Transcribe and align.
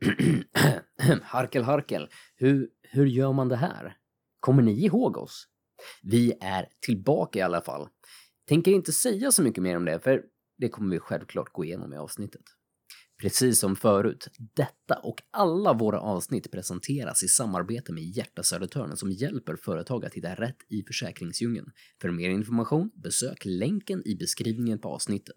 harkel, 1.22 1.62
harkel. 1.62 2.08
Hur, 2.36 2.68
hur 2.82 3.06
gör 3.06 3.32
man 3.32 3.48
det 3.48 3.56
här? 3.56 3.96
Kommer 4.40 4.62
ni 4.62 4.84
ihåg 4.84 5.16
oss? 5.16 5.48
Vi 6.02 6.32
är 6.40 6.68
tillbaka 6.86 7.38
i 7.38 7.42
alla 7.42 7.60
fall. 7.60 7.88
Tänker 8.48 8.70
inte 8.70 8.92
säga 8.92 9.30
så 9.30 9.42
mycket 9.42 9.62
mer 9.62 9.76
om 9.76 9.84
det, 9.84 10.00
för 10.00 10.22
det 10.58 10.68
kommer 10.68 10.90
vi 10.90 10.98
självklart 10.98 11.52
gå 11.52 11.64
igenom 11.64 11.92
i 11.92 11.96
avsnittet. 11.96 12.42
Precis 13.20 13.60
som 13.60 13.76
förut, 13.76 14.28
detta 14.54 14.94
och 14.94 15.22
alla 15.30 15.72
våra 15.72 16.00
avsnitt 16.00 16.50
presenteras 16.50 17.22
i 17.22 17.28
samarbete 17.28 17.92
med 17.92 18.02
Hjärta 18.02 18.42
Södertörn 18.42 18.96
som 18.96 19.10
hjälper 19.10 19.56
företag 19.56 20.04
att 20.04 20.14
hitta 20.14 20.34
rätt 20.34 20.56
i 20.68 20.82
försäkringsdjungeln. 20.82 21.72
För 22.00 22.10
mer 22.10 22.30
information, 22.30 22.90
besök 22.94 23.44
länken 23.44 24.02
i 24.06 24.16
beskrivningen 24.16 24.78
på 24.78 24.88
avsnittet. 24.88 25.36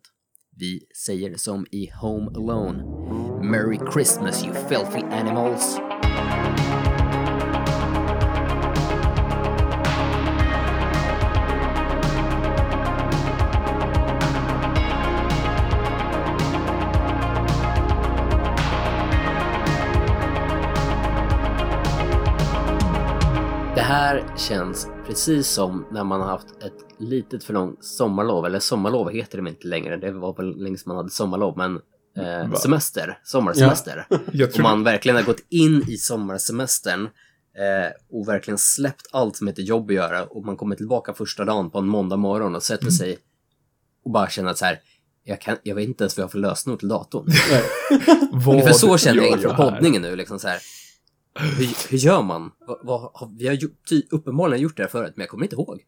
Vi 0.60 0.82
säger 0.96 1.38
som 1.38 1.66
i 1.72 1.90
Home 2.02 2.32
Alone. 2.36 2.84
Merry 3.44 3.80
Christmas 3.94 4.46
you 4.46 4.54
filthy 4.54 5.04
animals! 5.12 5.80
Känns 24.40 24.88
precis 25.08 25.48
som 25.48 25.86
när 25.92 26.04
man 26.04 26.22
har 26.22 26.28
haft 26.28 26.64
ett 26.64 27.00
litet 27.00 27.44
för 27.44 27.54
långt 27.54 27.84
sommarlov, 27.84 28.46
eller 28.46 28.60
sommarlov 28.60 29.12
heter 29.12 29.42
det 29.42 29.50
inte 29.50 29.68
längre, 29.68 29.98
det 29.98 30.12
var 30.12 30.36
väl 30.36 30.64
länge 30.64 30.78
sedan 30.78 30.84
man 30.88 30.98
hade 30.98 31.10
sommarlov, 31.10 31.58
men 31.58 31.76
eh, 32.18 32.54
semester, 32.54 33.20
sommarsemester. 33.24 34.08
Jag 34.32 34.50
Och 34.54 34.60
man 34.60 34.84
verkligen 34.84 35.16
har 35.16 35.24
gått 35.24 35.44
in 35.50 35.84
i 35.90 35.98
sommarsemestern 35.98 37.04
eh, 37.04 37.92
och 38.12 38.28
verkligen 38.28 38.58
släppt 38.58 39.08
allt 39.12 39.36
som 39.36 39.48
heter 39.48 39.62
jobb 39.62 39.90
att 39.90 39.96
göra 39.96 40.24
och 40.24 40.46
man 40.46 40.58
kommer 40.58 40.76
tillbaka 40.76 41.14
första 41.14 41.46
dagen 41.46 41.70
på 41.70 41.80
en 41.80 41.88
måndag 41.88 42.18
morgon 42.18 42.56
och 42.56 42.64
sätter 42.64 42.90
sig 42.90 43.18
och 44.06 44.12
bara 44.12 44.30
känner 44.30 44.52
att 44.52 44.58
så 44.58 44.66
här, 44.66 44.80
jag, 45.24 45.42
kan, 45.42 45.58
jag 45.64 45.76
vet 45.76 45.88
inte 45.88 46.04
ens 46.04 46.18
vad 46.18 46.22
jag 46.22 46.28
har 46.28 46.32
för 46.32 46.40
lösenord 46.40 46.80
till 46.80 46.88
datorn. 46.88 47.26
Ungefär 48.48 48.74
så 48.74 48.98
känner 48.98 49.24
jag 49.24 49.32
inför 49.32 49.54
poddningen 49.54 50.02
nu. 50.02 50.16
Liksom 50.16 50.40
så 50.40 50.48
här. 50.48 50.60
Hur, 51.36 51.90
hur 51.92 51.98
gör 51.98 52.22
man? 52.24 52.52
Vad, 52.68 52.78
vad, 52.84 53.02
har- 53.14 53.36
vi 53.38 53.48
har 53.48 53.54
ju, 53.56 53.70
ty, 53.90 54.02
uppenbarligen 54.12 54.64
gjort 54.64 54.78
det 54.78 54.84
här 54.84 54.90
förut, 54.90 55.14
men 55.16 55.22
jag 55.24 55.30
kommer 55.30 55.44
inte 55.46 55.56
ihåg. 55.56 55.82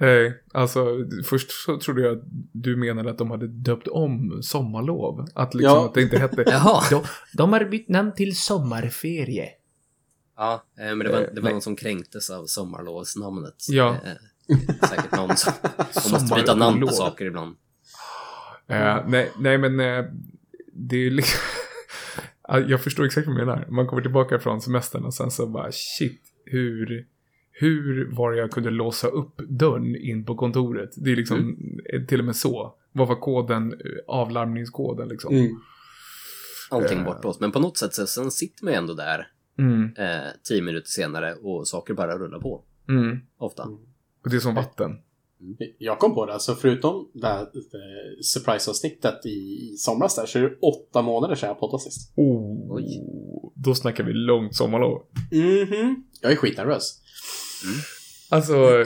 Nej, 0.00 0.42
alltså 0.54 0.86
först 1.24 1.50
så 1.50 1.78
trodde 1.78 2.02
jag 2.02 2.18
att 2.18 2.24
du 2.52 2.76
menade 2.76 3.10
att 3.10 3.18
de 3.18 3.30
hade 3.30 3.46
döpt 3.48 3.88
om 3.88 4.42
sommarlov. 4.42 5.26
Att 5.34 5.54
liksom 5.54 5.74
Ja. 5.76 5.86
att 5.86 5.94
det 5.94 6.02
inte 6.02 6.18
hette... 6.18 6.42
Jaha. 6.46 6.82
de, 6.90 7.02
de 7.34 7.52
har 7.52 7.64
bytt 7.64 7.88
namn 7.88 8.14
till 8.14 8.36
sommarferie. 8.36 9.48
Ja, 10.36 10.64
eh, 10.78 10.84
men 10.86 10.98
det 10.98 11.08
var, 11.12 11.20
Eh, 11.20 11.26
det 11.34 11.40
var 11.40 11.50
någon 11.50 11.62
som 11.62 11.76
kränktes 11.76 12.30
av 12.30 12.46
sommarlovsnamnet. 12.46 13.54
Ja. 13.68 13.96
Eh, 14.04 14.58
säkert 14.88 15.16
någon 15.16 15.36
som... 15.36 15.52
Måste 16.12 16.34
byta 16.34 16.54
namn 16.54 16.80
på 16.80 16.86
saker 16.88 17.24
ibland. 17.24 17.56
Eh, 18.68 19.04
nej, 19.08 19.32
nej, 19.38 19.58
men 19.58 19.80
eh, 19.80 20.04
det 20.72 20.96
är 20.96 21.10
liksom... 21.10 21.40
Ja, 22.50 22.58
jag 22.60 22.82
förstår 22.82 23.04
exakt 23.04 23.26
vad 23.26 23.36
du 23.36 23.44
menar. 23.46 23.66
Man 23.70 23.86
kommer 23.86 24.02
tillbaka 24.02 24.38
från 24.38 24.60
semestern 24.60 25.04
och 25.04 25.14
sen 25.14 25.30
så 25.30 25.46
bara 25.46 25.72
shit, 25.72 26.22
hur, 26.44 27.06
hur 27.52 28.10
var 28.16 28.32
det 28.32 28.38
jag 28.38 28.50
kunde 28.50 28.70
låsa 28.70 29.08
upp 29.08 29.36
dörren 29.48 29.96
in 29.96 30.24
på 30.24 30.34
kontoret? 30.36 30.90
Det 30.96 31.12
är 31.12 31.16
liksom 31.16 31.58
eh, 31.92 32.02
till 32.02 32.18
och 32.18 32.24
med 32.26 32.36
så. 32.36 32.74
Vad 32.92 33.08
var 33.08 33.16
koden, 33.16 33.72
eh, 33.72 33.78
avlarmningskoden 34.08 35.08
liksom? 35.08 35.34
Mm. 35.36 35.60
Allting 36.70 36.98
Eh. 36.98 37.04
bortblåst. 37.04 37.40
Men 37.40 37.52
på 37.52 37.58
något 37.60 37.78
sätt 37.78 37.94
så 37.94 38.06
sen 38.06 38.30
sitter 38.30 38.64
man 38.64 38.72
ju 38.72 38.78
ändå 38.78 38.94
där 38.94 39.26
Mm, 39.58 39.82
eh, 39.98 40.28
tio 40.48 40.62
minuter 40.62 40.88
senare 40.88 41.34
och 41.34 41.68
saker 41.68 41.94
bara 41.94 42.18
rullar 42.18 42.38
på. 42.40 42.64
mm. 42.88 43.18
Ofta. 43.38 43.62
Och 44.24 44.30
det 44.30 44.36
är 44.36 44.40
som 44.40 44.54
vatten. 44.54 44.98
Jag 45.78 45.98
kom 45.98 46.14
på 46.14 46.26
det, 46.26 46.32
alltså 46.32 46.54
förutom 46.54 47.08
det 47.12 47.26
här 47.26 47.46
surprise-avsnittet 48.22 49.26
i, 49.26 49.74
somras 49.76 50.16
där, 50.16 50.26
så 50.26 50.38
är 50.38 50.42
det 50.42 50.56
åtta 50.62 51.02
månader 51.02 51.34
sedan 51.34 51.48
jag 51.48 51.60
poddade 51.60 51.82
sist. 51.82 52.12
Oh, 52.16 52.74
Oj. 52.74 53.02
Då 53.54 53.74
snackar 53.74 54.04
vi 54.04 54.12
långt 54.12 54.56
sommarlov. 54.56 55.02
Mhm. 55.32 56.04
Jag 56.20 56.32
är 56.32 56.36
skitnervös. 56.36 57.00
Alltså, 58.30 58.54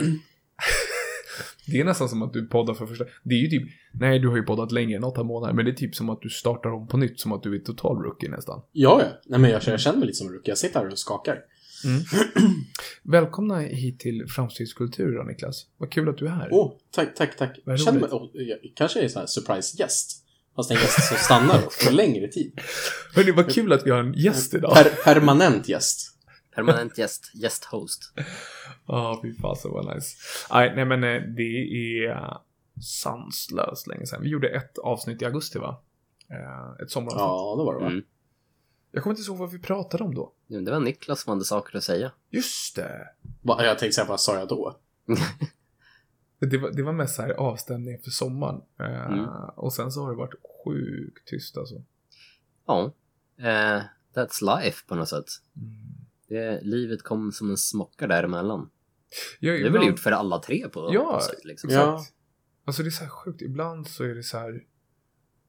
det 1.67 1.79
är 1.79 1.83
nästan 1.83 2.09
som 2.09 2.21
att 2.21 2.33
du 2.33 2.47
poddar 2.47 2.73
för 2.73 2.85
första... 2.85 3.05
Det 3.23 3.35
är 3.35 3.39
ju 3.39 3.47
typ, 3.47 3.69
nej 3.93 4.19
du 4.19 4.27
har 4.27 4.35
ju 4.35 4.43
poddat 4.43 4.71
längre 4.71 4.97
än 4.97 5.03
åtta 5.03 5.23
månader, 5.23 5.53
men 5.53 5.65
det 5.65 5.71
är 5.71 5.75
typ 5.75 5.95
som 5.95 6.09
att 6.09 6.21
du 6.21 6.29
startar 6.29 6.69
om 6.69 6.87
på 6.87 6.97
nytt, 6.97 7.19
som 7.19 7.31
att 7.31 7.43
du 7.43 7.55
är 7.55 7.59
total 7.59 7.97
rookie 7.97 8.29
nästan. 8.29 8.61
Ja, 8.71 9.01
ja. 9.01 9.07
Nej, 9.25 9.39
men 9.39 9.51
jag, 9.51 9.61
jag 9.65 9.79
känner 9.79 9.97
mig 9.97 10.07
lite 10.07 10.17
som 10.17 10.27
en 10.27 10.33
rookie. 10.33 10.51
Jag 10.51 10.57
sitter 10.57 10.79
här 10.79 10.91
och 10.91 10.99
skakar. 10.99 11.39
Välkomna 13.03 13.59
hit 13.59 13.99
till 13.99 14.27
Framstegskultur 14.27 15.15
då, 15.17 15.23
Niklas. 15.23 15.67
Vad 15.77 15.91
kul 15.91 16.09
att 16.09 16.17
du 16.17 16.25
är 16.25 16.29
här. 16.31 16.49
Åh, 16.51 16.73
tack, 16.91 17.15
tack, 17.15 17.37
tack. 17.37 17.59
Vad 17.65 17.73
Jag 17.73 17.79
känner 17.85 17.99
mig, 17.99 18.09
oh, 18.09 18.29
jag, 18.33 18.57
kanske 18.75 19.01
är 19.01 19.07
så 19.07 19.19
här 19.19 19.25
surprise-gäst. 19.25 20.21
Fast 20.55 20.71
en 20.71 20.77
gäst 20.77 21.07
som 21.07 21.17
stannar 21.17 21.59
för 21.71 21.91
längre 21.91 22.27
tid. 22.27 22.59
Hörni, 23.15 23.31
vad 23.31 23.53
kul 23.53 23.73
att 23.73 23.85
vi 23.85 23.91
har 23.91 23.99
en 23.99 24.13
gäst 24.13 24.53
idag. 24.53 24.73
Per, 24.75 24.89
permanent 25.03 25.69
gäst. 25.69 26.11
Permanent 26.55 26.97
gäst, 26.97 27.31
gästhost. 27.33 28.13
Ja, 28.87 29.19
fy 29.23 29.33
fasen 29.33 29.71
vad 29.71 29.95
nice. 29.95 30.17
Nej, 30.51 30.73
nej 30.75 30.85
men 30.85 31.03
eh, 31.03 31.21
det 31.21 31.43
är 32.05 32.37
sanslöst 32.81 33.87
länge 33.87 34.05
sedan. 34.05 34.21
Vi 34.21 34.29
gjorde 34.29 34.49
ett 34.49 34.77
avsnitt 34.77 35.21
i 35.21 35.25
augusti 35.25 35.59
va? 35.59 35.81
Eh, 36.29 36.83
Ett 36.83 36.91
sommaravsnitt. 36.91 37.19
Ja, 37.19 37.55
det 37.57 37.63
var 37.63 37.73
det 37.73 37.79
va? 37.79 37.91
Mm. 37.91 38.03
Jag 38.95 39.03
kommer 39.03 39.15
inte 39.17 39.29
ihåg 39.31 39.37
vad 39.37 39.51
vi 39.51 39.59
pratade 39.59 40.03
om 40.03 40.15
då. 40.15 40.33
Jo, 40.47 40.61
Det 40.61 40.71
var 40.71 40.79
Niklas 40.79 41.21
som 41.21 41.31
hade 41.31 41.45
saker 41.45 41.77
att 41.77 41.83
säga. 41.83 42.11
Just 42.29 42.75
det. 42.75 43.09
Va, 43.41 43.63
Jag 43.65 43.79
tänkte 43.79 43.95
säga, 43.95 44.07
vad 44.07 44.21
sa 44.21 44.39
jag 44.39 44.47
då? 44.47 44.79
Det 46.39 46.57
var, 46.57 46.71
det 46.71 46.83
var 46.83 46.93
mest 46.93 47.15
så 47.15 47.21
här 47.21 47.29
avstämning 47.31 47.99
för 47.99 48.11
sommaren. 48.11 48.61
Eh, 48.79 49.05
Mm. 49.13 49.25
Och 49.55 49.73
sen 49.73 49.91
så 49.91 50.01
har 50.03 50.09
det 50.11 50.17
varit 50.17 50.33
sjukt 50.65 51.27
tyst 51.27 51.57
alltså. 51.57 51.83
Ja. 52.67 52.93
Eh, 53.37 53.81
that's 54.13 54.61
life 54.63 54.87
på 54.87 54.95
något 54.95 55.09
sätt. 55.09 55.25
Mm. 55.57 55.75
Det, 56.27 56.61
livet 56.61 57.03
kom 57.03 57.31
som 57.31 57.49
en 57.49 57.57
smocka 57.57 58.07
däremellan. 58.07 58.69
Jag, 59.39 59.53
Det 59.55 59.59
är 59.59 59.63
väl 59.63 59.67
ibland- 59.67 59.87
gjort 59.89 59.99
för 59.99 60.11
alla 60.11 60.39
tre 60.39 60.69
på 60.69 60.89
Ja. 60.93 61.01
något 61.03 61.23
sätt. 61.23 61.45
Liksom. 61.45 61.69
Ja. 61.69 62.05
Alltså 62.65 62.83
det 62.83 62.89
är 62.89 62.91
så 62.91 63.03
här 63.03 63.09
sjukt. 63.09 63.41
Ibland 63.41 63.87
så 63.87 64.03
är 64.03 64.15
det 64.15 64.23
så 64.23 64.37
här. 64.37 64.63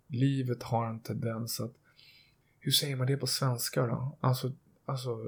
Livet 0.08 0.62
har 0.62 0.86
en 0.86 1.00
tendens 1.00 1.60
att. 1.60 1.74
Hur 2.66 2.72
säger 2.72 2.97
man 2.97 3.06
det 3.06 3.16
på 3.16 3.27
svenska 3.27 3.87
då? 3.87 4.19
Alltså, 4.21 4.53
alltså 4.84 5.19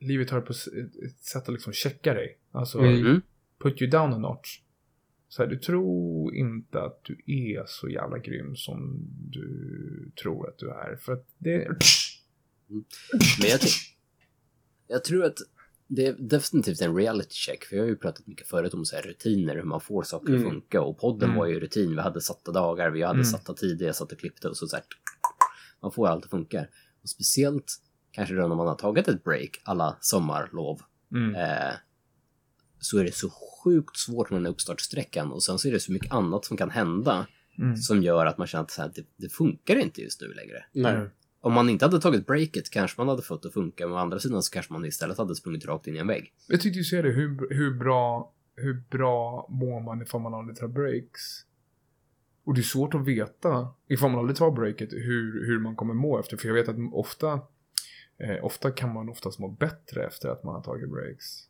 livet 0.00 0.30
har 0.30 0.40
på 0.40 0.52
ett, 0.52 1.24
sätt 1.24 1.42
att 1.48 1.52
liksom 1.54 1.72
checka 1.72 2.14
dig. 2.14 2.38
Alltså 2.50 2.78
Mm. 2.78 3.06
Mm. 3.06 3.22
put 3.62 3.82
you 3.82 3.90
down 3.90 4.12
a 4.12 4.18
notch. 4.18 4.60
Så 5.28 5.42
här, 5.42 5.50
du 5.50 5.58
tror 5.58 6.34
inte 6.34 6.82
att 6.82 7.00
du 7.04 7.22
är 7.26 7.64
så 7.66 7.88
jävla 7.88 8.18
grym 8.18 8.56
som 8.56 8.96
du 9.30 10.10
tror 10.22 10.48
att 10.48 10.58
du 10.58 10.70
är. 10.70 10.96
För 10.96 11.12
att 11.12 11.26
det 11.38 11.68
Men 13.40 13.50
jag, 13.50 13.60
jag 14.88 15.04
tror 15.04 15.24
att 15.24 15.38
det 15.86 16.06
är 16.06 16.12
definitivt 16.18 16.80
en 16.80 16.96
reality 16.96 17.34
check. 17.34 17.64
För 17.64 17.76
jag 17.76 17.82
har 17.82 17.88
ju 17.88 17.96
pratat 17.96 18.26
mycket 18.26 18.48
förut 18.48 18.74
om 18.74 18.84
så 18.84 18.96
här 18.96 19.02
rutiner, 19.02 19.54
hur 19.56 19.62
man 19.62 19.80
får 19.80 20.02
saker 20.02 20.32
att 20.34 20.38
Mm. 20.40 20.50
funka. 20.50 20.80
Och 20.82 20.98
podden 20.98 21.28
Mm. 21.28 21.38
var 21.38 21.46
ju 21.46 21.60
rutin. 21.60 21.90
Vi 21.90 22.00
hade 22.00 22.20
satta 22.20 22.52
dagar, 22.52 22.90
vi 22.90 23.02
hade 23.02 23.14
Mm. 23.14 23.24
satta 23.24 23.54
tider, 23.54 23.86
jag 23.86 23.96
satt 23.96 24.12
och 24.12 24.18
klippte 24.18 24.48
och 24.48 24.56
så, 24.56 24.66
så 24.66 24.76
här, 24.76 24.84
Man 25.84 25.92
får 25.92 26.08
allt 26.08 26.24
att 26.24 26.30
funka. 26.30 26.66
Och 27.02 27.08
speciellt 27.08 27.72
kanske 28.10 28.34
då 28.34 28.48
när 28.48 28.56
man 28.56 28.66
har 28.66 28.74
tagit 28.74 29.08
ett 29.08 29.24
break, 29.24 29.60
alla 29.64 29.96
sommarlov. 30.00 30.80
mm, 31.12 31.34
eh, 31.34 31.74
så 32.78 32.98
är 32.98 33.04
det 33.04 33.14
så 33.14 33.30
sjukt 33.30 33.96
svårt 33.96 34.30
med 34.30 34.40
den 34.40 34.46
här 34.46 34.52
uppstartsträckan 34.52 35.32
och 35.32 35.42
sen 35.42 35.58
så 35.58 35.68
är 35.68 35.72
det 35.72 35.80
så 35.80 35.92
mycket 35.92 36.12
annat 36.12 36.44
som 36.44 36.56
kan 36.56 36.70
hända 36.70 37.26
mm, 37.58 37.76
som 37.76 38.02
gör 38.02 38.26
att 38.26 38.38
man 38.38 38.46
känner 38.46 38.64
att 38.64 38.70
så 38.70 38.82
här, 38.82 38.92
det, 38.94 39.06
det 39.16 39.28
funkar 39.28 39.76
inte 39.76 40.02
just 40.02 40.20
nu 40.20 40.32
längre. 40.34 40.64
Nej. 40.72 40.94
Mm. 40.94 41.08
Om 41.40 41.52
man 41.52 41.68
inte 41.68 41.84
hade 41.84 42.00
tagit 42.00 42.26
breaket 42.26 42.70
kanske 42.70 43.00
man 43.00 43.08
hade 43.08 43.22
fått 43.22 43.42
det 43.42 43.48
att 43.48 43.54
funka, 43.54 43.86
men 43.86 43.96
å 43.96 43.98
andra 43.98 44.18
sidan 44.18 44.42
så 44.42 44.52
kanske 44.52 44.72
man 44.72 44.84
istället 44.84 45.18
hade 45.18 45.34
sprungit 45.34 45.66
rakt 45.66 45.86
in 45.86 45.96
i 45.96 45.98
en 45.98 46.06
vägg. 46.06 46.32
Jag 46.48 46.60
tyckte 46.60 46.78
du 46.78 46.84
ser 46.84 47.02
det, 47.02 47.10
hur, 47.10 47.54
hur, 47.54 47.74
bra, 47.78 48.32
hur 48.56 48.82
bra 48.90 49.48
mår 49.50 49.80
man 49.80 50.02
ifall 50.02 50.20
man 50.20 50.34
aldrig 50.34 50.58
tar 50.58 50.68
breaks? 50.68 51.20
Och 52.44 52.54
det 52.54 52.60
är 52.60 52.62
svårt 52.62 52.94
att 52.94 53.06
veta, 53.06 53.68
ifall 53.88 54.10
man 54.10 54.20
aldrig 54.20 54.36
tar 54.36 54.50
breaket, 54.50 54.92
hur, 54.92 55.46
hur 55.46 55.58
man 55.58 55.76
kommer 55.76 55.94
må 55.94 56.18
efter. 56.18 56.36
För 56.36 56.48
jag 56.48 56.54
vet 56.54 56.68
att 56.68 56.76
ofta, 56.92 57.40
eh, 58.18 58.44
ofta 58.44 58.70
kan 58.70 58.92
man 58.92 59.08
oftast 59.08 59.38
må 59.38 59.48
bättre 59.48 60.06
efter 60.06 60.28
att 60.28 60.44
man 60.44 60.54
har 60.54 60.62
tagit 60.62 60.90
breaks. 60.90 61.48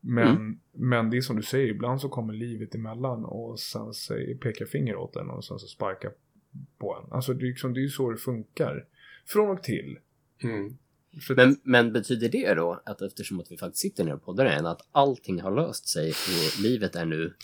Men, 0.00 0.60
men 0.72 1.10
det 1.10 1.16
är 1.16 1.20
som 1.20 1.36
du 1.36 1.42
säger, 1.42 1.68
ibland 1.68 2.00
så 2.00 2.08
kommer 2.08 2.32
livet 2.32 2.74
emellan 2.74 3.24
och 3.24 3.60
sen 3.60 3.94
säger, 3.94 4.34
pekar 4.34 4.66
finger 4.66 4.96
åt 4.96 5.16
en 5.16 5.30
och 5.30 5.44
sen 5.44 5.58
så 5.58 5.66
sparkar 5.66 6.12
på 6.78 6.96
en. 6.96 7.12
Alltså 7.12 7.34
det 7.34 7.44
är, 7.44 7.48
liksom, 7.48 7.74
det 7.74 7.80
är 7.80 7.82
ju 7.82 7.88
så 7.88 8.10
det 8.10 8.16
funkar. 8.16 8.86
Från 9.26 9.50
och 9.50 9.62
till. 9.62 9.98
Mm. 10.42 10.76
Men, 11.36 11.56
men 11.62 11.92
betyder 11.92 12.28
det 12.28 12.54
då 12.54 12.82
att 12.86 13.02
eftersom 13.02 13.40
att 13.40 13.52
vi 13.52 13.56
faktiskt 13.56 13.82
sitter 13.82 14.04
ner 14.04 14.14
och 14.14 14.24
poddar 14.24 14.46
igen, 14.46 14.66
att 14.66 14.88
allting 14.92 15.40
har 15.40 15.56
löst 15.56 15.88
sig 15.88 16.10
och 16.10 16.60
livet 16.62 16.96
är 16.96 17.04
nu 17.04 17.34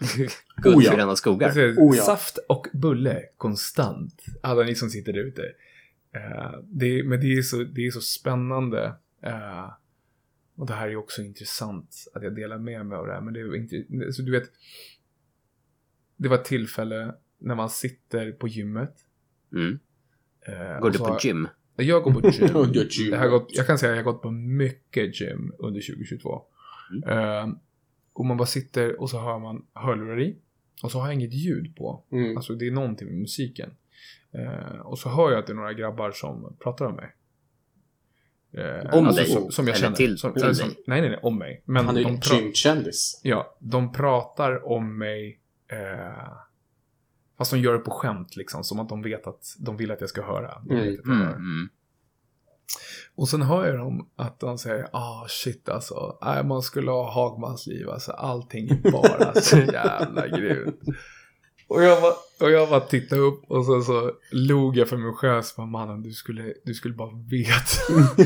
guld 0.62 0.76
Oh 0.76 0.84
ja. 0.84 0.90
för 0.90 0.98
denna 0.98 1.16
skogar? 1.16 1.50
Säger, 1.50 1.74
Oh 1.78 1.96
ja. 1.96 2.02
Saft 2.02 2.38
och 2.48 2.66
bulle 2.72 3.22
konstant. 3.36 4.24
Alla 4.42 4.62
ni 4.62 4.74
som 4.74 4.90
sitter 4.90 5.12
där 5.12 5.20
ute. 5.24 5.42
Eh, 6.14 6.58
det, 6.64 7.02
men 7.04 7.20
det 7.20 7.32
är, 7.38 7.42
så, 7.42 7.56
det 7.64 7.86
är 7.86 7.90
så 7.90 8.00
spännande. 8.00 8.94
Eh, 9.22 9.70
och 10.56 10.66
det 10.66 10.72
här 10.74 10.88
är 10.88 10.96
också 10.96 11.22
intressant 11.22 12.04
att 12.14 12.22
jag 12.22 12.34
delar 12.34 12.58
med 12.58 12.86
mig 12.86 12.98
av 12.98 13.06
det 13.06 13.12
här. 13.12 13.20
Men 13.20 13.34
det 13.34 13.40
är 13.40 13.56
inte, 13.56 14.12
så 14.12 14.22
du 14.22 14.32
vet, 14.32 14.50
det 16.16 16.28
var 16.28 16.36
ett 16.36 16.44
tillfälle 16.44 17.14
när 17.38 17.54
man 17.54 17.70
sitter 17.70 18.32
på 18.32 18.48
gymmet. 18.48 18.94
Mm. 19.52 19.78
Eh, 20.46 20.80
Går 20.80 20.90
du 20.90 20.98
på 20.98 21.04
har- 21.04 21.20
gym? 21.26 21.48
Jag 21.82 22.02
går 22.02 22.12
på 22.12 22.28
gym. 22.30 22.86
Gym. 22.90 23.12
jag, 23.12 23.18
har 23.18 23.28
gått, 23.28 23.46
jag 23.48 23.66
kan 23.66 23.78
säga 23.78 23.92
att 23.92 23.98
jag 23.98 24.04
har 24.04 24.12
gått 24.12 24.22
på 24.22 24.30
mycket 24.30 25.20
gym 25.20 25.52
under 25.58 25.80
2022. 25.80 26.42
Mm. 27.04 27.18
Eh, 27.18 27.54
och 28.12 28.24
man 28.26 28.36
bara 28.36 28.46
sitter 28.46 29.00
och 29.00 29.10
så 29.10 29.18
hör 29.20 29.38
man 29.38 29.66
hörlurar 29.74 30.20
i. 30.20 30.36
Och 30.82 30.90
så 30.92 30.98
har 30.98 31.06
jag 31.06 31.14
inget 31.14 31.32
ljud 31.34 31.76
på. 31.76 32.04
Mm. 32.12 32.36
Alltså 32.36 32.54
det 32.54 32.66
är 32.66 32.70
någonting 32.70 33.08
med 33.08 33.16
musiken. 33.18 33.70
Eh, 34.32 34.78
och 34.80 34.98
så 34.98 35.08
hör 35.08 35.30
jag 35.30 35.38
att 35.38 35.46
det 35.46 35.52
är 35.52 35.54
några 35.54 35.72
grabbar 35.72 36.10
som 36.10 36.56
pratar 36.62 36.84
om 36.86 36.94
mig. 36.96 37.14
Eh, 38.52 38.94
Om 38.94 39.06
alltså 39.06 39.22
dig? 39.22 39.30
Som, 39.32 39.50
som 39.52 39.66
jag 39.66 39.74
Eller 39.76 39.82
känner. 39.84 39.96
till- 39.96 40.18
som, 40.18 40.32
till 40.34 40.42
eller 40.42 40.54
dig? 40.54 40.66
nej, 40.86 41.00
nej, 41.00 41.10
nej, 41.10 41.18
om 41.22 41.38
mig. 41.38 41.62
Men 41.64 41.86
Han 41.86 41.96
är 41.96 42.00
ju 42.00 42.06
en 42.06 42.20
gymkändis. 42.20 43.20
ja, 43.24 43.56
de 43.60 43.92
pratar 43.92 44.66
om 44.72 44.98
mig. 44.98 45.40
Eh, 45.68 46.32
fast 47.38 47.50
de 47.50 47.58
gör 47.58 47.72
det 47.72 47.78
på 47.78 47.90
skämt 47.90 48.36
liksom. 48.36 48.64
Som 48.64 48.80
att 48.80 48.88
de 48.88 49.02
vet 49.02 49.26
att 49.26 49.56
de 49.58 49.76
vill 49.76 49.90
att 49.90 50.00
jag 50.00 50.10
ska 50.10 50.22
höra. 50.22 50.54
Mm. 50.70 50.82
Mm. 51.04 51.22
Mm. 51.28 51.68
Och 53.14 53.28
sen 53.28 53.42
hör 53.42 53.66
jag 53.66 53.78
dem 53.78 54.08
att 54.16 54.40
de 54.40 54.58
säger 54.58 54.88
ah 54.92 55.26
shit 55.28 55.68
alltså, 55.68 56.18
nej, 56.22 56.44
man 56.44 56.62
skulle 56.62 56.90
ha 56.90 57.10
Hagmans 57.12 57.66
liv 57.66 57.90
alltså, 57.90 58.12
allting 58.12 58.68
är 58.70 58.90
bara 58.90 59.34
så 59.34 59.56
jävla 59.72 60.28
grymt. 60.28 60.80
Och 61.68 61.82
jag 61.82 62.02
bara, 62.02 62.12
och 62.40 62.50
jag 62.50 62.68
bara 62.68 62.80
tittade 62.80 63.20
upp 63.22 63.44
och 63.50 63.64
så, 63.64 63.82
så 63.82 64.12
log 64.32 64.76
jag 64.76 64.88
för 64.88 64.96
mig 64.96 65.12
själv 65.12 65.42
så 65.42 65.54
bara, 65.56 65.66
mannen 65.66 66.02
du 66.02 66.12
skulle, 66.12 66.54
du 66.64 66.74
skulle 66.74 66.94
bara 66.94 67.10
veta, 67.30 68.16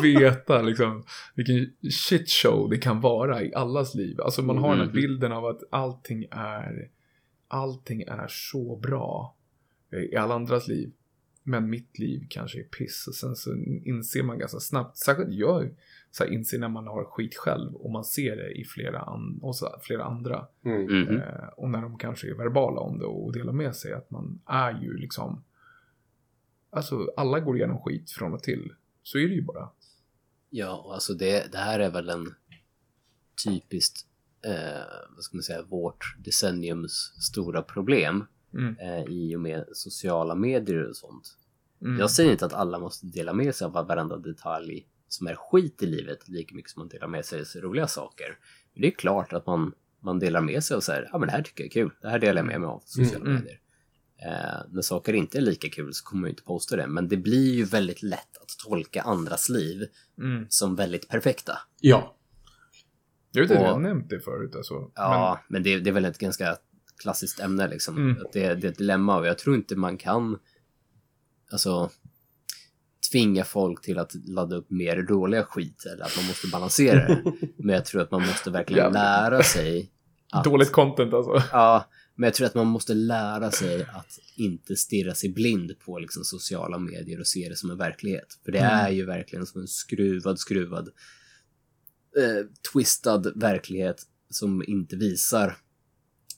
veta 0.02 0.62
liksom 0.62 1.04
vilken 1.34 1.66
shit 1.90 2.30
show 2.30 2.70
det 2.70 2.78
kan 2.78 3.00
vara 3.00 3.42
i 3.42 3.54
allas 3.54 3.94
liv. 3.94 4.20
Alltså 4.20 4.42
man 4.42 4.58
har 4.58 4.68
den 4.70 4.78
här 4.78 4.84
Mhm. 4.86 4.94
bilden 4.94 5.32
av 5.32 5.46
att 5.46 5.60
allting 5.70 6.24
är, 6.30 6.88
allting 7.52 8.02
är 8.02 8.26
så 8.28 8.76
bra 8.76 9.36
i 10.12 10.16
alla 10.16 10.34
andras 10.34 10.68
liv. 10.68 10.92
Men 11.42 11.70
mitt 11.70 11.98
liv 11.98 12.26
kanske 12.30 12.58
är 12.60 12.64
piss. 12.64 13.06
Och 13.08 13.14
sen 13.14 13.36
så 13.36 13.54
inser 13.84 14.22
man 14.22 14.38
ganska 14.38 14.60
snabbt, 14.60 14.96
särskilt 14.96 15.32
jag 15.32 15.74
så 16.10 16.24
här, 16.24 16.30
inser 16.30 16.58
när 16.58 16.68
man 16.68 16.86
har 16.86 17.04
skit 17.04 17.34
själv 17.36 17.74
och 17.74 17.90
man 17.90 18.04
ser 18.04 18.36
det 18.36 18.50
i 18.50 18.64
flera, 18.64 19.00
an- 19.00 19.38
och 19.42 19.56
så, 19.56 19.78
flera 19.82 20.04
andra. 20.04 20.46
Mm. 20.64 20.82
Mhm. 20.82 21.16
Eh, 21.20 21.48
och 21.56 21.70
när 21.70 21.82
de 21.82 21.98
kanske 21.98 22.30
är 22.30 22.34
verbala 22.34 22.80
om 22.80 22.98
det 22.98 23.04
och 23.04 23.32
delar 23.32 23.52
med 23.52 23.76
sig 23.76 23.92
att 23.92 24.10
man 24.10 24.40
är 24.46 24.80
ju 24.82 24.96
liksom 24.96 25.44
Alltså 26.70 27.12
alla 27.16 27.40
går 27.40 27.56
igenom 27.56 27.78
skit 27.82 28.10
från 28.10 28.32
och 28.34 28.42
till. 28.42 28.72
Så 29.02 29.18
är 29.18 29.28
det 29.28 29.34
ju 29.34 29.42
bara. 29.42 29.68
Ja, 30.50 30.90
alltså 30.94 31.14
det, 31.14 31.52
det 31.52 31.58
här 31.58 31.80
är 31.80 31.90
väl 31.90 32.08
en 32.08 32.34
typiskt, 33.44 34.06
eh, 34.46 34.82
vad 35.14 35.24
ska 35.24 35.36
man 35.36 35.42
säga, 35.42 35.62
vårt 35.62 36.16
decenniums 36.24 36.92
stora 37.30 37.62
problem 37.62 38.24
Mm. 38.54 38.76
eh, 38.78 39.04
i 39.12 39.36
och 39.36 39.40
med 39.40 39.64
sociala 39.72 40.34
medier 40.34 40.88
och 40.88 40.96
sånt. 40.96 41.36
Mm. 41.82 41.98
Jag 42.00 42.10
säger 42.10 42.32
inte 42.32 42.46
att 42.46 42.52
alla 42.52 42.78
måste 42.78 43.06
dela 43.06 43.32
med 43.32 43.54
sig 43.54 43.64
av 43.64 43.72
varenda 43.72 44.16
detalj 44.16 44.86
som 45.08 45.26
är 45.26 45.34
skit 45.34 45.82
i 45.82 45.86
livet 45.86 46.28
lika 46.28 46.54
mycket 46.54 46.70
som 46.70 46.80
man 46.80 46.88
delar 46.88 47.08
med 47.08 47.24
sig 47.24 47.40
av 47.40 47.62
roliga 47.62 47.86
saker. 47.86 48.38
Men 48.74 48.82
det 48.82 48.88
är 48.88 48.90
klart 48.90 49.32
att 49.32 49.46
man, 49.46 49.72
man 50.00 50.18
delar 50.18 50.40
med 50.40 50.64
sig 50.64 50.76
och 50.76 50.82
säger 50.82 51.08
ja 51.12 51.18
men 51.18 51.26
det 51.26 51.32
här 51.32 51.42
tycker 51.42 51.64
jag 51.64 51.68
är 51.68 51.72
kul, 51.72 51.90
det 52.02 52.08
här 52.08 52.18
delar 52.18 52.36
jag 52.38 52.46
med 52.46 52.60
mig 52.60 52.68
av 52.68 52.78
på 52.78 52.86
sociala 52.86 53.24
Mm. 53.24 53.34
medier. 53.34 53.58
Eh, 54.26 54.60
när 54.70 54.82
saker 54.82 55.12
inte 55.12 55.38
är 55.38 55.42
lika 55.42 55.68
kul 55.68 55.94
så 55.94 56.04
kommer 56.04 56.26
ju 56.26 56.30
inte 56.30 56.42
posta 56.42 56.76
det, 56.76 56.86
men 56.86 57.08
det 57.08 57.16
blir 57.16 57.54
ju 57.54 57.64
väldigt 57.64 58.02
lätt 58.02 58.36
att 58.42 58.48
tolka 58.68 59.02
andras 59.02 59.48
liv 59.48 59.86
Mm. 60.18 60.46
som 60.48 60.76
väldigt 60.76 61.08
perfekta. 61.08 61.58
Ja. 61.80 62.16
Jag 63.32 63.42
vet 63.42 63.50
inte, 63.50 63.62
Och- 63.62 63.68
jag 63.68 63.72
har 63.72 63.80
nämnt 63.80 64.10
det 64.10 64.20
förut 64.20 64.56
alltså. 64.56 64.90
Ja, 64.94 65.40
men, 65.48 65.62
det, 65.62 65.78
det 65.78 65.90
är 65.90 65.94
väl 65.94 66.04
ett 66.04 66.18
ganska 66.18 66.56
klassiskt 67.02 67.40
ämne 67.40 67.68
liksom. 67.68 67.96
Mm. 67.96 68.22
Att 68.26 68.32
det, 68.32 68.54
det 68.54 68.66
är 68.66 68.70
ett 68.70 68.78
dilemma 68.78 69.18
och 69.18 69.26
jag 69.26 69.38
tror 69.38 69.56
inte 69.56 69.76
man 69.76 69.96
kan 69.96 70.38
alltså 71.52 71.90
tvinga 73.12 73.44
folk 73.44 73.82
till 73.82 73.98
att 73.98 74.14
ladda 74.14 74.56
upp 74.56 74.70
mer 74.70 75.02
dåliga 75.02 75.44
skit 75.44 75.84
eller 75.86 76.04
att 76.04 76.16
man 76.16 76.26
måste 76.26 76.46
balansera 76.48 77.08
det. 77.08 77.22
Men 77.56 77.74
jag 77.74 77.84
tror 77.84 78.02
att 78.02 78.10
man 78.10 78.26
måste 78.26 78.50
verkligen 78.50 78.92
lära 78.92 79.42
sig 79.42 79.90
Men, 80.32 80.38
att, 80.38 80.44
dåligt 80.44 80.72
content 80.72 81.14
alltså. 81.14 81.42
Ja, 81.52 81.88
men 82.14 82.26
jag 82.26 82.34
tror 82.34 82.46
att 82.46 82.54
man 82.54 82.66
måste 82.66 82.94
lära 82.94 83.50
sig 83.50 83.82
att 83.82 84.18
inte 84.36 84.76
stirra 84.76 85.14
sig 85.14 85.30
blind 85.32 85.78
på 85.84 85.98
liksom, 85.98 86.24
sociala 86.24 86.78
medier 86.78 87.20
och 87.20 87.26
se 87.26 87.48
det 87.48 87.56
som 87.56 87.70
en 87.70 87.78
verklighet. 87.78 88.26
För 88.44 88.52
det 88.52 88.58
Mm. 88.58 88.78
är 88.86 88.90
ju 88.90 89.06
verkligen 89.06 89.46
som 89.46 89.60
en 89.60 89.68
skruvad, 89.68 90.38
skruvad, 90.38 90.88
eh, 92.18 92.46
twistad 92.72 93.22
verklighet 93.34 94.02
som 94.30 94.64
inte 94.66 94.96
visar 94.96 95.56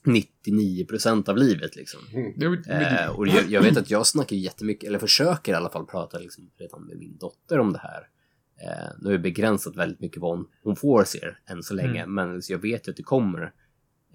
99% 0.05 1.29
av 1.29 1.37
livet 1.37 1.75
liksom. 1.75 1.99
Mm. 2.13 2.33
Det, 2.39 2.71
är- 2.71 3.05
Eh, 3.05 3.15
och 3.17 3.27
jag, 3.27 3.49
jag 3.49 3.61
vet 3.61 3.77
att 3.77 3.89
jag 3.89 4.07
snackar 4.07 4.35
jättemycket, 4.35 4.87
eller 4.87 4.99
försöker 4.99 5.51
i 5.51 5.55
alla 5.55 5.69
fall 5.69 5.85
prata 5.85 6.19
liksom 6.19 6.49
redan 6.57 6.83
med 6.85 6.97
min 6.97 7.17
dotter 7.17 7.59
om 7.59 7.73
det 7.73 7.79
här. 7.79 8.07
Eh, 8.63 8.91
nu 8.99 9.05
har 9.05 9.11
jag 9.11 9.21
begränsat 9.21 9.75
väldigt 9.75 9.99
mycket 9.99 10.21
vad 10.21 10.37
hon, 10.37 10.47
hon 10.63 10.75
får 10.75 11.03
se 11.03 11.19
än 11.45 11.63
så 11.63 11.73
länge, 11.73 12.01
Mm. 12.03 12.13
men 12.15 12.41
jag 12.49 12.57
vet 12.59 12.87
att 12.89 12.95
det 12.97 13.03
kommer 13.03 13.53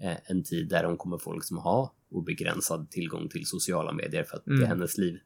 eh, 0.01 0.17
en 0.25 0.43
tid 0.43 0.69
där 0.69 0.83
hon 0.83 0.97
kommer 0.97 1.17
få 1.17 1.33
liksom 1.33 1.57
ha 1.57 1.95
obegränsad 2.11 2.89
tillgång 2.91 3.29
till 3.29 3.45
sociala 3.45 3.93
medier 3.93 4.23
för 4.23 4.37
att 4.37 4.45
det 4.45 4.51
Mm. 4.51 4.63
är 4.63 4.67
hennes 4.67 4.97
liv 4.97 5.17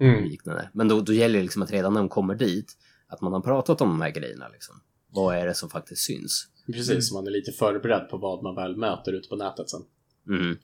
Mm. 0.00 0.24
liknande. 0.24 0.70
Men 0.74 0.88
då, 0.88 1.00
då 1.00 1.12
gäller 1.12 1.36
det 1.38 1.42
liksom 1.42 1.62
att 1.62 1.70
redan 1.70 1.92
när 1.94 2.00
hon 2.00 2.08
kommer 2.08 2.34
dit, 2.34 2.76
att 3.06 3.20
man 3.20 3.32
har 3.32 3.40
pratat 3.40 3.80
om 3.80 3.88
de 3.88 4.00
här 4.00 4.10
grejerna 4.10 4.48
liksom. 4.48 4.80
Vad 5.14 5.36
är 5.36 5.46
det 5.46 5.54
som 5.54 5.70
faktiskt 5.70 6.02
syns? 6.02 6.48
Precis, 6.66 7.12
man 7.12 7.26
är 7.26 7.30
lite 7.30 7.52
förberedd 7.52 8.08
på 8.10 8.16
vad 8.16 8.42
man 8.42 8.54
väl 8.54 8.76
möter 8.76 9.12
ute 9.12 9.28
på 9.28 9.36
nätet 9.36 9.70
sen. 9.70 9.80
Mm. 10.28 10.56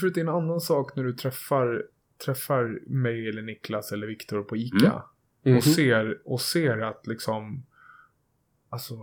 För 0.00 0.10
det 0.10 0.20
är 0.20 0.22
en 0.22 0.28
annan 0.28 0.60
sak 0.60 0.96
när 0.96 1.04
du 1.04 1.12
träffar, 1.12 1.82
träffar 2.24 2.80
mig 2.86 3.28
eller 3.28 3.42
Niklas 3.42 3.92
eller 3.92 4.06
Viktor 4.06 4.42
på 4.42 4.56
ICA. 4.56 5.04
Mhm. 5.44 5.56
Och, 5.56 5.64
ser, 5.64 6.18
och 6.24 6.40
ser 6.40 6.78
att 6.78 7.06
liksom, 7.06 7.66
alltså, 8.68 8.96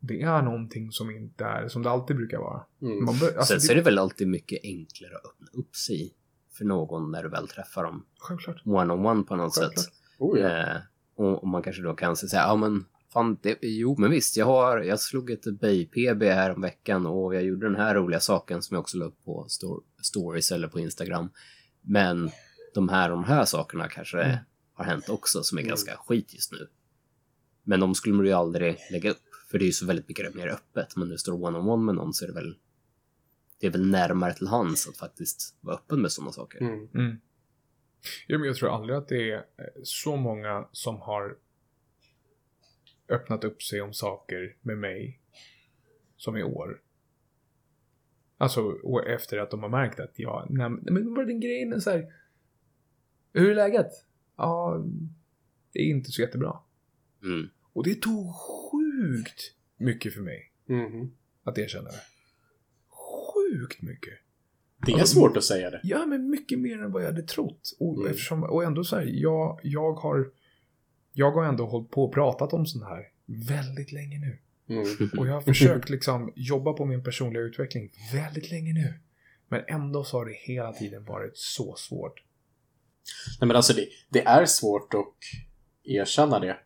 det 0.00 0.22
är 0.22 0.42
någonting 0.42 0.90
som 0.92 1.10
inte 1.10 1.44
är 1.44 1.68
som 1.68 1.82
det 1.82 1.90
alltid 1.90 2.16
brukar 2.16 2.38
vara. 2.38 2.62
Mm. 2.82 3.04
Man 3.04 3.18
bör, 3.18 3.26
alltså, 3.26 3.52
Sen 3.52 3.60
så 3.60 3.72
är 3.72 3.76
det 3.76 3.82
väl 3.82 3.98
alltid 3.98 4.28
mycket 4.28 4.60
enklare 4.62 5.14
att 5.16 5.26
öppna 5.26 5.46
upp 5.60 5.76
sig 5.76 6.14
för 6.52 6.64
någon 6.64 7.10
när 7.10 7.22
du 7.22 7.28
väl 7.28 7.48
träffar 7.48 7.84
dem 7.84 8.06
Självklart. 8.18 8.62
one-on-one 8.64 9.22
på 9.24 9.36
något 9.36 9.54
Självklart. 9.58 9.84
sätt. 9.84 9.94
Oh, 10.18 10.38
ja. 10.40 10.48
Eh, 10.48 10.76
och, 11.14 11.42
och 11.42 11.48
man 11.48 11.62
kanske 11.62 11.82
då 11.82 11.94
kan 11.94 12.16
säga, 12.16 12.42
ja 12.42 12.56
men 12.56 12.84
fan, 13.12 13.38
det, 13.42 13.58
jo 13.62 13.96
men 13.98 14.10
visst, 14.10 14.36
jag 14.36 14.46
har, 14.46 14.78
jag 14.78 15.00
slog 15.00 15.30
ett 15.30 15.46
Bay-PB 15.46 16.32
här 16.34 16.50
om 16.54 16.60
veckan 16.60 17.06
och 17.06 17.34
jag 17.34 17.42
gjorde 17.42 17.66
den 17.66 17.76
här 17.76 17.94
roliga 17.94 18.20
saken 18.20 18.62
som 18.62 18.74
jag 18.74 18.80
också 18.80 18.96
la 18.98 19.04
upp 19.04 19.24
på 19.24 19.46
stor, 19.48 19.82
stories 20.02 20.52
eller 20.52 20.68
på 20.68 20.80
Instagram. 20.80 21.30
Men 21.80 22.30
de 22.74 22.88
här 22.88 23.10
de 23.10 23.24
här 23.24 23.44
sakerna 23.44 23.88
kanske 23.88 24.22
Mm. 24.22 24.36
har 24.74 24.84
hänt 24.84 25.08
också 25.08 25.42
som 25.42 25.58
är 25.58 25.62
Mm. 25.62 25.68
ganska 25.68 25.96
skit 25.96 26.34
just 26.34 26.52
nu. 26.52 26.68
Men 27.64 27.80
de 27.80 27.94
skulle 27.94 28.14
man 28.14 28.26
ju 28.26 28.32
aldrig 28.32 28.78
lägga 28.90 29.10
upp, 29.10 29.22
för 29.50 29.58
det 29.58 29.64
är 29.64 29.66
ju 29.66 29.72
så 29.72 29.86
väldigt 29.86 30.08
mycket 30.08 30.34
mer 30.34 30.48
öppet. 30.48 30.96
Men 30.96 31.08
du 31.08 31.18
står 31.18 31.32
one-on-one 31.32 31.84
med 31.84 31.94
någon 31.94 32.12
så 32.14 32.24
är 32.24 32.28
det 32.28 32.34
väl 32.34 32.56
det 33.60 33.66
är 33.66 33.70
väl 33.70 33.86
närmare 33.90 34.34
till 34.34 34.46
hands 34.46 34.88
att 34.88 34.96
faktiskt 34.96 35.54
vara 35.60 35.76
öppen 35.76 36.00
med 36.02 36.12
sådana 36.12 36.32
saker. 36.32 36.60
Mm. 36.60 36.88
Mm. 36.94 37.16
Ja, 38.26 38.38
men 38.38 38.46
jag 38.46 38.56
tror 38.56 38.74
aldrig 38.74 38.96
att 38.98 39.08
det 39.08 39.30
är 39.30 39.36
eh, 39.36 39.42
så 39.82 40.16
många 40.16 40.68
som 40.72 40.96
har 41.00 41.36
öppnat 43.08 43.44
upp 43.44 43.62
sig 43.62 43.80
om 43.80 43.92
saker 43.92 44.56
med 44.60 44.78
mig 44.78 45.20
som 46.16 46.36
i 46.36 46.42
år. 46.42 46.80
Alltså 48.38 48.60
och 48.62 49.06
efter 49.06 49.38
att 49.38 49.50
de 49.50 49.62
har 49.62 49.68
märkt 49.70 50.00
att 50.00 50.18
jag, 50.18 50.46
nej 50.50 50.70
men 50.70 51.14
vad 51.14 51.24
är 51.24 51.26
den 51.26 51.40
grejen 51.40 51.80
så 51.80 51.90
här. 51.90 52.12
Hur 53.32 53.50
är 53.50 53.54
läget? 53.54 53.90
Ja, 54.36 54.84
det 55.72 55.78
är 55.78 55.84
inte 55.86 56.10
så 56.10 56.20
jättebra. 56.22 56.58
Mm. 57.22 57.48
Och 57.72 57.84
det 57.84 57.94
tog 57.94 58.34
sjukt 58.34 59.54
mycket 59.76 60.14
för 60.14 60.20
mig 60.20 60.52
Mhm. 60.66 61.10
att 61.42 61.58
erkänna 61.58 61.90
det. 61.90 62.00
Sjukt 62.88 63.82
mycket. 63.82 64.18
Det 64.86 64.92
är 64.92 64.98
Alltså, 64.98 65.14
svårt 65.14 65.36
att 65.36 65.44
säga 65.44 65.70
det. 65.70 65.80
Ja, 65.84 66.06
men 66.06 66.30
mycket 66.30 66.58
mer 66.58 66.82
än 66.82 66.92
vad 66.92 67.02
jag 67.02 67.06
hade 67.06 67.22
trott. 67.22 67.76
Och, 67.80 67.96
Mm. 67.96 68.10
eftersom, 68.10 68.42
och 68.42 68.64
ändå 68.64 68.84
så 68.84 68.96
här, 68.96 69.08
jag, 69.12 69.60
jag 69.62 69.92
har 69.92 70.30
jag 71.12 71.32
har 71.32 71.44
ändå 71.44 71.66
hållit 71.66 71.90
på 71.90 72.04
och 72.04 72.14
pratat 72.14 72.52
om 72.52 72.66
sånt 72.66 72.84
här 72.84 73.08
väldigt 73.48 73.92
länge 73.92 74.18
nu. 74.18 74.38
Mm. 74.74 75.10
Och 75.18 75.26
jag 75.26 75.32
har 75.34 75.40
försökt 75.40 75.90
liksom 75.90 76.32
jobba 76.36 76.72
på 76.72 76.84
min 76.84 77.04
personliga 77.04 77.42
utveckling 77.42 77.90
väldigt 78.12 78.50
länge 78.50 78.72
nu. 78.72 78.94
Men 79.48 79.64
ändå 79.68 80.04
så 80.04 80.18
har 80.18 80.26
det 80.26 80.34
hela 80.34 80.72
tiden 80.72 81.04
varit 81.04 81.36
så 81.36 81.74
svårt. 81.76 82.22
Nej, 83.40 83.46
men 83.48 83.56
alltså 83.56 83.72
det, 83.72 83.88
det 84.08 84.24
är 84.24 84.46
svårt 84.46 84.94
att 84.94 85.14
erkänna 85.84 86.38
det 86.38 86.56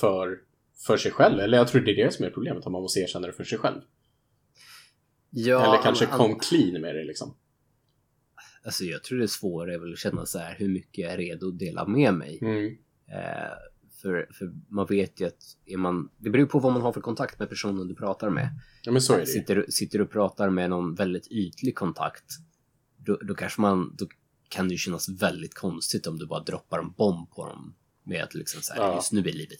för, 0.00 0.38
för 0.86 0.96
sig 0.96 1.12
själv. 1.12 1.40
Eller 1.40 1.58
jag 1.58 1.68
tror 1.68 1.80
det 1.80 1.90
är 2.00 2.04
det 2.04 2.12
som 2.12 2.24
är 2.24 2.30
problemet, 2.30 2.66
att 2.66 2.72
man 2.72 2.82
måste 2.82 3.00
erkänna 3.00 3.26
det 3.26 3.32
för 3.32 3.44
sig 3.44 3.58
själv. 3.58 3.80
Ja, 5.30 5.64
Eller 5.74 5.82
kanske 5.82 6.06
an- 6.06 6.18
kom 6.18 6.38
clean 6.38 6.80
med 6.80 6.94
det 6.94 7.04
liksom. 7.04 7.34
alltså 8.64 8.84
jag 8.84 9.04
tror 9.04 9.18
det 9.18 9.28
svåra 9.28 9.74
är 9.74 9.78
väl 9.78 9.92
att 9.92 9.98
känna 9.98 10.26
så 10.26 10.38
här 10.38 10.56
hur 10.58 10.68
mycket 10.68 10.98
jag 10.98 11.12
är 11.12 11.16
redo 11.16 11.48
att 11.48 11.58
dela 11.58 11.86
med 11.86 12.14
mig. 12.14 12.38
Mm. 12.42 12.76
Eh, 13.12 13.52
för, 14.02 14.28
för 14.32 14.52
man 14.68 14.86
vet 14.86 15.20
ju 15.20 15.26
att 15.26 15.56
är 15.66 15.76
man, 15.76 16.10
det 16.18 16.30
beror 16.30 16.46
på 16.46 16.58
vad 16.58 16.72
man 16.72 16.82
har 16.82 16.92
för 16.92 17.00
kontakt 17.00 17.38
med 17.38 17.48
personen 17.48 17.88
du 17.88 17.94
pratar 17.94 18.30
med. 18.30 18.48
Ja, 18.82 18.92
men 18.92 19.02
så 19.02 19.14
är 19.14 19.18
det. 19.18 19.26
Sitter, 19.26 19.66
sitter 19.68 19.98
du 19.98 20.04
och 20.04 20.10
pratar 20.10 20.50
med 20.50 20.70
någon 20.70 20.94
väldigt 20.94 21.26
ytlig 21.30 21.74
kontakt, 21.74 22.24
då, 22.96 23.16
då 23.16 23.34
kanske 23.34 23.60
man, 23.60 23.96
då 23.98 24.06
kan 24.48 24.68
det 24.68 24.72
ju 24.74 24.78
kännas 24.78 25.08
väldigt 25.08 25.54
konstigt 25.54 26.06
om 26.06 26.18
du 26.18 26.26
bara 26.26 26.40
droppar 26.42 26.78
en 26.78 26.90
bomb 26.92 27.30
på 27.30 27.46
dem 27.46 27.74
med 28.04 28.24
att 28.24 28.34
liksom 28.34 28.62
så 28.62 28.72
här, 28.74 28.80
Ja. 28.80 28.94
just 28.94 29.12
nu 29.12 29.20
är 29.20 29.32
livet 29.32 29.58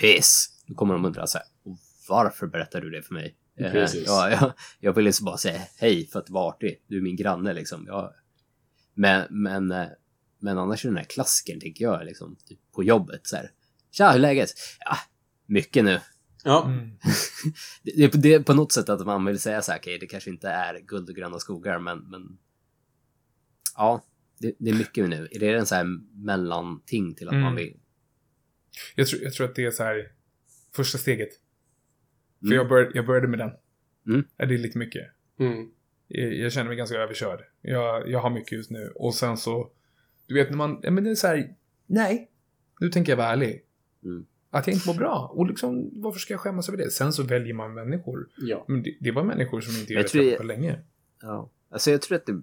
piss. 0.00 0.62
Då 0.66 0.74
kommer 0.74 0.94
de 0.94 1.04
undra 1.04 1.26
så 1.26 1.38
här, 1.38 1.46
"Och 1.64 1.78
varför 2.08 2.46
berättar 2.46 2.80
du 2.80 2.90
det 2.90 3.02
för 3.02 3.14
mig? 3.14 3.36
Eh, 3.58 3.72
Precis. 3.72 4.04
Ja, 4.06 4.30
jag, 4.30 4.52
jag 4.80 4.92
ville 4.92 5.12
bara 5.22 5.36
säga 5.36 5.60
hej 5.76 6.06
för 6.06 6.18
att 6.18 6.30
vara 6.30 6.48
artig. 6.48 6.82
Du 6.86 6.96
är 6.98 7.02
min 7.02 7.16
granne 7.16 7.52
liksom. 7.52 7.84
Jag, 7.86 8.12
men, 8.94 9.26
men, 9.30 9.70
eh, 9.70 9.86
men 10.38 10.58
annars 10.58 10.84
är 10.84 10.88
den 10.88 10.96
här 10.98 11.04
klassikern 11.04 11.60
tänker 11.60 11.84
jag 11.84 12.04
liksom, 12.06 12.36
typ 12.46 12.58
på 12.72 12.84
jobbet 12.84 13.26
så 13.26 13.36
här. 13.36 13.50
Tja, 13.90 14.08
hur 14.10 14.16
är 14.16 14.20
läget? 14.20 14.50
Ja, 14.80 14.96
mycket 15.46 15.84
nu. 15.84 16.00
Ja, 16.44 16.64
Mm. 16.66 16.90
Det 17.82 17.92
det 17.96 18.04
är 18.04 18.08
på, 18.08 18.16
det 18.16 18.34
är 18.34 18.40
på 18.40 18.54
något 18.54 18.72
sätt 18.72 18.88
att 18.88 19.06
man 19.06 19.24
vill 19.24 19.38
säga 19.40 19.62
så 19.62 19.72
här, 19.72 19.78
okej, 19.78 19.98
det 19.98 20.06
kanske 20.06 20.30
inte 20.30 20.48
är 20.48 20.80
guld 20.80 21.08
och 21.08 21.16
gröna 21.16 21.38
skogar, 21.38 21.78
men, 21.78 21.98
men 21.98 22.38
ja, 23.76 24.04
det, 24.38 24.54
det 24.58 24.70
är 24.70 24.74
mycket 24.74 25.08
nu. 25.08 25.28
Är 25.30 25.38
det 25.38 25.58
en 25.58 25.66
så 25.66 25.74
här 25.74 25.84
mellanting 26.24 27.14
till 27.14 27.28
att 27.28 27.32
Mm. 27.32 27.44
man 27.44 27.54
vill? 27.54 27.76
Jag, 28.94 29.06
tror, 29.06 29.22
jag 29.22 29.32
tror 29.32 29.48
att 29.48 29.54
det 29.54 29.64
är 29.64 29.70
så 29.70 29.82
här 29.82 30.12
första 30.74 30.98
steget. 30.98 31.28
För 32.40 32.46
Mm. 32.46 32.56
jag, 32.56 32.68
började, 32.68 32.90
jag 32.94 33.06
började 33.06 33.28
med 33.28 33.38
den. 33.38 33.50
Mm. 34.06 34.24
Det 34.36 34.42
är 34.44 34.58
lite 34.58 34.78
mycket. 34.78 35.06
mm. 35.40 35.70
Jag, 36.08 36.34
jag 36.34 36.52
känner 36.52 36.68
mig 36.68 36.76
ganska 36.76 36.96
överkörd. 36.96 37.40
Jag, 37.62 38.08
jag 38.10 38.20
har 38.20 38.30
mycket 38.30 38.52
just 38.52 38.70
nu. 38.70 38.92
Och 38.94 39.14
sen 39.14 39.36
så, 39.36 39.70
du 40.28 40.34
vet 40.34 40.50
när 40.50 40.56
man, 40.56 40.80
ja 40.82 40.90
men 40.90 41.04
det 41.04 41.10
är 41.10 41.14
så 41.14 41.26
här, 41.26 41.54
nej, 41.86 42.30
nu 42.80 42.88
tänker 42.88 43.12
jag 43.12 43.16
vara 43.16 43.28
ärlig. 43.28 43.62
Mm. 44.04 44.26
Att 44.50 44.66
jag 44.66 44.74
inte 44.74 44.88
mår 44.88 44.94
bra. 44.94 45.32
Och 45.34 45.46
liksom, 45.46 45.90
varför 46.02 46.18
ska 46.20 46.32
jag 46.34 46.40
skämmas 46.40 46.68
över 46.68 46.78
det? 46.78 46.90
Sen 46.90 47.12
så 47.12 47.22
väljer 47.22 47.54
man 47.54 47.74
människor. 47.74 48.28
ja. 48.36 48.64
Men 48.68 48.82
det, 48.82 48.96
det 49.00 49.10
var 49.10 49.24
människor 49.24 49.60
som 49.60 49.76
inte 49.80 49.92
jag 49.92 50.02
Jag 50.02 50.08
träffat 50.10 50.30
det- 50.30 50.36
på 50.36 50.42
länge. 50.42 50.78
Ja, 51.22 51.50
alltså 51.70 51.90
jag 51.90 52.02
tror 52.02 52.16
att 52.16 52.26
det 52.26 52.32
är 52.32 52.42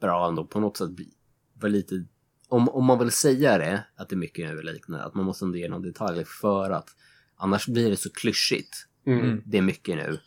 bra 0.00 0.28
ändå 0.28 0.44
på 0.44 0.60
något 0.60 0.76
sätt 0.76 0.90
bli, 0.90 1.08
vara 1.54 1.72
lite, 1.72 2.04
om, 2.48 2.68
om 2.68 2.84
man 2.84 2.98
vill 2.98 3.10
säga 3.10 3.58
det, 3.58 3.84
att 3.96 4.08
det 4.08 4.14
är 4.14 4.18
mycket 4.18 4.48
nu 4.50 4.58
eller 4.58 4.72
liknande, 4.72 5.04
att 5.04 5.14
man 5.14 5.24
måste 5.24 5.44
ändå 5.44 5.58
ge 5.58 5.68
någon 5.68 5.82
detalj 5.82 6.24
för 6.24 6.70
att 6.70 6.88
annars 7.36 7.66
blir 7.68 7.90
det 7.90 7.96
så 7.96 8.10
klyschigt. 8.10 8.86
Mm. 9.06 9.20
Mm. 9.20 9.42
Det 9.46 9.58
är 9.58 9.62
mycket 9.62 9.96
nu. 9.96 10.18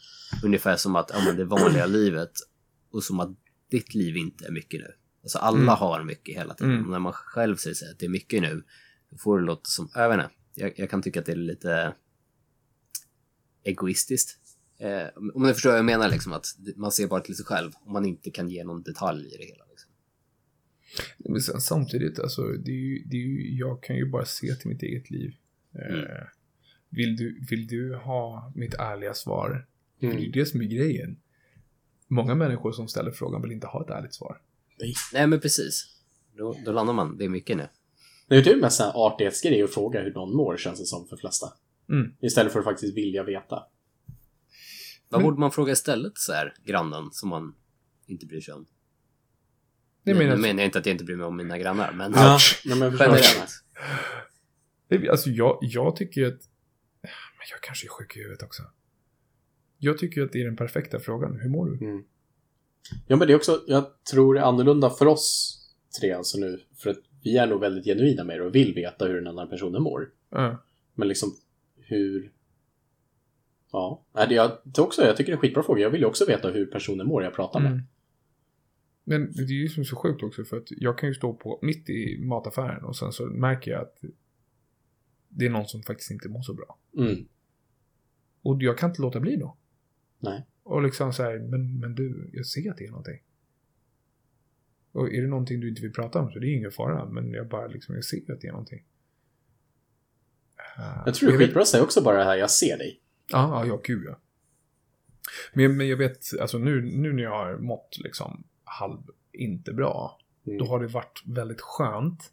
Ungefär 0.43 0.75
som 0.75 0.95
att 0.95 1.09
ja, 1.13 1.21
men 1.25 1.35
det 1.37 1.45
vanliga 1.45 1.85
livet 1.85 2.31
och 2.91 3.03
som 3.03 3.19
att 3.19 3.29
ditt 3.71 3.93
liv 3.93 4.17
inte 4.17 4.45
är 4.47 4.51
mycket 4.51 4.79
nu. 4.79 4.87
Alltså 5.23 5.37
alla 5.37 5.57
Mm. 5.57 5.67
har 5.69 6.03
mycket 6.03 6.35
hela 6.37 6.53
tiden. 6.53 6.73
Mm. 6.77 6.91
När 6.91 6.99
man 6.99 7.13
själv 7.13 7.55
säger 7.55 7.91
att 7.91 7.99
det 7.99 8.05
är 8.05 8.09
mycket 8.09 8.41
nu, 8.41 8.63
då 9.09 9.17
får 9.17 9.39
det 9.39 9.45
låta 9.45 9.61
som, 9.65 9.89
jag 9.95 10.09
vet 10.09 10.15
inte, 10.15 10.29
jag, 10.55 10.79
jag 10.79 10.89
kan 10.89 11.01
tycka 11.01 11.19
att 11.19 11.25
det 11.25 11.31
är 11.31 11.35
lite 11.35 11.93
egoistiskt. 13.63 14.37
Eh, 14.79 15.07
om 15.35 15.43
ni 15.43 15.53
förstår 15.53 15.69
vad 15.69 15.77
jag 15.79 15.85
menar, 15.85 16.09
liksom 16.09 16.33
att 16.33 16.45
man 16.75 16.91
ser 16.91 17.07
bara 17.07 17.19
till 17.21 17.35
sig 17.35 17.45
själv 17.45 17.71
om 17.85 17.93
man 17.93 18.05
inte 18.05 18.31
kan 18.31 18.49
ge 18.49 18.63
någon 18.63 18.83
detalj 18.83 19.27
i 19.33 19.37
det 19.37 19.43
hela. 19.45 19.63
Liksom. 19.69 19.91
Men 21.17 21.41
sen, 21.41 21.61
samtidigt, 21.61 22.19
alltså, 22.19 22.41
det 22.41 22.71
är 22.71 22.75
ju, 22.75 23.03
det 23.05 23.17
är 23.17 23.21
ju, 23.21 23.57
jag 23.57 23.83
kan 23.83 23.95
ju 23.95 24.09
bara 24.09 24.25
se 24.25 24.55
till 24.55 24.67
mitt 24.69 24.83
eget 24.83 25.09
liv. 25.09 25.35
Mm. 25.75 25.99
Eh, 25.99 26.23
vill, 26.89 27.15
du, 27.15 27.45
vill 27.49 27.67
du 27.67 27.95
ha 27.95 28.51
mitt 28.55 28.73
ärliga 28.73 29.13
svar? 29.13 29.67
För 29.99 30.07
det 30.07 30.13
är 30.13 30.19
ju 30.19 30.25
Mm. 30.25 30.31
det 30.31 30.45
som 30.45 30.61
är 30.61 30.65
grejen. 30.65 31.19
Många 32.07 32.35
människor 32.35 32.71
som 32.71 32.87
ställer 32.87 33.11
frågan 33.11 33.41
vill 33.41 33.51
inte 33.51 33.67
ha 33.67 33.83
ett 33.83 33.89
ärligt 33.89 34.13
svar. 34.13 34.41
Nej, 35.13 35.27
men 35.27 35.39
precis. 35.39 35.85
Då, 36.37 36.55
då 36.65 36.71
landar 36.71 36.93
man, 36.93 37.17
det 37.17 37.25
är 37.25 37.29
mycket 37.29 37.57
nu. 37.57 37.67
Det 38.27 38.35
är 38.35 38.39
ju 38.39 38.43
typ 38.45 38.61
mest 38.61 38.79
en 38.81 38.87
artighetsgrej 38.93 39.63
att 39.63 39.73
fråga 39.73 40.01
hur 40.01 40.13
någon 40.13 40.35
mår, 40.35 40.57
känns 40.57 40.79
det 40.79 40.85
som 40.85 41.07
för 41.07 41.17
flesta. 41.17 41.47
Mm. 41.89 42.11
Istället 42.21 42.51
för 42.53 42.59
att 42.59 42.65
faktiskt 42.65 42.97
vilja 42.97 43.23
veta. 43.23 43.63
Vad 45.09 45.21
Men- 45.21 45.23
borde 45.23 45.39
man 45.39 45.51
fråga 45.51 45.71
istället, 45.73 46.13
så 46.17 46.33
här, 46.33 46.53
grannen 46.65 47.09
som 47.11 47.29
man 47.29 47.55
inte 48.07 48.25
bryr 48.25 48.41
sig 48.41 48.53
om? 48.53 48.65
Nej, 50.03 50.15
Nu 50.15 50.19
men 50.19 50.29
nu 50.29 50.41
menar 50.41 50.59
jag 50.59 50.67
inte 50.67 50.79
att 50.79 50.85
jag 50.85 50.93
inte 50.93 51.03
bryr 51.03 51.15
mig 51.15 51.25
om 51.25 51.37
mina 51.37 51.57
grannar, 51.57 51.93
men 51.93 52.11
Ja, 52.15 52.37
nej, 52.65 52.77
men 52.79 52.89
menar. 52.93 52.99
generellt. 53.05 53.63
Det- 54.87 55.09
Alltså 55.09 55.29
jag, 55.29 55.57
jag 55.61 55.95
tycker 55.95 56.21
ju 56.21 56.27
att... 56.27 56.41
Men 57.01 57.47
jag 57.51 57.61
kanske 57.61 57.87
är 57.87 57.89
sjuk 57.89 58.15
i 58.15 58.19
huvudet 58.19 58.43
också. 58.43 58.63
Jag 59.77 59.97
tycker 59.97 60.21
ju 60.21 60.25
att 60.25 60.31
det 60.33 60.41
är 60.41 60.45
den 60.45 60.55
perfekta 60.55 60.99
frågan. 60.99 61.39
Hur 61.39 61.49
mår 61.49 61.65
du? 61.69 61.85
Mm. 61.85 62.03
Ja, 63.07 63.15
men 63.15 63.27
det 63.27 63.33
är 63.33 63.35
också, 63.35 63.63
jag 63.67 64.03
tror 64.11 64.33
det 64.33 64.39
är 64.39 64.43
annorlunda 64.43 64.89
för 64.89 65.05
oss 65.05 65.59
tre 65.99 66.11
alltså 66.11 66.37
nu. 66.37 66.59
För 66.75 66.89
att 66.89 66.99
vi 67.23 67.37
är 67.37 67.47
nog 67.47 67.59
väldigt 67.59 67.85
genuina 67.85 68.23
med 68.23 68.39
det 68.39 68.45
och 68.45 68.55
vill 68.55 68.73
veta 68.73 69.05
hur 69.05 69.15
den 69.15 69.27
andra 69.27 69.47
personen 69.47 69.81
mår. 69.81 70.09
Ja. 70.29 70.63
Men 70.93 71.07
liksom 71.07 71.35
hur... 71.75 72.31
Ja, 73.71 74.05
det, 74.13 74.33
jag, 74.33 74.51
det 74.63 74.81
också, 74.81 75.01
jag 75.01 75.17
tycker 75.17 75.31
det 75.31 75.33
är 75.33 75.37
en 75.37 75.41
skitbra 75.41 75.63
fråga. 75.63 75.81
Jag 75.81 75.89
vill 75.89 76.01
ju 76.01 76.07
också 76.07 76.25
veta 76.25 76.49
hur 76.49 76.65
personen 76.65 77.07
mår 77.07 77.23
jag 77.23 77.33
pratar 77.33 77.59
med. 77.59 77.71
Mm. 77.71 77.83
Men 79.03 79.31
det 79.31 79.41
är 79.41 79.51
ju 79.51 79.69
som 79.69 79.85
så 79.85 79.95
sjukt 79.95 80.23
också 80.23 80.43
för 80.43 80.57
att 80.57 80.67
jag 80.69 80.97
kan 80.97 81.09
ju 81.09 81.15
stå 81.15 81.33
på 81.33 81.59
mitt 81.61 81.89
i 81.89 82.17
mataffären 82.25 82.83
och 82.83 82.95
sen 82.95 83.11
så 83.11 83.25
märker 83.25 83.71
jag 83.71 83.81
att 83.81 84.03
det 85.29 85.45
är 85.45 85.49
någon 85.49 85.67
som 85.67 85.83
faktiskt 85.83 86.11
inte 86.11 86.29
mår 86.29 86.41
så 86.41 86.53
bra. 86.53 86.77
Mm. 86.97 87.27
Och 88.41 88.63
jag 88.63 88.77
kan 88.77 88.89
inte 88.89 89.01
låta 89.01 89.19
bli 89.19 89.35
då. 89.35 89.57
Nej. 90.19 90.45
Och 90.63 90.81
liksom 90.83 91.13
så 91.13 91.23
här, 91.23 91.39
men, 91.39 91.79
men 91.79 91.95
du, 91.95 92.29
jag 92.33 92.45
ser 92.45 92.71
att 92.71 92.77
det 92.77 92.85
är 92.85 92.89
någonting. 92.91 93.19
Och 94.91 95.13
är 95.13 95.21
det 95.21 95.27
någonting 95.27 95.59
du 95.59 95.69
inte 95.69 95.81
vill 95.81 95.93
prata 95.93 96.19
om 96.19 96.31
så 96.31 96.39
det 96.39 96.47
är 96.47 96.55
ingen 96.55 96.71
fara. 96.71 97.05
Men 97.05 97.31
jag 97.33 97.47
bara 97.47 97.67
liksom, 97.67 97.95
jag 97.95 98.03
ser 98.05 98.33
att 98.33 98.41
det 98.41 98.47
är 98.47 98.51
någonting. 98.51 98.83
Uh, 100.79 101.03
Jag 101.05 101.15
tror 101.15 101.29
det 101.29 101.35
är 101.35 101.39
skitbra 101.39 101.61
att 101.61 101.67
säga 101.67 101.83
också 101.83 102.01
bara 102.03 102.17
det 102.17 102.23
här, 102.23 102.37
jag 102.37 102.51
ser 102.51 102.77
dig. 102.77 102.99
Ja, 103.31 103.49
ja, 103.49 103.65
ja, 103.67 103.81
gud 103.83 104.03
ja. 104.07 104.19
Men, 105.53 105.77
men 105.77 105.87
jag 105.87 105.97
vet, 105.97 106.25
alltså 106.41 106.57
nu, 106.57 106.81
nu 106.81 107.13
när 107.13 107.23
jag 107.23 107.31
har 107.45 107.57
mått 107.57 107.97
liksom 108.03 108.43
halv 108.63 108.99
inte 109.31 109.73
bra, 109.73 110.19
Mm. 110.47 110.57
då 110.57 110.65
har 110.65 110.79
det 110.79 110.87
varit 110.87 111.21
väldigt 111.25 111.61
skönt 111.61 112.31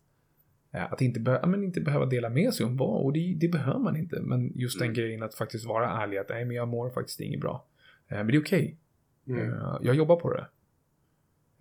eh, 0.72 0.92
att 0.92 1.00
inte, 1.00 1.20
be- 1.20 1.46
men 1.46 1.64
inte 1.64 1.80
behöva 1.80 2.06
dela 2.06 2.28
med 2.28 2.54
sig 2.54 2.66
om 2.66 2.76
vad, 2.76 3.04
och 3.04 3.12
det, 3.12 3.34
det 3.40 3.48
behöver 3.48 3.78
man 3.78 3.96
inte. 3.96 4.20
Men 4.20 4.52
just 4.54 4.78
den 4.78 4.86
Mm. 4.86 4.94
grejen 4.94 5.22
att 5.22 5.34
faktiskt 5.34 5.64
vara 5.66 5.90
ärlig 6.02 6.18
att 6.18 6.28
nej, 6.28 6.44
men 6.44 6.56
jag 6.56 6.68
mår 6.68 6.90
faktiskt 6.90 7.20
inget 7.20 7.40
bra. 7.40 7.66
Eh, 8.10 8.16
men 8.16 8.26
det 8.26 8.36
är 8.36 8.40
okej. 8.40 8.76
Mm. 9.28 9.52
Eh, 9.52 9.78
jag 9.82 9.94
jobbar 9.94 10.16
på 10.16 10.32
det. 10.34 10.46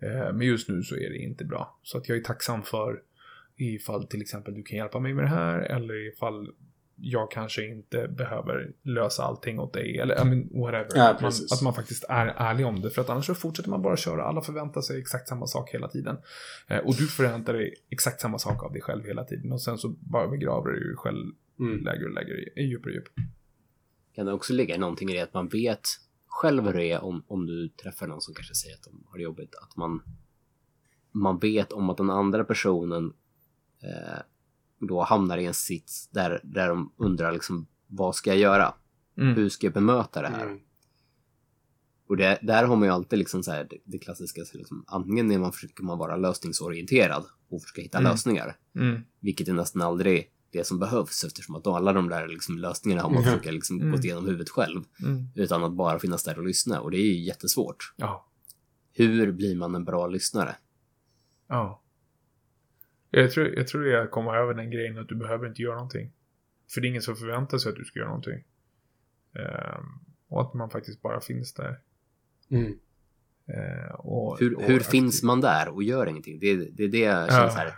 Eh, 0.06 0.32
men 0.32 0.40
just 0.46 0.68
nu 0.68 0.82
så 0.82 0.96
är 0.96 1.10
det 1.10 1.18
inte 1.18 1.44
bra. 1.44 1.78
Så 1.82 1.98
att 1.98 2.08
jag 2.08 2.18
är 2.18 2.22
tacksam 2.22 2.62
för 2.62 3.02
ifall 3.56 4.06
till 4.06 4.20
exempel 4.22 4.54
du 4.54 4.62
kan 4.62 4.78
hjälpa 4.78 5.00
mig 5.00 5.14
med 5.14 5.24
det 5.24 5.28
här 5.28 5.58
eller 5.58 6.08
ifall 6.12 6.52
jag 7.02 7.30
kanske 7.30 7.66
inte 7.66 8.08
behöver 8.08 8.72
lösa 8.82 9.22
allting 9.22 9.58
åt 9.58 9.72
dig 9.72 9.98
eller 9.98 10.22
I 10.22 10.24
mean, 10.24 10.48
whatever. 10.52 10.88
Ja, 10.94 11.08
att, 11.10 11.20
man, 11.20 11.32
att 11.52 11.62
man 11.62 11.74
faktiskt 11.74 12.04
är 12.08 12.26
ärlig 12.26 12.66
om 12.66 12.80
det 12.80 12.90
för 12.90 13.00
att 13.02 13.08
annars 13.10 13.26
så 13.26 13.34
fortsätter 13.34 13.70
man 13.70 13.82
bara 13.82 13.96
köra. 13.96 14.24
Alla 14.24 14.40
förväntar 14.42 14.80
sig 14.80 15.00
exakt 15.00 15.28
samma 15.28 15.46
sak 15.46 15.70
hela 15.74 15.88
tiden. 15.88 16.16
Eh, 16.68 16.78
och 16.78 16.94
du 16.94 17.06
förväntar 17.06 17.52
dig 17.52 17.74
exakt 17.90 18.20
samma 18.20 18.38
sak 18.38 18.64
av 18.64 18.72
dig 18.72 18.82
själv 18.82 19.04
hela 19.04 19.24
tiden 19.24 19.52
och 19.52 19.62
sen 19.62 19.78
så 19.78 19.88
bara 19.88 20.28
begraver 20.28 20.70
du 20.70 20.86
dig 20.86 20.96
själv 20.96 21.26
Mm. 21.60 21.84
lägre 21.84 22.04
och 22.04 22.10
lägre 22.14 22.34
i 22.56 22.62
djup 22.62 22.84
och 22.86 22.92
djup. 22.92 23.04
kan 24.14 24.26
det 24.26 24.32
också 24.32 24.52
ligga 24.52 24.78
någonting 24.78 25.10
i 25.10 25.12
det 25.12 25.20
att 25.20 25.34
man 25.34 25.48
vet 25.48 25.80
själv 26.30 26.64
hur 26.66 26.72
det 26.72 26.90
är 26.90 27.04
om, 27.04 27.24
om 27.26 27.46
du 27.46 27.68
träffar 27.68 28.06
någon 28.06 28.20
som 28.20 28.34
kanske 28.34 28.54
säger 28.54 28.74
att 28.74 28.82
de 28.82 29.04
har 29.06 29.18
det 29.18 29.24
jobbigt. 29.24 29.54
Att 29.62 29.76
man, 29.76 30.02
man 31.12 31.38
vet 31.38 31.72
om 31.72 31.90
att 31.90 31.96
den 31.96 32.10
andra 32.10 32.44
personen 32.44 33.12
eh, 33.82 34.18
då 34.78 35.02
hamnar 35.02 35.38
i 35.38 35.46
en 35.46 35.54
sits 35.54 36.08
där, 36.08 36.40
där 36.44 36.68
de 36.68 36.92
undrar 36.96 37.32
liksom 37.32 37.66
vad 37.86 38.14
ska 38.14 38.30
jag 38.30 38.38
göra? 38.38 38.74
Mm. 39.16 39.34
Hur 39.34 39.48
ska 39.48 39.66
jag 39.66 39.74
bemöta 39.74 40.22
det 40.22 40.28
här? 40.28 40.46
Mm. 40.46 40.60
Och 42.08 42.16
det, 42.16 42.38
där 42.42 42.64
har 42.64 42.76
man 42.76 42.88
ju 42.88 42.94
alltid 42.94 43.18
liksom 43.18 43.42
så 43.42 43.50
här, 43.50 43.66
det, 43.70 43.78
det 43.84 43.98
klassiska, 43.98 44.44
så 44.44 44.58
liksom, 44.58 44.84
antingen 44.86 45.30
är 45.30 45.38
man, 45.38 45.52
försöker 45.52 45.84
man 45.84 45.98
vara 45.98 46.16
lösningsorienterad 46.16 47.24
och 47.48 47.62
försöka 47.62 47.82
hitta 47.82 47.98
Mm. 47.98 48.10
lösningar, 48.10 48.56
Mm. 48.74 49.00
vilket 49.20 49.48
är 49.48 49.52
nästan 49.52 49.82
aldrig 49.82 50.32
det 50.50 50.64
som 50.64 50.78
behövs 50.78 51.24
eftersom 51.24 51.54
att 51.54 51.66
alla 51.66 51.92
de 51.92 52.08
där 52.08 52.28
liksom, 52.28 52.58
lösningarna 52.58 53.02
har 53.02 53.10
man 53.10 53.22
Mhm. 53.22 53.24
försökt 53.30 53.44
liksom, 53.54 53.80
Mm. 53.80 53.92
gått 53.92 54.04
igenom 54.04 54.26
huvudet 54.26 54.48
själv 54.50 54.80
Mm. 55.02 55.24
utan 55.34 55.64
att 55.64 55.72
bara 55.72 55.98
finnas 55.98 56.24
där 56.24 56.38
och 56.38 56.44
lyssna 56.46 56.80
och 56.80 56.90
det 56.90 56.96
är 56.96 57.06
ju 57.14 57.20
jättesvårt. 57.24 57.92
Ja. 57.96 58.26
Hur 58.92 59.32
blir 59.32 59.56
man 59.56 59.74
en 59.74 59.84
bra 59.84 60.06
lyssnare? 60.06 60.56
Ja. 61.48 61.82
Jag 63.10 63.32
tror, 63.32 63.46
jag 63.48 63.68
tror 63.68 63.82
det 63.84 63.92
är 63.92 64.02
att 64.04 64.10
komma 64.10 64.36
över 64.36 64.54
den 64.54 64.70
grejen 64.70 64.98
att 64.98 65.08
du 65.08 65.14
behöver 65.14 65.46
inte 65.48 65.62
göra 65.62 65.74
någonting. 65.74 66.12
För 66.74 66.80
det 66.80 66.86
är 66.86 66.88
ingen 66.88 67.02
som 67.02 67.16
förväntar 67.16 67.58
sig 67.58 67.70
att 67.70 67.76
du 67.76 67.84
ska 67.84 67.98
göra 67.98 68.08
någonting. 68.08 68.44
Ehm, 69.34 69.84
och 70.28 70.40
att 70.40 70.54
man 70.54 70.70
faktiskt 70.70 71.02
bara 71.02 71.20
finns 71.20 71.54
där. 71.54 71.78
Mm. 72.50 72.78
Ehm, 73.46 73.94
och, 73.98 74.38
Hur, 74.40 74.54
och 74.56 74.62
hur 74.62 74.80
finns 74.80 75.22
man 75.22 75.40
där 75.40 75.68
och 75.68 75.82
gör 75.82 76.06
ingenting? 76.06 76.38
Det, 76.38 76.46
är- 76.50 76.68
det 76.72 76.84
är 76.84 76.88
det 76.88 76.98
jag 76.98 77.28
känner 77.30 77.42
Ja. 77.44 77.50
så 77.50 77.56
här. 77.58 77.74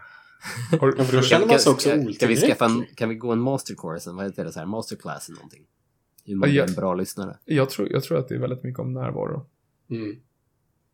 Har, 0.80 1.22
känner 1.22 1.46
man 1.46 1.58
sig 1.58 1.72
också 1.72 1.90
kan, 1.90 2.12
kan, 2.12 2.28
vi 2.28 2.36
skaffa 2.36 2.64
en, 2.64 2.86
kan 2.94 3.08
vi 3.08 3.14
gå 3.14 3.32
en 3.32 3.40
mastercourse, 3.40 4.10
vad 4.10 4.24
heter 4.24 4.44
det, 4.44 4.52
så 4.52 4.58
här, 4.58 4.66
masterclass 4.66 5.28
eller 5.28 5.36
någonting? 5.36 5.64
Hur 6.24 6.36
man 6.36 6.54
jag- 6.54 6.68
en 6.68 6.74
bra 6.74 6.94
lyssnare. 6.94 7.38
jag, 7.44 7.70
tror, 7.70 7.92
jag 7.92 8.02
tror 8.02 8.18
att 8.18 8.28
det 8.28 8.34
är 8.34 8.38
väldigt 8.38 8.62
mycket 8.62 8.78
om 8.80 8.92
närvaro. 8.92 9.46
Mm. 9.90 10.16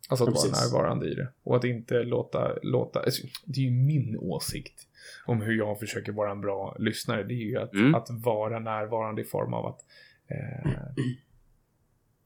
Alltså 0.08 0.24
att 0.24 0.30
Ja, 0.30 0.34
vara 0.40 0.50
precis. 0.50 0.72
närvarande 0.72 1.06
i 1.10 1.14
det. 1.14 1.28
Och 1.42 1.56
att 1.56 1.64
inte 1.64 2.02
låta, 2.02 2.48
låta... 2.62 3.02
Det 3.02 3.08
är 3.08 3.12
ju 3.12 3.18
inte 3.18 3.22
låta, 3.22 3.22
låta... 3.22 3.26
Alltså, 3.26 3.26
det 3.44 3.60
är 3.60 3.64
ju 3.64 3.70
min 3.70 4.16
åsikt 4.18 4.86
om 5.26 5.40
hur 5.42 5.58
jag 5.58 5.78
försöker 5.78 6.12
vara 6.12 6.30
en 6.30 6.40
bra 6.40 6.76
lyssnare. 6.78 7.22
Det 7.24 7.34
är 7.34 7.44
ju 7.44 7.58
att, 7.58 7.72
Mm. 7.74 7.94
att 7.94 8.06
vara 8.10 8.58
närvarande 8.58 9.22
i 9.22 9.24
form 9.24 9.54
av 9.54 9.66
att... 9.66 9.80
Eh, 10.26 10.72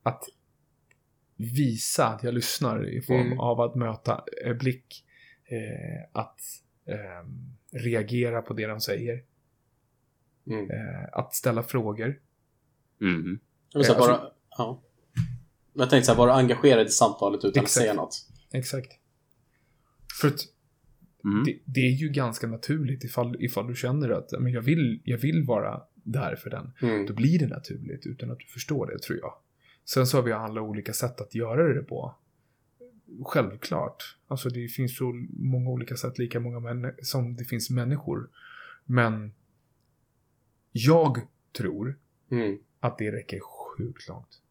att 0.02 0.24
visa 1.36 2.06
att 2.06 2.22
jag 2.22 2.34
lyssnar 2.34 2.88
i 2.88 3.02
form 3.02 3.20
Mm. 3.26 3.40
av 3.40 3.60
att 3.60 3.74
möta 3.74 4.24
eh, 4.44 4.54
blick. 4.54 5.04
Eh, 5.44 6.08
att 6.12 6.40
ehm, 6.86 7.54
reagera 7.70 8.42
på 8.42 8.54
det 8.54 8.66
de 8.66 8.80
säger. 8.80 9.22
Mm. 10.46 10.70
Eh, 10.70 11.04
att 11.12 11.34
ställa 11.34 11.62
frågor. 11.62 12.20
Mhm. 12.98 13.38
Jag 13.72 13.86
säga, 13.86 13.98
Eh, 13.98 14.00
bara, 14.06 14.20
ja. 14.58 14.82
Jag 15.74 15.90
tänkte 15.90 16.06
så 16.06 16.12
här, 16.12 16.18
vara 16.18 16.34
engagerad 16.34 16.86
i 16.86 16.90
samtalet 16.90 17.38
utan 17.44 17.48
Exakt. 17.48 17.64
att 17.64 17.70
säga 17.70 17.94
något. 17.94 18.28
Exakt. 18.52 18.92
För 20.20 20.28
att 20.28 20.40
Mm. 21.24 21.44
det, 21.44 21.58
det 21.64 21.80
är 21.80 21.90
ju 21.90 22.08
ganska 22.08 22.46
naturligt 22.46 23.04
ifall, 23.04 23.36
ifall 23.44 23.66
du 23.66 23.74
känner 23.74 24.08
att 24.10 24.32
men 24.40 24.52
jag, 24.52 24.62
vill, 24.62 25.00
jag 25.04 25.18
vill 25.18 25.44
vara 25.46 25.82
där 25.94 26.36
för 26.36 26.50
den. 26.50 26.72
Mm. 26.82 27.06
Då 27.06 27.14
blir 27.14 27.38
det 27.38 27.46
naturligt 27.46 28.06
utan 28.06 28.30
att 28.30 28.38
du 28.38 28.46
förstår 28.46 28.86
det, 28.86 28.98
tror 28.98 29.18
jag. 29.18 29.34
Sen 29.84 30.06
så 30.06 30.18
har 30.18 30.22
vi 30.22 30.32
alla 30.32 30.60
olika 30.60 30.92
sätt 30.92 31.20
att 31.20 31.34
göra 31.34 31.74
det 31.74 31.82
på. 31.82 32.14
Självklart. 33.24 34.16
Alltså 34.28 34.48
det 34.48 34.68
finns 34.68 34.96
så 34.96 35.12
många 35.30 35.70
olika 35.70 35.96
sätt, 35.96 36.18
lika 36.18 36.40
många 36.40 36.92
som 37.02 37.36
det 37.36 37.44
finns 37.44 37.70
människor. 37.70 38.30
Men 38.84 39.32
jag 40.72 41.18
tror 41.56 41.98
Mm. 42.30 42.58
att 42.80 42.98
det 42.98 43.12
räcker 43.12 43.40
sjukt 43.40 44.08
långt. 44.08 44.42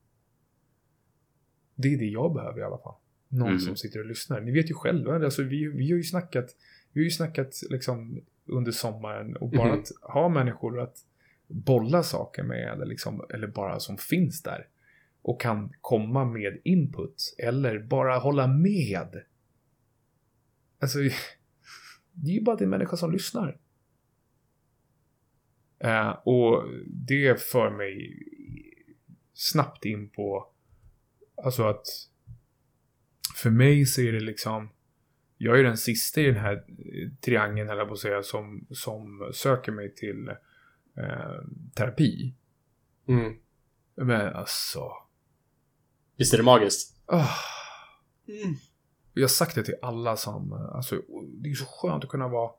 Det 1.76 1.94
är 1.94 1.98
det 1.98 2.06
jag 2.06 2.34
behöver 2.34 2.60
i 2.60 2.64
alla 2.64 2.78
fall. 2.78 2.96
Någon 3.28 3.48
Mm. 3.48 3.60
som 3.60 3.76
sitter 3.76 4.00
och 4.00 4.06
lyssnar. 4.06 4.42
Ni 4.42 4.52
vet 4.52 4.70
ju 4.70 4.74
själva, 4.74 5.16
alltså 5.16 5.44
vi, 5.44 5.68
vi 5.68 5.92
har 5.92 5.98
ju 5.98 6.04
snackat, 6.04 6.56
vi 6.94 7.00
har 7.02 7.04
ju 7.06 7.12
snackat 7.12 7.54
liksom 7.70 8.22
under 8.46 8.72
sommaren 8.72 9.36
och 9.38 9.50
bara 9.50 9.68
Mhm. 9.72 9.80
att 9.80 9.88
ha 10.14 10.30
människor 10.30 10.80
att 10.80 10.98
bolla 11.48 12.04
saker 12.04 12.44
med 12.44 12.74
eller, 12.74 12.86
liksom, 12.86 13.26
eller 13.30 13.48
bara 13.48 13.80
som 13.80 13.98
finns 13.98 14.42
där 14.44 14.68
och 15.22 15.42
kan 15.42 15.74
komma 15.82 16.26
med 16.26 16.62
input 16.64 17.36
eller 17.38 17.80
bara 17.80 18.18
hålla 18.18 18.48
med. 18.48 19.24
Alltså, 20.80 21.00
det 22.12 22.32
är 22.32 22.36
ju 22.36 22.42
bara 22.42 22.58
en 22.58 22.70
människa 22.70 22.98
som 22.98 23.12
lyssnar. 23.12 23.58
Eh, 25.80 26.10
och 26.10 26.66
det 26.88 27.42
för 27.42 27.70
mig 27.70 28.24
snabbt 29.34 29.86
in 29.86 30.10
på 30.10 30.52
alltså 31.44 31.64
att 31.64 31.86
för 33.36 33.50
mig 33.50 33.86
så 33.86 34.02
är 34.02 34.12
det 34.12 34.20
liksom 34.20 34.70
jag 35.38 35.60
är 35.60 35.64
den 35.64 35.78
sista 35.78 36.22
i 36.22 36.26
den 36.26 36.36
här 36.36 36.54
eh, 36.54 37.12
triangeln 37.26 37.70
eller 37.70 37.86
på 37.86 37.94
att 37.94 38.00
säga 38.00 38.24
som, 38.24 38.68
som 38.70 39.32
söker 39.34 39.72
mig 39.72 39.96
till 39.96 40.30
eh, 40.98 41.42
terapi. 41.76 42.36
Mm. 43.08 43.38
Men 43.96 44.34
alltså 44.34 44.92
Visst 46.18 46.34
är 46.34 46.38
det 46.38 46.44
magiskt? 46.44 46.98
ah. 47.06 47.28
Jag 49.14 49.24
har 49.24 49.28
sagt 49.28 49.56
det 49.56 49.64
till 49.64 49.76
alla 49.82 50.18
som, 50.18 50.54
alltså 50.54 51.02
det 51.28 51.50
är 51.50 51.54
så 51.56 51.66
skönt 51.66 52.04
att 52.04 52.10
kunna 52.10 52.28
vara 52.28 52.52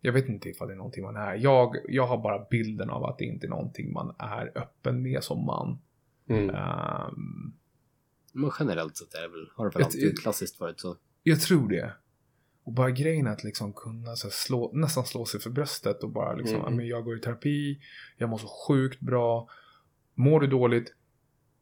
jag 0.00 0.12
vet 0.12 0.28
inte 0.28 0.48
ifall 0.48 0.68
det 0.68 0.74
är 0.74 0.76
någonting 0.78 1.04
man 1.04 1.16
är. 1.16 1.34
Jag, 1.34 1.76
jag 1.88 2.06
har 2.06 2.18
bara 2.18 2.46
bilden 2.50 2.90
av 2.90 3.04
att 3.04 3.18
det 3.18 3.24
inte 3.24 3.46
är 3.46 3.48
någonting 3.48 3.92
man 3.92 4.14
är 4.18 4.52
öppen 4.58 5.02
med 5.02 5.24
som 5.24 5.44
man. 5.46 5.78
Mm. 6.28 6.50
Ehm, 6.54 7.52
Men 8.32 8.50
generellt 8.58 8.96
sett 8.96 9.14
är 9.14 9.22
det 9.22 9.28
väl, 9.28 9.48
har 9.56 9.64
det 9.64 9.70
väl 9.74 9.80
Ett- 9.82 9.86
alltid 9.86 10.18
klassiskt 10.22 10.60
varit 10.60 10.80
så. 10.80 10.96
Jag 11.22 11.40
tror 11.40 11.68
det. 11.68 11.92
Och 12.64 12.72
bara 12.72 12.90
grejen 12.90 13.26
att 13.26 13.44
liksom 13.44 13.72
kunna 13.72 14.16
så 14.16 14.30
slå, 14.30 14.70
nästan 14.74 15.04
slå 15.04 15.24
sig 15.24 15.40
för 15.40 15.50
bröstet 15.50 16.02
och 16.02 16.10
bara 16.10 16.34
liksom, 16.34 16.54
Mm. 16.56 16.64
"Ja, 16.70 16.76
men 16.76 16.86
jag 16.88 17.04
går 17.04 17.16
i 17.16 17.20
terapi, 17.20 17.80
jag 18.16 18.30
mår 18.30 18.38
så 18.38 18.48
sjukt 18.68 19.00
bra. 19.00 19.48
Mår 20.14 20.40
du 20.40 20.46
dåligt? 20.46 20.94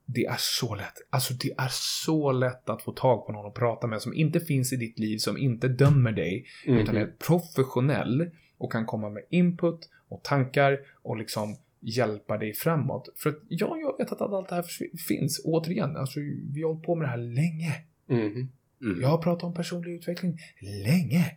Det 0.08 0.24
är 0.26 0.36
så 0.38 0.74
lätt. 0.74 0.94
Alltså 1.10 1.34
det 1.34 1.50
är 1.58 1.68
så 1.70 2.32
lätt 2.32 2.68
att 2.68 2.82
få 2.82 2.92
tag 2.92 3.26
på 3.26 3.32
någon 3.32 3.46
att 3.46 3.54
prata 3.54 3.86
med 3.86 4.02
som 4.02 4.14
inte 4.14 4.40
finns 4.40 4.72
i 4.72 4.76
ditt 4.76 4.98
liv, 4.98 5.18
som 5.18 5.38
inte 5.38 5.68
dömer 5.68 6.12
dig, 6.12 6.46
Mm. 6.66 6.80
utan 6.80 6.96
är 6.96 7.06
professionell 7.06 8.30
och 8.58 8.72
kan 8.72 8.86
komma 8.86 9.10
med 9.10 9.22
input 9.30 9.90
och 10.08 10.24
tankar 10.24 10.78
och 11.02 11.16
liksom 11.16 11.56
hjälpa 11.80 12.38
dig 12.38 12.54
framåt. 12.54 13.08
För 13.16 13.30
att 13.30 13.38
ja, 13.48 13.76
jag 13.76 13.98
vet 13.98 14.12
att 14.12 14.20
allt 14.20 14.48
det 14.48 14.54
här 14.54 14.64
finns. 15.08 15.40
Återigen, 15.44 15.96
alltså 15.96 16.20
vi 16.52 16.62
har 16.62 16.68
hållit 16.68 16.86
på 16.86 16.94
med 16.94 17.04
det 17.06 17.10
här 17.10 17.16
länge. 17.16 17.74
Mm. 18.08 18.48
Mm. 18.82 19.00
Jag 19.00 19.08
har 19.08 19.18
pratat 19.18 19.42
om 19.44 19.54
personlig 19.54 19.92
utveckling 19.92 20.38
länge. 20.60 21.36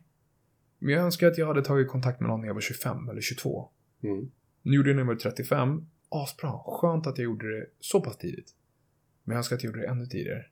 Men 0.80 0.94
jag 0.94 1.04
önskar 1.04 1.28
att 1.28 1.38
jag 1.38 1.48
hade 1.48 1.64
tagit 1.64 1.88
kontakt 1.88 2.20
med 2.20 2.30
någon 2.30 2.42
när 2.42 2.48
jag 2.48 2.54
var 2.54 2.62
25 2.62 3.10
eller 3.10 3.22
22. 3.22 3.70
Mm. 4.04 4.32
Nu 4.62 4.76
gjorde 4.76 4.92
jag 4.92 5.06
var 5.06 5.16
35. 5.16 5.88
Asbra. 6.10 6.60
Skönt 6.66 7.08
att 7.08 7.18
jag 7.18 7.26
gjorde 7.26 7.60
det 7.60 7.66
så 7.80 8.02
pass 8.02 8.18
tidigt. 8.18 8.56
Men 9.30 9.36
jag 9.36 9.38
önskar 9.38 9.56
att 9.56 9.64
jag 9.64 9.70
gjorde 9.70 9.82
det 9.82 9.88
ännu 9.92 10.06
tidigare. 10.06 10.46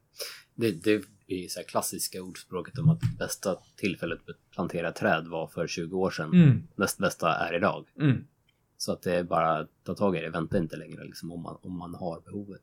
Det, 0.56 0.72
det 0.72 1.04
är 1.28 1.48
så 1.48 1.60
här 1.60 1.68
klassiska 1.68 2.22
ordspråket 2.22 2.78
om 2.78 2.90
att 2.90 3.00
bästa 3.20 3.58
tillfället 3.76 4.20
att 4.30 4.52
plantera 4.52 4.92
träd 4.92 5.28
var 5.28 5.48
för 5.48 5.68
20 5.68 5.98
år 5.98 6.12
sedan. 6.12 6.34
Mm. 6.34 6.68
Näst 6.76 6.98
bästa 6.98 7.36
är 7.36 7.56
idag. 7.56 7.88
Mm. 8.00 8.28
Så 8.78 8.92
att 8.92 9.02
det 9.02 9.14
är 9.16 9.24
bara 9.24 9.58
att 9.60 9.70
ta 9.84 9.96
tag 9.96 10.18
i 10.18 10.22
det, 10.22 10.30
vänta 10.30 10.58
inte 10.58 10.76
längre 10.76 11.04
liksom, 11.04 11.32
om, 11.32 11.42
man, 11.42 11.58
om 11.62 11.78
man 11.78 11.94
har 11.96 12.22
behovet. 12.22 12.62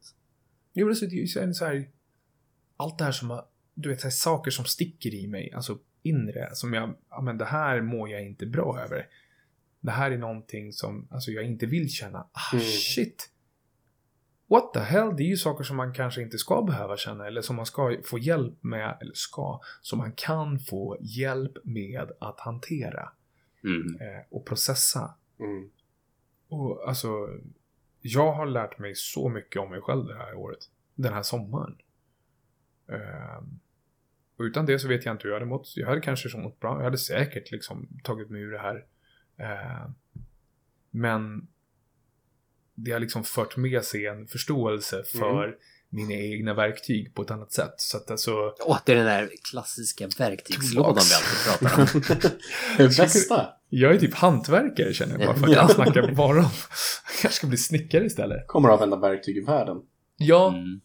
Jo, 0.72 0.87
men 0.87 0.96
så, 0.96 1.07
det 1.07 1.22
är 1.22 1.53
så 1.53 1.64
här- 1.64 1.88
allt 2.77 2.98
det 2.98 3.05
här 3.05 3.12
som 3.12 3.42
du 3.74 3.88
vet, 3.88 4.00
så 4.00 4.07
här, 4.07 4.12
saker 4.12 4.50
som 4.50 4.64
sticker 4.64 5.14
i 5.14 5.27
mig, 5.27 5.53
alltså 5.53 5.79
inre, 6.03 6.50
som 6.55 6.72
jag, 6.74 6.94
ja 7.11 7.20
men 7.20 7.38
det 7.38 7.44
här 7.44 7.81
mår 7.81 8.11
jag 8.11 8.27
inte 8.27 8.46
bra 8.46 8.81
över. 8.81 9.07
Det 9.81 9.90
här 9.90 10.11
är 10.11 10.18
någonting 10.18 10.72
som, 10.72 11.09
alltså 11.11 11.31
jag 11.31 11.44
inte 11.44 11.66
vill 11.66 11.90
känna, 11.90 12.18
ah 12.18 12.53
Mm. 12.53 12.64
shit. 12.64 13.31
What 14.46 14.72
the 14.72 14.80
hell, 14.80 15.16
det 15.16 15.22
är 15.22 15.28
ju 15.28 15.37
saker 15.37 15.64
som 15.64 15.76
man 15.76 15.92
kanske 15.94 16.22
inte 16.22 16.38
ska 16.38 16.62
behöva 16.62 16.96
känna, 16.96 17.26
eller 17.26 17.42
som 17.42 17.57
man 17.57 17.66
ska 17.66 17.96
få 18.04 18.18
hjälp 18.18 18.62
med, 18.62 18.98
eller 19.00 19.14
ska, 19.14 19.61
som 19.83 19.98
man 19.98 20.12
kan 20.12 20.59
få 20.59 20.96
hjälp 21.00 21.52
med 21.64 22.12
att 22.20 22.40
hantera 22.40 23.11
Mm. 23.64 24.00
eh, 24.00 24.22
och 24.30 24.46
processa. 24.46 25.14
Mm. 25.38 25.70
Och 26.48 26.88
alltså, 26.88 27.09
jag 28.00 28.33
har 28.33 28.46
lärt 28.46 28.78
mig 28.78 28.94
så 28.94 29.28
mycket 29.28 29.62
om 29.62 29.70
mig 29.70 29.80
själv 29.80 30.07
det 30.07 30.16
här 30.16 30.35
året. 30.35 30.59
Den 30.94 31.12
här 31.12 31.22
sommaren. 31.22 31.76
Ehm, 32.88 33.61
och 34.37 34.42
utan 34.42 34.66
det 34.66 34.78
så 34.78 34.88
vet 34.88 35.04
jag 35.04 35.14
inte 35.14 35.22
hur 35.22 35.30
jag 35.30 35.37
hade 35.37 35.50
mått. 35.50 35.72
Jag 35.76 35.87
hade 35.88 36.00
kanske 36.00 36.28
så 36.28 36.38
mått 36.38 36.61
bra. 36.61 36.76
Jag 36.76 36.85
hade 36.85 36.98
säkert 36.98 37.50
liksom 37.50 37.88
tagit 38.02 38.30
mig 38.30 38.42
ur 38.42 38.52
det 38.52 38.59
här. 38.59 38.87
Ehm, 39.37 39.94
men 40.90 41.48
det 42.74 42.90
har 42.92 43.00
liksom 43.00 43.24
fört 43.24 43.56
med 43.56 43.84
sig 43.84 44.06
en 44.06 44.26
förståelse 44.26 45.02
för 45.18 45.54
mina 45.88 46.14
egna 46.14 46.54
verktyg 46.54 47.14
på 47.14 47.22
ett 47.22 47.30
annat 47.30 47.52
sätt. 47.52 47.74
Så 47.76 47.96
att 47.96 48.10
alltså, 48.10 48.54
Åh, 48.60 48.78
det 48.84 48.92
är 48.92 48.96
den 48.96 49.06
där 49.06 49.30
klassiska 49.50 50.08
verktygslådan 50.18 51.02
vi 51.08 51.14
alltid 51.14 51.70
pratar 51.78 51.82
om. 51.82 52.30
det 52.78 52.96
bästa. 52.96 53.46
jag 53.68 53.94
är 53.94 53.98
typ 53.98 54.14
hantverkare 54.14 54.92
känner 54.92 55.18
jag 55.18 55.26
bara 55.26 55.37
för 55.37 55.44
att 55.46 55.52
Ja. 55.52 55.56
jag 55.56 55.70
snackar 55.70 56.12
bara 56.12 56.38
om. 56.38 56.42
Jag 56.44 57.20
kanske 57.22 57.30
ska 57.38 57.46
bli 57.46 57.56
snickare 57.56 58.04
istället. 58.06 58.46
Kommer 58.46 58.68
att 58.68 58.74
använda 58.82 59.08
verktyg 59.08 59.37
i 59.37 59.40
världen. 59.40 59.76
Ja, 60.16 60.48
Mm. 60.48 60.80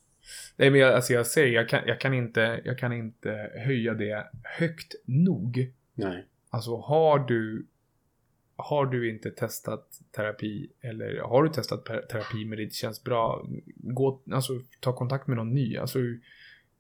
Nej 0.56 0.69
men 0.69 0.80
jag, 0.82 0.93
alltså 0.93 1.13
jag 1.13 1.28
säger, 1.28 1.54
jag 1.54 1.69
kan, 1.69 1.82
jag, 1.86 1.99
kan 1.99 2.13
inte, 2.13 2.62
jag 2.65 2.78
kan 2.80 2.93
inte 2.93 3.49
höja 3.65 3.93
det 3.93 4.28
högt 4.43 4.95
nog. 5.06 5.71
Nej. 5.95 6.25
Alltså 6.49 6.78
har 6.78 7.19
du 7.19 7.67
har 8.60 8.86
du 8.86 9.10
inte 9.10 9.32
testat 9.32 10.02
terapi 10.12 10.69
eller 10.82 11.22
har 11.22 11.43
du 11.43 11.50
testat 11.50 11.86
terapi 11.86 12.45
men 12.45 12.58
det 12.58 12.63
inte 12.63 12.76
känns 12.76 13.04
bra, 13.04 13.48
gå, 13.76 14.22
alltså 14.32 14.54
ta 14.80 14.95
kontakt 14.95 15.28
med 15.28 15.38
någon 15.38 15.54
ny. 15.54 15.78
Alltså 15.78 16.00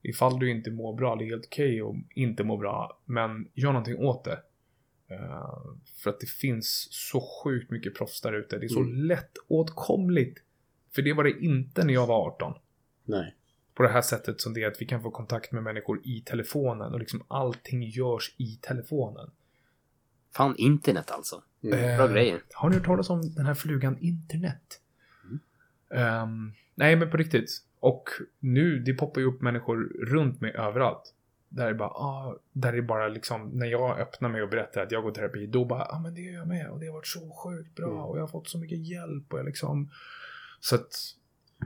ifall 0.01 0.39
du 0.39 0.51
inte 0.51 0.71
mår 0.71 0.93
bra, 0.95 1.15
det 1.15 1.23
är 1.23 1.29
helt 1.29 1.45
okej 1.45 1.81
att 1.81 1.95
inte 2.15 2.43
må 2.43 2.57
bra, 2.57 3.01
men 3.05 3.49
gör 3.53 3.71
någonting 3.71 3.97
åt 3.97 4.23
det. 4.23 4.43
Eh, 5.07 5.57
för 6.03 6.09
att 6.09 6.19
det 6.19 6.29
finns 6.29 6.87
så 6.91 7.21
sjukt 7.43 7.71
mycket 7.71 7.95
proffs 7.95 8.21
där 8.21 8.33
ute. 8.33 8.57
Det 8.57 8.65
är 8.65 8.67
så 8.69 8.79
Mm. 8.79 8.93
lätt 8.93 9.37
åtkomligt. 9.47 10.39
För 10.95 11.01
det 11.01 11.13
var 11.13 11.23
det 11.23 11.39
inte 11.39 11.85
när 11.85 11.93
jag 11.93 12.07
var 12.07 12.27
18 12.27 12.53
Nej. 13.05 13.35
på 13.73 13.83
det 13.83 13.89
här 13.89 14.01
sättet 14.01 14.41
som 14.41 14.53
det 14.53 14.63
är 14.63 14.67
att 14.67 14.81
vi 14.81 14.85
kan 14.85 15.01
få 15.03 15.11
kontakt 15.11 15.51
med 15.51 15.63
människor 15.63 16.01
i 16.03 16.21
telefonen 16.21 16.93
och 16.93 16.99
liksom 16.99 17.23
allting 17.27 17.83
görs 17.83 18.35
i 18.37 18.59
telefonen. 18.61 19.31
Fan, 20.35 20.55
internet 20.57 21.11
alltså. 21.11 21.43
Mm. 21.63 21.97
Bra 21.97 22.05
Eh, 22.07 22.11
grejer. 22.13 22.41
Har 22.53 22.69
ni 22.69 22.75
hört 22.75 22.85
talas 22.85 23.09
om 23.09 23.33
den 23.35 23.45
här 23.45 23.53
flugan 23.53 23.97
internet? 23.99 24.81
Ehm, 25.95 26.51
nej, 26.75 26.95
men 26.95 27.11
på 27.11 27.17
riktigt. 27.17 27.49
Och 27.79 28.09
nu, 28.39 28.79
det 28.79 28.93
poppar 28.93 29.21
ju 29.21 29.27
upp 29.27 29.41
människor 29.41 29.77
runt 30.05 30.41
mig 30.41 30.51
överallt. 30.51 31.13
Där 31.49 31.67
är 31.67 31.73
bara, 31.73 31.89
ah, 31.89 32.37
där 32.53 32.73
är 32.73 32.81
bara 32.81 33.07
liksom, 33.07 33.49
när 33.49 33.65
jag 33.67 33.99
öppnar 33.99 34.29
mig 34.29 34.41
och 34.41 34.49
berättar 34.49 34.81
att 34.81 34.91
jag 34.91 35.03
går 35.03 35.11
terapi, 35.11 35.47
då 35.47 35.65
bara, 35.65 35.79
ja 35.79 35.95
ah, 35.95 35.99
men 35.99 36.13
det 36.15 36.21
gör 36.21 36.33
jag 36.33 36.47
med 36.47 36.69
och 36.69 36.79
det 36.79 36.85
har 36.85 36.93
varit 36.93 37.07
så 37.07 37.29
sjukt 37.43 37.75
bra 37.75 37.87
Mm. 37.91 38.01
och 38.03 38.17
jag 38.17 38.21
har 38.23 38.27
fått 38.27 38.49
så 38.49 38.57
mycket 38.57 38.87
hjälp 38.87 39.33
och 39.33 39.39
jag 39.39 39.45
liksom, 39.45 39.89
så 40.59 40.75
att, 40.75 40.91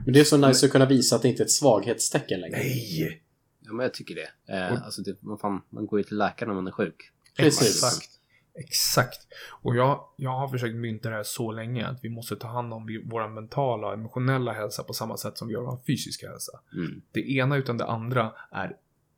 Men 0.04 0.12
det 0.14 0.20
är 0.20 0.24
så 0.24 0.36
nice 0.36 0.66
att 0.66 0.72
kunna 0.72 0.86
visa 0.86 1.16
att 1.16 1.22
det 1.22 1.28
inte 1.28 1.42
är 1.42 1.44
ett 1.44 1.50
svaghetstecken 1.50 2.40
längre. 2.40 2.56
nej! 2.56 3.22
Ja, 3.60 3.72
men 3.72 3.84
jag 3.84 3.94
tycker 3.94 4.14
det. 4.14 4.54
Eh, 4.54 4.72
Och- 4.72 4.78
alltså, 4.84 5.02
det 5.02 5.22
man, 5.22 5.38
fan, 5.38 5.62
man 5.70 5.86
går 5.86 6.00
ju 6.00 6.04
till 6.04 6.16
läkaren 6.18 6.48
när 6.48 6.54
man 6.54 6.66
är 6.66 6.70
sjuk. 6.72 7.10
Precis. 7.36 7.68
Exakt. 7.84 8.13
Exakt. 8.58 9.26
Och 9.62 9.76
jag, 9.76 10.08
jag 10.16 10.30
har 10.30 10.48
försökt 10.48 10.74
mynta 10.76 11.10
det 11.10 11.16
här 11.16 11.22
så 11.22 11.52
länge 11.52 11.86
att 11.86 12.04
vi 12.04 12.08
måste 12.08 12.36
ta 12.36 12.48
hand 12.48 12.72
om 12.72 13.02
vår 13.04 13.28
mentala 13.28 13.86
och 13.86 13.92
emotionella 13.94 14.52
hälsa 14.52 14.82
på 14.82 14.92
samma 14.92 15.16
sätt 15.16 15.38
som 15.38 15.48
vi 15.48 15.54
gör 15.54 15.62
vår 15.62 15.80
fysiska 15.86 16.30
hälsa. 16.30 16.60
Mm. 16.72 17.02
Det 17.12 17.30
ena 17.30 17.56
utan 17.56 17.78
det 17.78 17.86
andra 17.86 18.32
är 18.50 18.76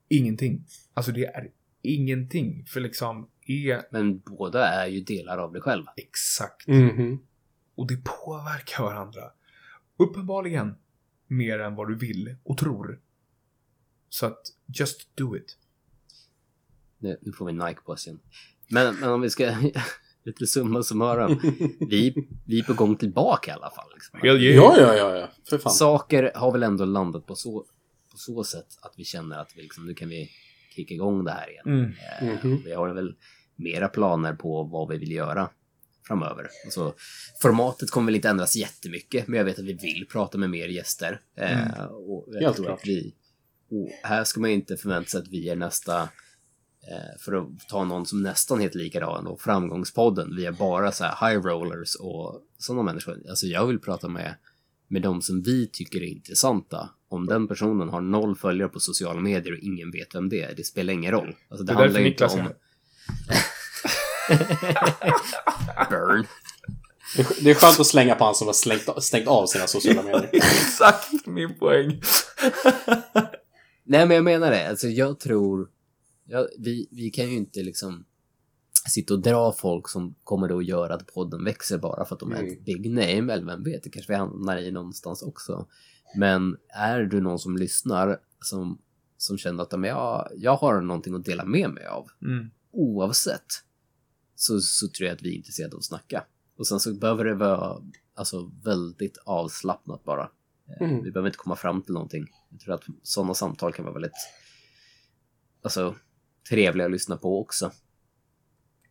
ingenting. 0.09 0.67
Alltså 0.95 1.13
det 1.13 1.25
är 1.25 1.51
ingenting. 1.83 2.65
För 2.67 2.81
liksom 2.81 3.31
är 3.47 3.83
Men 3.91 4.19
båda 4.19 4.69
är 4.69 4.87
ju 4.87 5.01
delar 5.01 5.39
av 5.39 5.53
dig 5.53 5.63
själv. 5.63 5.85
exakt. 5.97 6.67
Mhm. 6.67 7.19
Och 7.75 7.87
det 7.87 8.05
påverkar 8.05 8.83
varandra. 8.83 9.23
Uppenbarligen 9.97 10.75
mer 11.27 11.59
än 11.59 11.75
vad 11.75 11.89
du 11.89 11.97
vill 11.97 12.37
och 12.43 12.59
tror. 12.59 13.01
Så 14.09 14.27
att 14.27 14.41
just 14.67 15.17
do 15.17 15.37
it. 15.37 15.59
Nu, 16.99 17.19
nu 17.23 17.33
får 17.33 17.47
vi 17.47 17.53
Nike 17.53 17.81
på 17.81 17.93
oss 17.93 18.07
igen. 18.07 18.21
Men, 18.69 18.95
men 18.97 19.09
om 19.11 19.21
vi 19.21 19.31
ska 19.31 19.55
lite 20.25 20.47
summa 20.47 20.83
summarum. 20.83 21.41
Vi, 21.91 22.15
vi 22.47 22.59
är 22.59 22.63
på 22.63 22.75
gång 22.75 22.97
tillbaka 22.97 23.51
i 23.51 23.55
alla 23.55 23.71
fall. 23.71 23.89
Liksom. 23.95 24.21
Hell 24.23 24.43
yeah. 24.43 24.57
Ja, 24.57 24.77
ja, 24.81 24.95
ja, 24.97 25.17
ja. 25.17 25.29
För 25.49 25.59
fan. 25.59 25.73
Saker 25.73 26.33
har 26.35 26.53
väl 26.53 26.63
ändå 26.63 26.85
landat 26.85 27.27
på 27.27 27.35
så, 27.35 27.65
på 28.13 28.17
så 28.19 28.45
sätt 28.45 28.67
att 28.83 28.93
vi 28.97 29.05
känner 29.05 29.39
att 29.39 29.53
vi 29.57 29.63
liksom, 29.63 29.87
nu 29.87 29.95
kan 29.95 30.09
vi 30.09 30.31
kicka 30.77 30.95
igång 30.95 31.25
det 31.25 31.31
här 31.31 31.51
igen. 31.51 31.65
Mm. 31.67 31.93
Eh, 32.33 32.45
Mhm. 32.45 32.63
Vi 32.65 32.73
har 32.75 32.95
väl 32.95 33.15
mera 33.57 33.89
planer 33.89 34.33
på 34.35 34.63
vad 34.63 34.89
vi 34.89 34.99
vill 34.99 35.13
göra 35.13 35.51
framöver. 36.07 36.47
Alltså, 36.65 36.95
formatet 37.43 37.91
kommer 37.91 38.07
väl 38.07 38.15
inte 38.15 38.29
ändras 38.29 38.57
jättemycket, 38.57 39.29
men 39.29 39.39
jag 39.39 39.45
vet 39.45 39.59
att 39.59 39.65
vi 39.65 39.73
vill 39.73 40.07
prata 40.13 40.39
med 40.39 40.51
mer 40.51 40.69
gäster. 40.69 41.21
Eh, 41.37 41.53
Mm. 41.75 41.87
och 41.91 42.25
jag 42.33 42.41
Helt 42.43 42.57
tror 42.57 42.67
klart. 42.67 42.81
att 42.81 42.87
vi, 42.87 43.15
och 43.71 43.91
här 44.09 44.25
ska 44.25 44.41
man 44.41 44.51
inte 44.51 44.77
förvänta 44.77 45.09
sig 45.11 45.21
att 45.21 45.29
vi 45.29 45.49
är 45.49 45.57
nästa, 45.57 46.01
eh, 46.03 46.09
för 47.21 47.33
att 47.33 47.69
ta 47.69 47.85
någon 47.85 48.07
som 48.07 48.23
nästan 48.23 48.61
heter 48.61 48.79
likadan, 48.79 49.27
och 49.27 49.41
Framgångspodden. 49.41 50.37
Vi 50.37 50.47
är 50.47 50.53
bara 50.53 50.93
så 50.93 51.05
här 51.05 51.31
high 51.31 51.43
rollers 51.47 51.95
och 51.95 52.41
sådana 52.59 52.83
människor. 52.83 53.19
Alltså 53.29 53.47
jag 53.47 53.67
vill 53.67 53.79
prata 53.79 54.09
med, 54.09 54.35
med 54.89 55.03
de 55.03 55.23
som 55.23 55.43
vi 55.43 55.67
tycker 55.73 55.99
är 56.03 56.07
intressanta. 56.07 56.89
Om 57.09 57.27
den 57.27 57.49
personen 57.49 57.89
har 57.89 58.01
noll 58.01 58.37
följare 58.37 58.69
på 58.69 58.81
sociala 58.81 59.21
medier 59.21 59.53
och 59.53 59.59
ingen 59.59 59.91
vet 59.91 60.15
vem 60.15 60.29
det 60.29 60.43
är, 60.43 60.55
det 60.57 60.65
spelar 60.65 60.93
ingen 60.93 61.13
roll. 61.13 61.37
Alltså, 61.49 61.65
Det 61.65 61.73
är 61.73 61.77
därför 61.77 61.99
ju 61.99 62.05
Niklas 62.05 62.35
här. 62.35 62.55
Burn. 65.91 66.27
Det 67.17 67.23
är- 67.23 67.45
Det 67.45 67.51
är 67.51 67.55
skönt 67.55 67.81
att 67.81 67.87
slänga 67.87 68.15
på 68.15 68.25
han 68.25 68.35
som 68.35 68.47
har 68.47 68.55
slängt, 68.55 69.03
stängt 69.05 69.29
av 69.29 69.47
sina 69.47 69.67
sociala 69.67 70.03
medier. 70.03 70.31
Exakt 70.33 71.27
min 71.27 71.55
poäng. 71.59 71.89
Nej, 73.85 74.07
men 74.07 74.11
jag 74.11 74.25
menar 74.25 74.51
det. 74.51 74.69
Alltså, 74.69 74.87
jag 74.89 75.21
tror... 75.21 75.69
Ja, 76.27 76.49
vi, 76.59 76.89
vi 76.91 77.11
kan 77.11 77.31
ju 77.31 77.37
inte 77.37 77.63
liksom 77.63 78.05
sitta 78.89 79.15
och 79.15 79.21
dra 79.23 79.53
folk 79.53 79.89
som 79.89 80.15
kommer 80.25 80.49
då 80.49 80.59
att 80.59 80.65
göra 80.67 80.95
att 80.95 81.07
podden 81.07 81.45
växer 81.45 81.79
bara 81.79 82.05
för 82.05 82.15
att 82.15 82.21
de 82.21 82.33
är 82.33 82.41
Mm. 82.41 82.53
ett 82.53 82.65
big 82.65 82.91
name, 82.91 83.33
eller 83.33 83.45
vem 83.45 83.63
vet, 83.63 83.83
det 83.83 83.91
kanske 83.91 84.13
vi 84.13 84.17
hamnar 84.19 84.57
i 84.59 84.71
någonstans 84.71 85.23
också. 85.23 85.67
Men 86.17 86.57
är 86.69 87.01
du 87.03 87.21
någon 87.21 87.39
som 87.39 87.57
lyssnar 87.57 88.19
som, 88.41 88.79
som 89.17 89.39
känner 89.39 89.63
att 89.63 89.73
men 89.81 89.91
jag, 89.91 90.29
jag 90.37 90.57
har 90.57 90.81
någonting 90.81 91.15
att 91.15 91.25
dela 91.25 91.45
med 91.45 91.71
mig 91.71 91.87
av, 91.87 92.07
Mm. 92.23 92.51
oavsett, 92.71 93.47
så, 94.35 94.61
så 94.61 94.89
tror 94.89 95.07
jag 95.09 95.15
att 95.15 95.23
vi 95.23 95.29
är 95.33 95.37
intresserade 95.37 95.75
av 95.75 95.79
att 95.79 95.85
snacka. 95.85 96.25
Och 96.59 96.67
sen 96.67 96.81
så 96.81 96.95
behöver 96.95 97.25
det 97.25 97.35
vara 97.35 97.83
alltså, 98.15 98.51
väldigt 98.65 99.19
avslappnat 99.25 100.05
bara. 100.05 100.23
Eh, 100.69 100.87
Mm. 100.89 101.03
Vi 101.05 101.11
behöver 101.11 101.29
inte 101.29 101.39
komma 101.39 101.57
fram 101.57 101.83
till 101.83 101.95
någonting. 101.95 102.27
Jag 102.51 102.61
tror 102.61 102.75
att 102.75 102.85
sådana 103.03 103.35
samtal 103.35 103.73
kan 103.73 103.85
vara 103.85 103.93
väldigt 103.95 104.13
alltså, 105.63 105.95
trevliga 106.49 106.85
att 106.87 106.93
lyssna 106.93 107.17
på 107.17 107.41
också. 107.41 107.73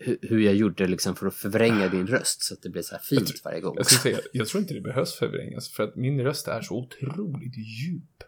hur, 0.00 0.40
jag 0.40 0.54
gjorde 0.54 0.86
liksom 0.86 1.16
för 1.16 1.26
att 1.26 1.34
förvränga 1.34 1.88
din 1.88 2.06
röst 2.06 2.42
så 2.42 2.54
att 2.54 2.62
det 2.62 2.70
blir 2.70 2.82
så 2.82 2.94
här 2.94 3.02
fint 3.02 3.44
varje 3.44 3.60
gång. 3.60 3.74
Jag, 3.76 3.86
ska 3.86 4.02
säga, 4.02 4.18
jag 4.32 4.48
tror 4.48 4.60
inte 4.60 4.74
det 4.74 4.80
behövs 4.80 5.14
förvrängas 5.14 5.70
för 5.70 5.82
att 5.82 5.96
min 5.96 6.20
röst 6.20 6.48
är 6.48 6.60
så 6.60 6.74
otroligt 6.74 7.56
djup. 7.56 8.24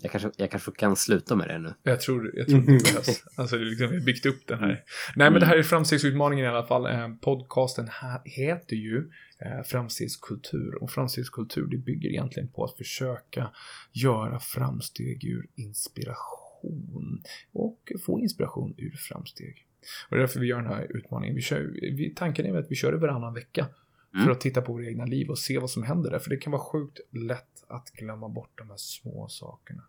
Jag 0.00 0.10
kanske, 0.10 0.30
jag 0.36 0.50
kanske 0.50 0.70
kan 0.70 0.96
sluta 0.96 1.36
med 1.36 1.48
det 1.48 1.58
nu. 1.58 1.74
Jag 1.82 2.00
tror, 2.00 2.30
jag 2.34 2.48
tror 2.48 2.60
det 2.60 2.66
behövs. 2.66 3.24
Alltså, 3.36 3.56
liksom, 3.56 3.88
vi 3.88 3.94
har 3.94 4.04
byggt 4.04 4.26
upp 4.26 4.46
den 4.46 4.58
här. 4.58 4.84
Nej, 5.16 5.30
men 5.30 5.40
det 5.40 5.46
här 5.46 5.56
är 5.56 5.62
framstegsutmaningen 5.62 6.44
i 6.44 6.48
alla 6.48 6.66
fall. 6.66 6.86
Eh, 6.86 7.08
podcasten 7.20 7.88
här 7.90 8.20
heter 8.24 8.76
ju 8.76 9.10
eh, 9.40 9.62
Framstegskultur. 9.66 10.82
Och 10.82 10.90
framstegskultur, 10.90 11.66
det 11.66 11.76
bygger 11.76 12.08
egentligen 12.08 12.48
på 12.48 12.64
att 12.64 12.76
försöka 12.76 13.50
göra 13.92 14.40
framsteg 14.40 15.24
ur 15.24 15.46
inspiration. 15.54 17.22
Och 17.52 17.92
få 18.06 18.20
inspiration 18.20 18.74
ur 18.78 18.96
framsteg. 18.96 19.67
Och 20.10 20.16
det 20.16 20.16
är 20.16 20.20
därför 20.20 20.40
vi 20.40 20.46
gör 20.46 20.56
den 20.62 20.66
här 20.72 20.86
utmaningen. 20.96 21.34
Vi 21.36 21.42
kör, 21.42 21.60
vi, 21.82 22.12
tanken 22.16 22.46
är 22.46 22.58
att 22.58 22.70
vi 22.70 22.74
kör 22.74 22.92
det 22.92 22.98
varannan 22.98 23.34
vecka. 23.34 23.66
För 24.12 24.18
Mm. 24.18 24.32
att 24.32 24.40
titta 24.40 24.62
på 24.62 24.72
våra 24.72 24.86
egna 24.86 25.04
liv 25.04 25.30
och 25.30 25.38
se 25.38 25.58
vad 25.58 25.70
som 25.70 25.82
händer 25.82 26.10
där. 26.10 26.18
För 26.18 26.30
det 26.30 26.36
kan 26.36 26.50
vara 26.50 26.62
sjukt 26.62 27.00
lätt 27.10 27.64
att 27.68 27.90
glömma 27.90 28.28
bort 28.28 28.50
de 28.58 28.70
här 28.70 28.76
små 28.76 29.28
sakerna. 29.28 29.82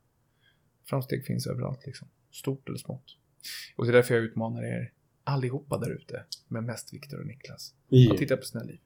Framsteg 0.90 1.26
finns 1.26 1.48
överallt 1.48 1.86
liksom. 1.86 2.08
Stort 2.32 2.68
eller 2.70 2.78
smått. 2.78 3.18
Och 3.76 3.86
det 3.86 3.92
är 3.92 3.94
därför 3.94 4.16
jag 4.16 4.24
utmanar 4.24 4.64
er 4.64 4.92
allihopa 5.24 5.78
där 5.78 5.90
ute. 5.92 6.24
Men 6.48 6.66
mest 6.66 6.94
Viktor 6.94 7.20
och 7.20 7.26
Niklas. 7.28 7.74
Ja. 7.88 8.12
Att 8.14 8.18
titta 8.18 8.38
på 8.38 8.44
sina 8.44 8.64
liv. 8.64 8.80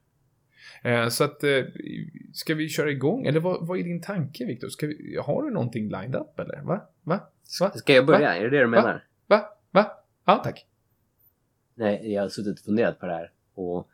Eh, 0.82 1.08
så 1.08 1.24
att, 1.24 1.44
eh, 1.44 1.64
ska 2.32 2.54
vi 2.54 2.68
köra 2.68 2.90
igång? 2.90 3.26
Eller 3.26 3.40
vad, 3.40 3.66
vad 3.66 3.78
är 3.78 3.82
din 3.84 4.00
tanke 4.02 4.44
Viktor? 4.44 4.68
Vi, 4.86 5.16
har 5.22 5.42
du 5.42 5.50
någonting 5.50 5.84
lined 5.88 6.14
up 6.14 6.38
eller? 6.38 6.62
Va? 6.62 6.88
Va? 7.02 7.28
Va? 7.60 7.70
Ska 7.70 7.92
jag 7.94 8.06
börja? 8.06 8.34
Är 8.36 8.44
det 8.44 8.50
det 8.50 8.60
du 8.60 8.66
menar? 8.66 9.04
Va? 9.26 9.48
Va? 9.70 9.90
Ja, 10.24 10.40
tack. 10.44 10.66
Nej, 11.74 12.12
jag 12.12 12.22
har 12.22 12.28
suttit 12.28 12.58
och 12.58 12.64
funderat 12.64 13.00
på 13.00 13.06
det 13.06 13.12
här. 13.12 13.30
Och 13.54 13.88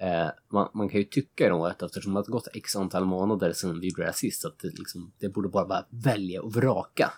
eh, 0.00 0.30
man, 0.52 0.68
man 0.74 0.88
kan 0.88 1.00
ju 1.00 1.04
tycka 1.06 1.48
då 1.48 1.66
att 1.66 1.82
eftersom 1.82 2.12
det 2.14 2.18
har 2.18 2.24
gått 2.24 2.48
x 2.54 2.76
antal 2.76 3.04
månader 3.04 3.52
sedan 3.52 3.80
vi 3.80 3.88
gjorde 3.88 4.02
det 4.02 4.06
här 4.06 4.12
sist, 4.12 4.44
att 4.44 4.58
det, 4.58 4.68
liksom, 4.68 5.12
det 5.18 5.28
borde 5.28 5.48
bara 5.48 5.66
vara 5.66 5.86
välja 5.90 6.42
och 6.42 6.54
vraka. 6.54 7.12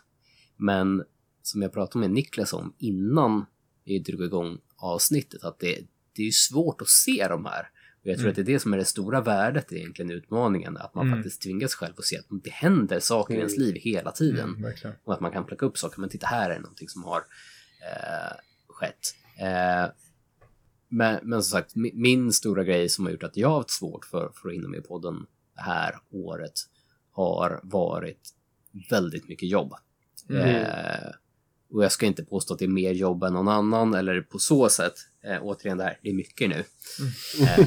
Men 0.57 1.05
som 1.43 1.63
jag 1.63 1.73
pratade 1.73 2.01
med 2.01 2.11
Niklas 2.11 2.53
om 2.53 2.75
innan 2.79 3.47
vi 3.85 3.99
drog 3.99 4.23
igång 4.25 4.59
avsnittet, 4.77 5.45
att 5.45 5.59
det, 5.59 5.79
det 6.17 6.23
är 6.23 6.27
ju 6.27 6.33
svårt 6.33 6.81
att 6.83 6.89
se 6.89 7.27
de 7.29 7.45
här. 7.45 7.69
Och 8.03 8.11
jag 8.11 8.17
tror 8.17 8.25
Mm. 8.25 8.31
att 8.31 8.37
det 8.37 8.43
är 8.43 8.55
det 8.55 8.61
som 8.61 8.73
är 8.73 8.77
det 8.77 8.85
stora 8.85 9.21
värdet 9.21 9.73
egentligen 9.73 10.11
i 10.11 10.15
utmaningen, 10.15 10.77
att 10.77 10.95
man 10.95 11.07
Mm. 11.07 11.19
faktiskt 11.19 11.43
tvingas 11.43 11.75
själv 11.75 11.95
att 11.99 12.05
se 12.05 12.19
att 12.19 12.25
det 12.45 12.51
händer 12.51 13.01
saker 13.01 13.35
i 13.35 13.39
ens 13.39 13.57
liv 13.59 13.75
hela 13.81 14.13
tiden. 14.13 14.49
Mm. 14.49 14.73
Och 15.05 15.15
att 15.15 15.21
man 15.21 15.31
kan 15.33 15.45
plocka 15.47 15.67
upp 15.67 15.79
saker. 15.79 16.01
Men 16.01 16.11
titta, 16.11 16.27
här 16.27 16.51
är 16.51 16.59
någonting 16.61 16.89
som 16.89 17.05
har 17.05 17.19
eh, 17.19 18.37
skett. 18.69 19.15
Eh, 19.41 19.91
men, 20.89 21.21
men 21.23 21.43
som 21.43 21.51
sagt, 21.51 21.75
mi- 21.75 21.95
min 21.95 22.33
stora 22.33 22.65
grej 22.65 22.89
som 22.89 23.05
har 23.05 23.13
gjort 23.13 23.23
att 23.23 23.37
jag 23.37 23.49
har 23.49 23.57
haft 23.57 23.71
svårt 23.71 24.05
för, 24.05 24.33
för 24.35 24.49
att 24.49 24.55
hinna 24.55 24.69
med 24.69 24.89
podden 24.89 25.27
det 25.55 25.63
här 25.63 25.99
året 26.11 26.53
har 27.11 27.61
varit 27.63 28.35
väldigt 28.91 29.29
mycket 29.29 29.49
jobb. 29.49 29.73
Mm. 30.31 30.43
Eh, 30.43 31.11
och 31.71 31.85
jag 31.85 31.93
ska 31.93 32.07
inte 32.07 32.25
påstå 32.25 32.55
att 32.55 32.59
det 32.59 32.65
är 32.65 32.69
mer 32.69 32.93
jobb 32.93 33.23
än 33.23 33.33
någon 33.33 33.49
annan 33.49 33.95
eller 33.95 34.21
på 34.21 34.39
så 34.39 34.69
sätt. 34.69 34.95
Eh, 35.25 35.39
återigen 35.43 35.79
det 35.79 35.85
här, 35.85 35.99
det 36.03 36.11
är 36.11 36.15
mycket 36.15 36.49
nu. 36.49 36.65
Eh, 37.41 37.67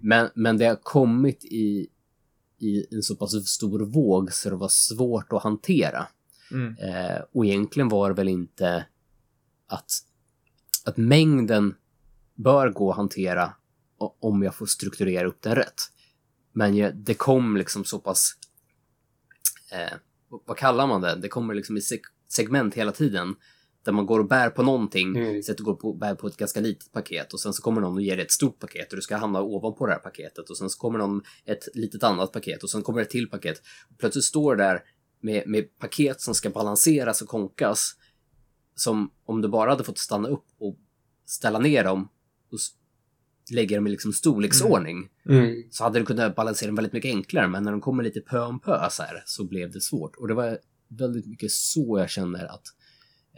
men, 0.00 0.30
men 0.34 0.58
det 0.58 0.64
har 0.64 0.78
kommit 0.82 1.44
i, 1.44 1.88
i 2.58 2.86
en 2.94 3.02
så 3.02 3.16
pass 3.16 3.48
stor 3.48 3.80
våg 3.80 4.32
så 4.32 4.50
det 4.50 4.56
var 4.56 4.68
svårt 4.68 5.32
att 5.32 5.42
hantera. 5.42 6.06
Mm. 6.50 6.76
Eh, 6.78 7.22
och 7.32 7.46
egentligen 7.46 7.88
var 7.88 8.08
det 8.08 8.14
väl 8.14 8.28
inte 8.28 8.86
att, 9.66 9.90
att 10.84 10.96
mängden 10.96 11.74
bör 12.34 12.70
gå 12.70 12.90
att 12.90 12.96
hantera 12.96 13.52
om 14.20 14.42
jag 14.42 14.54
får 14.54 14.66
strukturera 14.66 15.26
upp 15.28 15.42
den 15.42 15.54
rätt. 15.54 15.80
Men 16.52 16.92
det 17.04 17.14
kom 17.14 17.56
liksom 17.56 17.84
så 17.84 17.98
pass... 17.98 18.32
Eh, 19.72 19.98
vad 20.46 20.56
kallar 20.56 20.86
man 20.86 21.00
det? 21.00 21.16
Det 21.16 21.28
kommer 21.28 21.54
liksom 21.54 21.76
i 21.76 21.80
seg- 21.80 22.00
segment 22.28 22.74
hela 22.74 22.92
tiden. 22.92 23.34
Där 23.84 23.92
man 23.92 24.06
går 24.06 24.18
och 24.20 24.28
bär 24.28 24.50
på 24.50 24.62
någonting, 24.62 25.16
Mm. 25.16 25.42
så 25.42 25.52
att 25.52 25.58
du 25.58 25.64
går 25.64 25.74
på, 25.74 25.92
bär 25.94 26.14
på 26.14 26.26
ett 26.26 26.36
ganska 26.36 26.60
litet 26.60 26.92
paket 26.92 27.32
och 27.32 27.40
sen 27.40 27.52
så 27.52 27.62
kommer 27.62 27.80
någon 27.80 27.94
och 27.94 28.02
ger 28.02 28.16
dig 28.16 28.24
ett 28.24 28.32
stort 28.32 28.58
paket 28.58 28.90
och 28.92 28.96
du 28.96 29.02
ska 29.02 29.16
hamna 29.16 29.40
ovanpå 29.42 29.86
det 29.86 29.92
här 29.92 29.98
paketet 30.00 30.50
och 30.50 30.56
sen 30.58 30.70
så 30.70 30.78
kommer 30.78 30.98
någon 30.98 31.22
ett 31.44 31.68
litet 31.74 32.02
annat 32.02 32.32
paket 32.32 32.62
och 32.62 32.70
sen 32.70 32.82
kommer 32.82 33.00
ett 33.02 33.10
till 33.10 33.30
paket. 33.30 33.62
Plötsligt 33.98 34.24
står 34.24 34.56
du 34.56 34.62
där 34.62 34.82
med, 35.20 35.42
med 35.46 35.78
paket 35.78 36.20
som 36.20 36.34
ska 36.34 36.50
balanseras 36.50 37.22
och 37.22 37.28
konkas 37.28 37.92
som 38.74 39.10
om 39.24 39.40
du 39.42 39.48
bara 39.48 39.70
hade 39.70 39.84
fått 39.84 39.98
stanna 39.98 40.28
upp 40.28 40.44
och 40.58 40.76
ställa 41.26 41.58
ner 41.58 41.84
dem 41.84 42.08
och 42.52 42.58
lägga 43.54 43.76
dem 43.76 43.86
i 43.86 43.90
liksom 43.90 44.12
storleksordning 44.12 45.08
Mm. 45.28 45.62
så 45.70 45.84
hade 45.84 45.98
du 45.98 46.04
kunnat 46.04 46.36
balansera 46.36 46.66
dem 46.66 46.76
väldigt 46.76 46.92
mycket 46.92 47.08
enklare 47.14 47.48
men 47.48 47.62
när 47.62 47.70
de 47.70 47.80
kommer 47.80 48.02
lite 48.02 48.20
pö 48.20 48.40
om 48.40 48.60
pö 48.60 48.90
så 48.90 49.02
här 49.02 49.22
så 49.26 49.44
blev 49.44 49.70
det 49.72 49.80
svårt 49.80 50.16
och 50.16 50.28
det 50.28 50.34
var 50.34 50.58
väldigt 50.88 51.26
mycket 51.26 51.50
så 51.50 51.98
jag 51.98 52.10
känner 52.10 52.44
att 52.44 52.62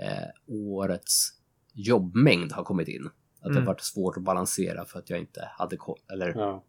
eh, 0.00 0.54
årets 0.54 1.28
jobbmängd 1.72 2.52
har 2.52 2.64
kommit 2.64 2.88
in. 2.88 3.06
Att 3.06 3.12
det 3.42 3.48
Mm. 3.50 3.62
har 3.62 3.66
varit 3.66 3.80
svårt 3.84 4.16
att 4.16 4.22
balansera 4.22 4.84
för 4.84 4.98
att 4.98 5.10
jag 5.10 5.18
inte 5.18 5.48
hade 5.58 5.78
eller 6.12 6.28
Ja. 6.28 6.64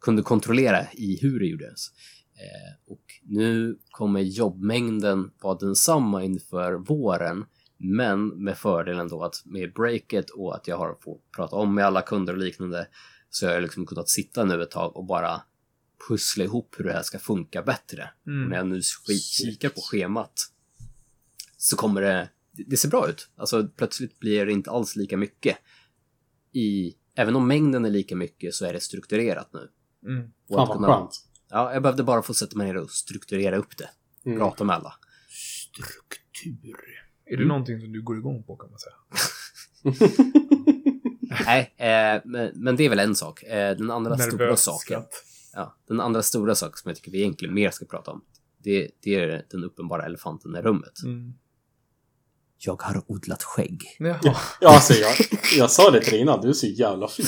kunde 0.00 0.22
kontrollera 0.22 0.86
i 0.92 1.18
hur 1.22 1.38
det 1.40 1.46
gjordes. 1.46 1.86
Eh, 2.34 2.92
och 2.92 3.02
nu 3.22 3.78
kommer 3.90 4.20
jobbmängden 4.20 5.30
vara 5.42 5.58
densamma 5.58 6.24
inför 6.24 6.72
våren, 6.72 7.44
men 7.84 8.28
med 8.28 8.58
fördelen 8.58 9.08
då 9.08 9.22
att 9.24 9.42
med 9.44 9.72
breaket 9.72 10.30
och 10.30 10.54
att 10.56 10.68
jag 10.68 10.78
har 10.78 10.98
fått 11.00 11.30
prata 11.36 11.56
om 11.56 11.74
med 11.74 11.86
alla 11.86 12.02
kunder 12.02 12.32
och 12.32 12.38
liknande 12.38 12.88
så 13.30 13.46
har 13.46 13.52
jag 13.52 13.62
liksom 13.62 13.86
kunnat 13.86 14.08
sitta 14.08 14.44
nu 14.44 14.62
ett 14.62 14.70
tag 14.70 14.96
och 14.96 15.04
bara 15.04 15.42
pussla 16.08 16.44
ihop 16.44 16.74
hur 16.78 16.84
det 16.84 16.92
här 16.92 17.02
ska 17.02 17.18
funka 17.18 17.62
bättre. 17.62 18.10
Och 18.22 18.28
när 18.32 18.44
Mm. 18.46 18.52
jag 18.52 18.66
nu 18.66 18.80
kikar 18.82 19.68
på 19.68 19.80
schemat 19.80 20.32
så 21.56 21.76
kommer 21.76 22.00
det, 22.00 22.28
det 22.52 22.76
ser 22.76 22.88
bra 22.88 23.08
ut. 23.08 23.28
Alltså 23.36 23.68
plötsligt 23.76 24.18
blir 24.18 24.46
det 24.46 24.52
inte 24.52 24.70
alls 24.70 24.96
lika 24.96 25.16
mycket 25.16 25.56
i, 26.52 26.94
även 27.14 27.36
om 27.36 27.48
mängden 27.48 27.84
är 27.84 27.90
lika 27.90 28.16
mycket 28.16 28.54
så 28.54 28.64
är 28.66 28.72
det 28.72 28.80
strukturerat 28.80 29.50
nu. 29.52 29.68
Mm. 30.10 30.24
Och 30.48 30.56
Fan 30.56 30.68
vad 30.68 30.76
kunna- 30.76 30.86
skönt. 30.88 31.24
Ja, 31.50 31.72
jag 31.72 31.82
behövde 31.82 32.02
bara 32.02 32.22
få 32.22 32.34
sätta 32.34 32.56
mig 32.56 32.66
ner 32.66 32.76
och 32.76 32.90
strukturera 32.90 33.56
upp 33.56 33.76
det. 33.76 33.90
Mm. 34.26 34.38
Prata 34.38 34.64
med 34.64 34.76
alla. 34.76 34.94
Struktur. 35.28 37.03
Är 37.26 37.30
det 37.30 37.34
Mm. 37.36 37.48
någonting 37.48 37.80
som 37.80 37.92
du 37.92 38.02
går 38.02 38.16
igång 38.18 38.42
på 38.42 38.56
kan 38.56 38.70
man 38.70 38.78
säga? 38.78 38.94
Nej, 41.46 41.74
eh, 41.76 42.22
men, 42.24 42.50
men 42.54 42.76
det 42.76 42.84
är 42.84 42.88
väl 42.88 42.98
en 42.98 43.14
sak. 43.14 43.42
Eh, 43.42 43.76
den 43.76 43.90
andra 43.90 44.18
stora 44.18 44.36
Nervös 44.44 44.60
saken. 44.62 44.78
skratt. 44.80 45.14
Ja, 45.52 45.76
den 45.88 46.00
andra 46.00 46.22
stora 46.22 46.54
saken 46.54 46.76
som 46.76 46.88
jag 46.88 46.96
tycker 46.96 47.10
vi 47.10 47.18
egentligen 47.20 47.54
mer 47.54 47.70
ska 47.70 47.84
prata 47.84 48.10
om. 48.10 48.24
Det, 48.58 48.90
det 49.00 49.14
är 49.14 49.44
den 49.50 49.64
uppenbara 49.64 50.06
elefanten 50.06 50.56
i 50.56 50.60
rummet. 50.60 51.02
Mm. 51.04 51.34
Jag 52.58 52.82
har 52.82 53.02
odlat 53.06 53.42
skägg. 53.42 53.82
Jaha. 53.98 54.18
Ja, 54.60 54.74
alltså 54.74 54.92
jag, 54.94 55.12
jag 55.58 55.70
sa 55.70 55.90
det 55.90 56.00
till 56.00 56.10
dig 56.12 56.20
innan, 56.20 56.40
du 56.40 56.48
är 56.48 56.52
så 56.52 56.66
jävla 56.66 57.08
fin. 57.08 57.26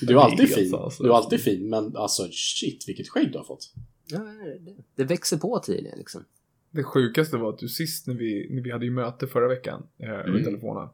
Du 0.00 0.12
är 0.18 0.20
alltid 0.22 0.54
fin. 0.54 0.74
alltså. 0.74 1.02
Du 1.02 1.08
är 1.08 1.14
alltid 1.14 1.40
fin, 1.40 1.68
men 1.70 1.96
alltså 1.96 2.28
shit 2.32 2.84
vilket 2.88 3.08
skägg 3.08 3.32
du 3.32 3.38
har 3.38 3.44
fått. 3.44 3.72
Ja, 4.06 4.18
det, 4.18 4.76
det 4.96 5.04
växer 5.04 5.36
på 5.36 5.58
tiden 5.58 5.98
liksom. 5.98 6.24
Det 6.72 6.82
sjukaste 6.84 7.36
var 7.36 7.52
att 7.52 7.58
du 7.58 7.68
sist 7.68 8.06
när 8.06 8.14
vi, 8.14 8.48
när 8.50 8.62
vi 8.62 8.70
hade 8.70 8.84
ju 8.84 8.90
möte 8.90 9.26
förra 9.26 9.48
veckan 9.48 9.86
eh, 9.98 10.10
över 10.10 10.28
Mm. 10.28 10.44
telefonen. 10.44 10.88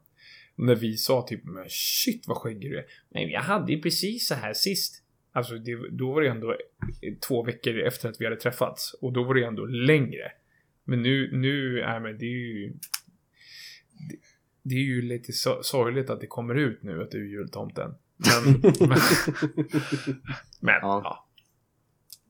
När 0.55 0.75
vi 0.75 0.97
sa 0.97 1.25
typ 1.27 1.43
men 1.43 1.65
shit 1.69 2.27
vad 2.27 2.37
skäggig 2.37 2.71
du 2.71 2.77
är. 2.77 2.85
Men 3.09 3.29
jag 3.29 3.41
hade 3.41 3.73
ju 3.73 3.81
precis 3.81 4.27
så 4.27 4.35
här 4.35 4.53
sist. 4.53 5.03
Alltså 5.31 5.55
det, 5.57 5.89
då 5.91 6.11
var 6.13 6.21
det 6.21 6.29
ändå 6.29 6.55
två 7.27 7.43
veckor 7.43 7.79
efter 7.79 8.09
att 8.09 8.21
vi 8.21 8.25
hade 8.25 8.37
träffats. 8.37 8.93
Och 9.01 9.13
då 9.13 9.23
var 9.23 9.33
det 9.33 9.43
ändå 9.43 9.65
längre. 9.65 10.31
Men 10.83 11.01
nu, 11.01 11.37
nu, 11.37 11.79
är 11.79 11.99
men 11.99 12.17
det 12.17 12.25
är 12.25 12.29
ju... 12.29 12.73
Det, 14.09 14.15
det 14.63 14.75
är 14.75 14.79
ju 14.83 15.01
lite 15.01 15.31
so- 15.31 15.61
sorgligt 15.61 16.09
att 16.09 16.21
det 16.21 16.27
kommer 16.27 16.55
ut 16.55 16.83
nu 16.83 17.01
att 17.03 17.11
du 17.11 17.25
är 17.25 17.29
jultomten. 17.29 17.91
Men, 18.17 18.53
men, 18.79 18.99
men 20.59 20.75
Ja. 20.81 21.01
ja. 21.03 21.25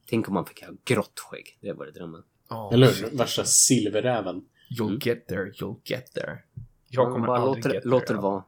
Tänk 0.10 0.28
om 0.28 0.34
man 0.34 0.46
fick 0.46 0.64
ha 0.64 0.74
grått 0.86 1.20
skägg. 1.20 1.58
Det 1.62 1.74
var 1.74 1.86
det 1.86 1.92
drömmen. 1.92 2.24
Ja. 2.50 2.70
Eller 2.74 2.88
hur? 2.94 3.18
Värsta 3.18 3.44
silverräven. 3.46 4.46
You'll 4.80 4.88
Mm. 4.88 5.00
get 5.04 5.28
there, 5.28 5.52
you'll 5.52 5.80
get 5.86 6.14
there. 6.14 6.38
Jag 6.88 7.12
kommer 7.12 7.28
bara 7.28 7.38
aldrig 7.40 7.66
låter, 7.66 7.90
låter 7.90 8.14
det 8.14 8.20
vara. 8.22 8.44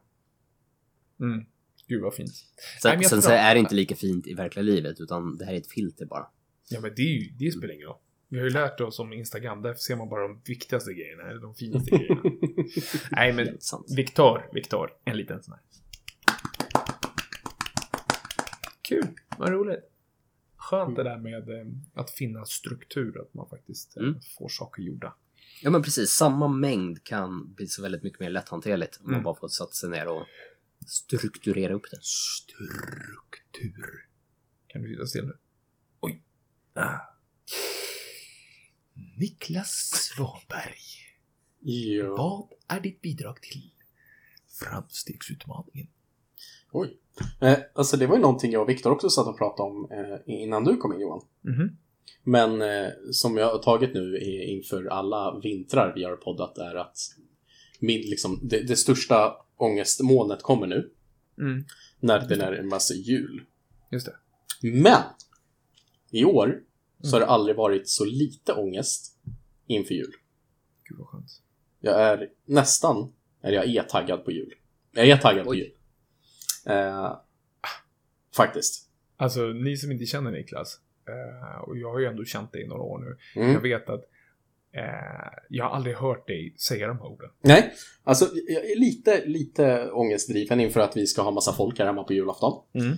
Mm. 1.20 1.44
Gud 1.88 2.02
vad 2.02 2.14
fint. 2.14 2.30
Nej, 2.30 2.80
Sen, 2.82 2.90
men 2.90 3.00
jag 3.00 3.10
sen 3.10 3.22
så 3.22 3.30
är 3.30 3.54
det 3.54 3.60
inte 3.60 3.74
lika 3.74 3.96
fint 3.96 4.26
i 4.26 4.34
verkliga 4.34 4.62
livet, 4.62 5.00
utan 5.00 5.36
det 5.38 5.44
här 5.44 5.52
är 5.52 5.56
ett 5.58 5.70
filter 5.72 6.06
bara. 6.06 6.26
Ja 6.68 6.80
men 6.80 6.92
det, 6.96 7.02
är 7.02 7.06
ju, 7.06 7.30
det 7.38 7.50
spelar 7.50 7.74
ingen 7.74 7.86
roll. 7.86 7.98
Vi 8.28 8.38
har 8.38 8.44
ju 8.44 8.50
lärt 8.50 8.80
oss 8.80 8.98
om 8.98 9.12
Instagram, 9.12 9.62
där 9.62 9.74
ser 9.74 9.96
man 9.96 10.08
bara 10.08 10.28
de 10.28 10.40
viktigaste 10.46 10.92
grejerna, 10.92 11.22
eller 11.22 11.40
de 11.40 11.54
finaste 11.54 11.90
grejerna. 11.90 12.20
Nej 13.10 13.32
men. 13.32 13.58
Viktor, 13.96 14.48
Viktor, 14.52 14.90
en 15.04 15.16
liten 15.16 15.42
sån 15.42 15.54
här. 15.54 15.62
Kul, 18.82 19.06
vad 19.38 19.48
roligt. 19.48 19.91
Skönt 20.70 20.96
det 20.96 21.02
där 21.02 21.18
med 21.18 21.48
eh, 21.48 21.66
att 21.94 22.10
finna 22.10 22.44
struktur, 22.44 23.20
att 23.20 23.34
man 23.34 23.48
faktiskt 23.48 23.96
eh, 23.96 24.02
Mm. 24.02 24.20
får 24.38 24.48
saker 24.48 24.82
gjorda. 24.82 25.14
Ja 25.62 25.70
men 25.70 25.82
precis, 25.82 26.10
samma 26.10 26.48
mängd 26.48 27.04
kan 27.04 27.54
bli 27.54 27.66
så 27.66 27.82
väldigt 27.82 28.02
mycket 28.02 28.20
mer 28.20 28.30
lätthanterligt 28.30 28.96
om 29.00 29.04
man 29.04 29.14
Mm. 29.14 29.24
bara 29.24 29.34
får 29.34 29.48
sätta 29.48 29.70
sig 29.72 29.90
ner 29.90 30.08
och 30.08 30.26
strukturera 30.86 31.74
upp 31.74 31.90
det. 31.90 31.98
Struktur. 32.02 34.08
Kan 34.66 34.82
du 34.82 34.88
sitta 34.94 35.06
still 35.06 35.24
nu? 35.26 35.38
Oj. 36.00 36.22
Ah. 36.74 36.98
Niklas 39.16 39.70
Svanberg. 39.94 40.78
Ja. 41.60 42.16
Vad 42.16 42.48
är 42.68 42.80
ditt 42.80 43.00
bidrag 43.00 43.42
till 43.42 43.70
framstegsutmaningen? 44.60 45.88
Oj. 46.72 46.98
Eh, 47.40 47.58
alltså 47.74 47.96
det 47.96 48.06
var 48.06 48.16
ju 48.16 48.22
någonting 48.22 48.52
jag 48.52 48.62
och 48.62 48.68
Viktor 48.68 48.90
också 48.90 49.10
satt 49.10 49.26
och 49.26 49.38
pratade 49.38 49.70
om 49.70 49.88
eh, 49.90 50.34
innan 50.42 50.64
du 50.64 50.76
kom 50.76 50.92
in 50.92 51.00
Johan. 51.00 51.20
Mhm. 51.40 51.76
Men 52.24 52.62
eh, 52.62 52.90
som 53.12 53.36
jag 53.36 53.52
har 53.52 53.58
tagit 53.58 53.94
nu 53.94 54.18
inför 54.44 54.86
alla 54.86 55.40
vintrar 55.42 55.92
vi 55.94 56.04
har 56.04 56.16
poddat 56.16 56.58
är 56.58 56.74
att 56.74 56.96
min, 57.78 58.00
liksom, 58.00 58.40
det, 58.42 58.62
det 58.62 58.76
största 58.76 59.36
ångestmolnet 59.56 60.42
kommer 60.42 60.66
nu. 60.66 60.90
Mm. 61.38 61.64
När 62.00 62.28
det 62.28 62.36
närmar 62.36 62.78
sig 62.78 63.00
jul. 63.00 63.42
Just 63.90 64.06
det. 64.06 64.16
Men! 64.62 65.02
I 66.10 66.24
år 66.24 66.60
så 67.02 67.16
har 67.16 67.20
det 67.20 67.26
aldrig 67.26 67.56
varit 67.56 67.88
så 67.88 68.04
lite 68.04 68.52
ångest 68.52 69.18
inför 69.66 69.94
jul. 69.94 70.12
Gud 70.88 70.98
vad 70.98 71.08
skönt. 71.08 71.42
Jag 71.80 72.00
är 72.00 72.28
nästan, 72.44 73.12
eller 73.42 73.56
jag 73.56 73.66
är 73.66 73.82
taggad 73.82 74.24
på 74.24 74.32
jul. 74.32 74.54
Jag 74.92 75.08
är 75.08 75.16
taggad 75.16 75.44
på 75.44 75.50
Oj. 75.50 75.58
jul. 75.58 75.72
Eh, 76.66 77.16
faktiskt. 78.36 78.88
Alltså, 79.16 79.40
ni 79.46 79.76
som 79.76 79.92
inte 79.92 80.06
känner 80.06 80.30
Niklas, 80.30 80.78
eh, 81.08 81.60
och 81.60 81.76
jag 81.78 81.92
har 81.92 81.98
ju 81.98 82.06
ändå 82.06 82.24
känt 82.24 82.52
dig 82.52 82.62
i 82.62 82.66
några 82.68 82.82
år 82.82 82.98
nu. 82.98 83.16
Jag 83.34 83.50
Mm. 83.50 83.62
vet 83.62 83.88
att 83.88 84.00
eh, 84.74 84.82
jag 85.48 85.64
har 85.64 85.70
aldrig 85.76 85.96
hört 85.96 86.26
dig 86.26 86.54
säga 86.58 86.86
de 86.86 86.98
här 86.98 87.06
orden. 87.06 87.30
Nej, 87.42 87.72
alltså 88.04 88.28
jag 88.48 88.64
är 88.70 88.80
lite, 88.80 89.24
lite 89.26 89.90
ångestdriven 89.90 90.60
inför 90.60 90.80
att 90.80 90.96
vi 90.96 91.06
ska 91.06 91.22
ha 91.22 91.30
massa 91.30 91.52
folk 91.52 91.78
här 91.78 91.86
hemma 91.86 92.04
på 92.04 92.12
julafton. 92.12 92.52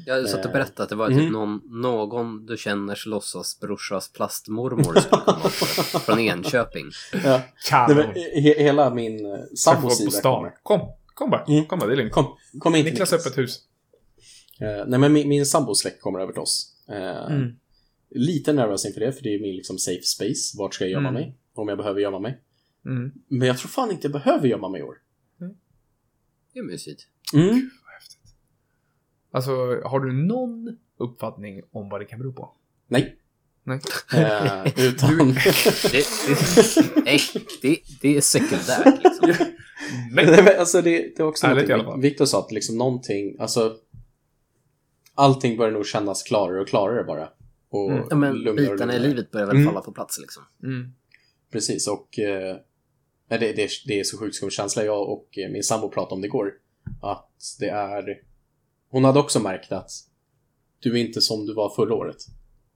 Jag 0.07 0.29
satt 0.29 0.41
och 0.41 0.47
Eh, 0.47 0.53
berättade 0.53 0.83
att 0.83 0.89
det 0.89 0.97
var 0.97 1.09
typ 1.09 1.33
någon, 1.33 1.61
någon 1.65 2.47
du 2.47 2.57
känners 2.57 3.07
låtsasbrorsas 3.07 4.13
plastmormor 4.13 4.95
skulle 5.01 5.23
komma 5.23 5.49
från 6.07 6.19
Enköping. 6.19 6.87
Ja. 7.25 7.41
Men, 7.89 7.97
he, 8.15 8.55
hela 8.63 8.91
min 8.95 9.47
sambos 9.57 9.99
sida 9.99 10.21
kommer. 10.23 10.55
Kom, 10.63 10.81
kom 11.15 11.31
bara. 11.31 11.45
Mm. 11.45 11.65
Kom 11.67 11.79
bara, 11.79 11.87
det 11.87 11.93
är 11.95 11.97
lugnt. 11.97 12.13
Kom, 12.13 12.37
kom 12.59 12.75
in 12.75 12.85
till 12.85 12.93
Niklas 12.93 13.13
Niklas. 13.13 13.27
öppet 13.27 13.39
hus. 13.39 13.59
Eh, 14.61 14.85
nej, 14.87 15.01
men 15.01 15.13
min, 15.13 15.29
min 15.29 15.47
sambos 15.47 15.81
släkt 15.81 16.01
kommer 16.03 16.19
över 16.21 16.33
till 16.33 16.43
oss. 16.43 16.77
Eh, 16.89 17.27
Mm. 17.33 17.57
Lite 18.17 18.53
nervös 18.53 18.87
inför 18.87 19.01
det, 19.01 19.13
för 19.13 19.23
det 19.23 19.35
är 19.35 19.41
min 19.41 19.57
liksom, 19.57 19.79
safe 19.79 20.03
space. 20.03 20.59
Vart 20.59 20.75
ska 20.75 20.85
jag 20.85 20.91
gömma 20.91 21.09
Mm. 21.09 21.21
mig? 21.23 21.39
Om 21.55 21.69
jag 21.69 21.79
behöver 21.79 22.01
gömma 22.01 22.19
mig. 22.19 22.41
Mm. 22.87 23.13
Men 23.29 23.49
jag 23.49 23.59
tror 23.59 23.69
fan 23.69 23.91
inte 23.91 24.07
jag 24.07 24.13
behöver 24.13 24.49
gömma 24.49 24.69
mig 24.69 24.81
i 24.81 24.85
år. 24.85 24.95
Det 26.53 26.59
är 26.59 26.63
mysigt. 26.63 27.03
Mm. 27.35 27.49
Vad 27.85 27.95
häftigt. 28.01 28.35
Alltså, 29.31 29.51
har 29.85 30.01
du 30.01 30.13
någon 30.13 30.79
uppfattning 30.99 31.63
om 31.71 31.89
vad 31.89 32.01
det 32.01 32.05
kan 32.05 32.19
bero 32.19 32.33
på? 32.33 32.57
Nej. 32.89 33.19
Nej. 33.65 33.81
Eh, 34.15 34.63
utan... 34.87 35.19
Det, 35.93 36.07
det, 36.27 37.03
nej, 37.05 37.21
det, 37.63 37.79
det 38.01 38.17
är 38.17 38.21
sekundärt 38.21 39.05
liksom. 39.05 39.47
Nej, 40.13 40.27
men 40.45 40.59
alltså 40.59 40.83
det, 40.83 40.91
det 40.99 41.19
är 41.21 41.23
också 41.27 41.47
Ärligt 41.47 41.69
någonting. 41.69 41.93
fall. 41.93 42.01
Victor 42.01 42.25
sa 42.25 42.39
att 42.41 42.53
liksom 42.53 42.79
någonting, 42.79 43.37
alltså 43.41 43.77
allting 45.15 45.57
börjar 45.57 45.73
nog 45.73 45.87
kännas 45.87 46.23
klarare 46.23 46.61
och 46.61 46.69
klarare 46.69 47.05
bara. 47.05 47.29
Och 47.71 47.91
Mm. 47.93 48.05
Ja, 48.11 48.17
men 48.17 48.45
bitarna 48.57 48.95
i 48.97 48.99
livet 49.01 49.31
börjar 49.31 49.47
väl 49.47 49.57
Mm. 49.57 49.69
falla 49.69 49.81
på 49.81 49.93
plats 49.93 50.19
liksom. 50.21 50.43
Mm. 50.63 50.93
Precis, 51.53 51.89
och 51.89 52.19
eh, 52.19 52.57
nej, 53.31 53.39
det, 53.39 53.53
det, 53.53 53.69
det 53.87 54.01
är 54.01 54.05
så 54.05 54.19
sjukt 54.19 54.37
skum 54.37 54.51
känsla. 54.51 54.85
Jag 54.85 55.09
och 55.09 55.39
eh, 55.39 55.51
min 55.53 55.63
sambo 55.63 55.89
pratade 55.89 56.15
om 56.15 56.21
det 56.21 56.27
igår. 56.27 56.53
Att 57.03 57.31
det 57.61 57.69
är... 57.69 58.05
Hon 58.91 59.05
hade 59.05 59.19
också 59.21 59.41
märkt 59.41 59.73
att 59.73 59.91
du 60.81 60.93
är 61.01 61.07
inte 61.07 61.21
som 61.21 61.47
du 61.47 61.55
var 61.55 61.71
förra 61.77 61.95
året. 61.95 62.17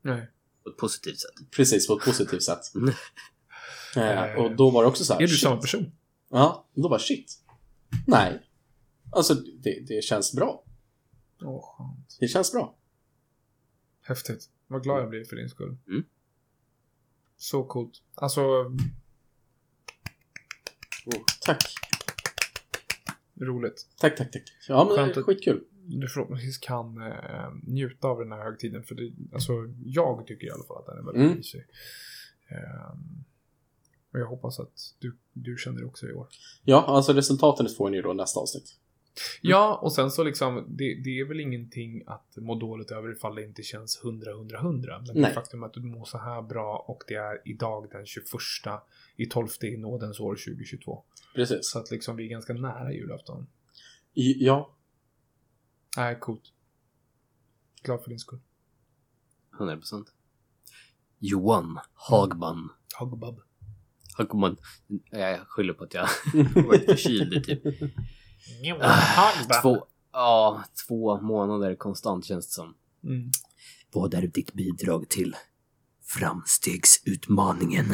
Nej. 0.02 0.28
På 0.68 0.72
ett 0.72 0.76
positivt 0.76 1.18
sätt. 1.20 1.50
Precis, 1.50 1.86
på 1.86 1.94
ett 1.98 2.04
positivt 2.04 2.42
sätt. 2.42 2.60
Mm. 3.96 4.30
Eh, 4.30 4.34
och 4.44 4.56
då 4.56 4.70
var 4.70 4.82
det 4.82 4.88
också 4.88 5.04
så 5.04 5.12
här... 5.12 5.20
Är 5.20 5.26
du 5.26 5.32
shit. 5.32 5.40
samma 5.42 5.56
person? 5.60 5.92
Ja, 6.30 6.68
då 6.74 6.88
bara 6.88 6.98
shit. 6.98 7.38
Nej. 8.06 8.42
Alltså, 9.12 9.34
det, 9.34 9.86
det 9.88 10.04
känns 10.04 10.32
bra. 10.32 10.64
Åh, 11.42 11.76
skönt. 11.76 12.16
Det 12.20 12.28
känns 12.28 12.52
bra. 12.52 12.76
Häftigt. 14.02 14.50
Vad 14.66 14.82
glad 14.82 15.02
jag 15.02 15.08
blir 15.10 15.24
för 15.24 15.36
din 15.36 15.48
skull. 15.48 15.76
Mm. 15.88 16.04
Så 17.36 17.64
coolt. 17.64 18.02
Alltså, 18.14 18.40
Oh, 21.06 21.24
tack. 21.40 21.62
roligt. 23.40 23.86
Tack, 23.98 24.16
tack, 24.16 24.32
tack. 24.32 24.42
Ja, 24.68 24.84
men 24.84 24.96
Skönt 24.96 25.14
det 25.14 25.18
är 25.18 25.20
att- 25.20 25.26
skitkul. 25.26 25.64
Du 25.90 26.08
förhoppningsvis 26.08 26.58
kan 26.58 27.02
eh, 27.02 27.50
njuta 27.62 28.08
av 28.08 28.18
den 28.18 28.32
här 28.32 28.44
högtiden. 28.44 28.82
För 28.82 28.94
det, 28.94 29.12
alltså, 29.32 29.52
jag 29.84 30.26
tycker 30.26 30.46
i 30.46 30.50
alla 30.50 30.64
fall 30.64 30.76
att 30.78 30.86
den 30.86 30.98
är 30.98 31.02
väldigt 31.02 31.22
Mm. 31.24 31.36
mysig. 31.36 31.64
Ehm, 32.48 33.24
och 34.12 34.18
jag 34.20 34.26
hoppas 34.26 34.60
att 34.60 34.94
du, 34.98 35.16
du 35.32 35.56
känner 35.56 35.80
det 35.80 35.86
också 35.86 36.06
i 36.06 36.12
år. 36.12 36.28
Ja, 36.64 36.84
alltså 36.86 37.12
resultaten 37.12 37.68
får 37.68 37.90
ni 37.90 37.96
ju 37.96 38.02
då 38.02 38.12
nästa 38.12 38.40
avsnitt. 38.40 38.76
Ja, 39.40 39.78
och 39.82 39.92
sen 39.92 40.10
så 40.10 40.24
liksom, 40.24 40.64
det, 40.68 40.94
det 41.04 41.20
är 41.20 41.24
väl 41.24 41.40
ingenting 41.40 42.02
att 42.06 42.36
må 42.36 42.54
dåligt 42.54 42.90
över 42.90 43.12
ifall 43.12 43.34
det 43.34 43.42
inte 43.44 43.62
känns 43.62 44.00
100, 44.04 44.30
100, 44.30 44.58
100. 44.58 45.02
Men 45.06 45.16
Nej. 45.16 45.30
det 45.30 45.34
faktum 45.34 45.62
att 45.62 45.72
du 45.72 45.80
mår 45.80 46.04
så 46.04 46.18
här 46.18 46.42
bra 46.42 46.84
och 46.88 47.02
det 47.08 47.14
är 47.14 47.42
idag 47.44 47.88
den 47.90 48.06
21 48.06 48.24
i 49.16 49.26
12 49.26 49.48
i 49.62 49.76
nådens 49.76 50.20
år 50.20 50.34
2022. 50.34 51.02
Precis. 51.34 51.58
Så 51.62 51.78
att 51.78 51.90
liksom 51.90 52.16
vi 52.16 52.24
är 52.24 52.28
ganska 52.28 52.52
nära 52.52 52.92
julafton. 52.92 53.46
I, 54.14 54.44
ja, 54.44 54.74
Nej, 55.96 56.18
coolt. 56.20 56.52
Glad 57.82 58.02
för 58.02 58.10
din 58.10 58.18
skull. 58.18 58.40
100 59.54 59.76
procent. 59.76 60.12
Johan 61.18 61.78
Hagman. 61.94 62.70
Hugbub. 62.98 63.40
Hagman. 64.16 64.56
Jag 65.10 65.40
skyller 65.48 65.72
på 65.72 65.84
att 65.84 65.94
jag 65.94 66.08
varit 66.66 66.84
förkyld 66.84 67.44
typ 67.44 67.62
två, 69.62 69.86
ja, 70.12 70.64
två 70.86 71.20
månader 71.20 71.74
konstant 71.74 72.24
känns 72.24 72.46
det 72.46 72.52
som. 72.52 72.74
Mm. 73.04 73.30
Vad 73.92 74.14
är 74.14 74.22
ditt 74.22 74.52
bidrag 74.52 75.08
till 75.08 75.36
framstegsutmaningen? 76.02 77.86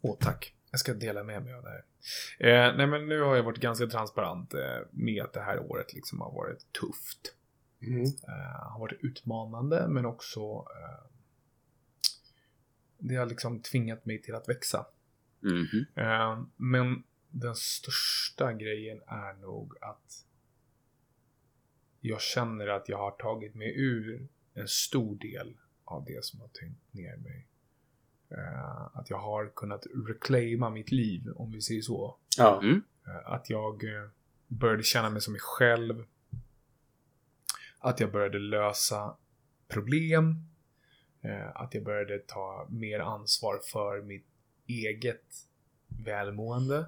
Åh, 0.00 0.16
tack. 0.20 0.52
Jag 0.70 0.80
ska 0.80 0.94
dela 0.94 1.24
med 1.24 1.42
mig 1.42 1.54
av 1.54 1.62
det 1.62 1.68
här. 1.68 1.84
Eh, 2.38 2.76
nej, 2.76 2.86
men 2.86 3.08
nu 3.08 3.20
har 3.20 3.36
jag 3.36 3.42
varit 3.42 3.58
ganska 3.58 3.86
transparent 3.86 4.54
eh, 4.54 4.78
med 4.90 5.22
att 5.22 5.32
det 5.32 5.40
här 5.40 5.58
året 5.58 5.94
liksom 5.94 6.20
har 6.20 6.32
varit 6.32 6.72
tufft. 6.72 7.34
mm. 7.82 8.04
Eh, 8.04 8.72
har 8.72 8.80
varit 8.80 9.00
utmanande, 9.00 9.88
men 9.88 10.06
också 10.06 10.40
eh, 10.40 11.06
det 12.98 13.14
har 13.14 13.26
liksom 13.26 13.60
tvingat 13.60 14.06
mig 14.06 14.22
till 14.22 14.34
att 14.34 14.48
växa. 14.48 14.86
Eh, 15.94 16.42
men 16.56 17.02
den 17.28 17.54
största 17.54 18.52
grejen 18.52 19.02
är 19.06 19.32
nog 19.32 19.74
att 19.80 20.24
jag 22.00 22.20
känner 22.20 22.68
att 22.68 22.88
jag 22.88 22.98
har 22.98 23.10
tagit 23.10 23.54
mig 23.54 23.72
ur 23.76 24.28
en 24.54 24.68
stor 24.68 25.16
del 25.16 25.56
av 25.84 26.04
det 26.04 26.24
som 26.24 26.40
har 26.40 26.48
tyngt 26.48 26.92
ner 26.92 27.16
mig. 27.16 27.46
Eh, 28.30 28.96
att 28.96 29.10
jag 29.10 29.18
har 29.18 29.52
kunnat 29.56 29.86
reclaima 30.08 30.70
mitt 30.70 30.92
liv, 30.92 31.28
om 31.36 31.52
vi 31.52 31.60
säger 31.60 31.82
så. 31.82 32.16
ja. 32.38 32.62
Eh, 33.06 33.32
Att 33.32 33.50
jag 33.50 33.84
eh, 33.84 34.08
började 34.48 34.82
känna 34.82 35.10
mig 35.10 35.20
som 35.22 35.32
mig 35.32 35.40
själv. 35.40 36.04
Att 37.78 38.00
jag 38.00 38.12
började 38.12 38.38
lösa 38.38 39.16
problem. 39.68 40.34
Eh, 41.22 41.48
Att 41.56 41.74
jag 41.74 41.84
började 41.84 42.18
ta 42.18 42.66
mer 42.70 43.00
ansvar 43.00 43.60
för 43.72 44.02
mitt 44.02 44.26
eget 44.66 45.46
välmående. 46.04 46.78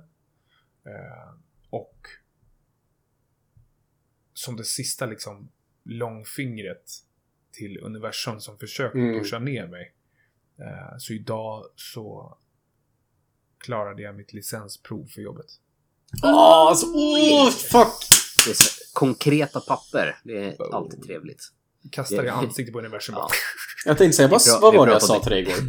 Eh, 0.84 1.34
Och 1.70 2.06
som 4.32 4.56
det 4.56 4.64
sista 4.64 5.06
liksom 5.06 5.48
långfingret 5.82 6.90
till 7.52 7.78
universum 7.82 8.40
som 8.40 8.58
försökte 8.58 8.98
Mm. 8.98 9.18
pusha 9.20 9.38
ner 9.38 9.66
mig. 9.66 9.94
Eh, 10.58 10.98
Så 10.98 11.12
idag 11.12 11.64
så 11.76 12.36
klarade 13.58 14.02
jag 14.02 14.16
mitt 14.16 14.32
licensprov 14.32 15.06
för 15.06 15.20
jobbet. 15.20 15.46
Åh, 16.22 16.30
alltså, 16.68 16.86
åh, 16.94 17.50
fuck! 17.50 17.94
Det 18.44 18.50
är 18.50 18.54
så, 18.54 18.70
konkreta 18.94 19.60
papper. 19.60 20.20
Det 20.24 20.44
är 20.44 20.74
alltid 20.74 21.02
trevligt. 21.02 21.52
Kastar 21.92 22.24
i 22.24 22.26
Ja. 22.26 22.32
ansiktet 22.32 22.72
på 22.72 22.78
universum 22.78 23.14
bara. 23.14 23.22
Ja. 23.24 23.28
Jag 23.86 23.98
tänkte 23.98 24.16
säga, 24.16 24.28
vad, 24.28 24.40
vad 24.60 24.74
var 24.74 24.86
det 24.86 24.92
jag 24.92 25.00
pratade- 25.00 25.20
sa 25.20 25.20
till 25.22 25.30
dig 25.32 25.42
igår? 25.42 25.54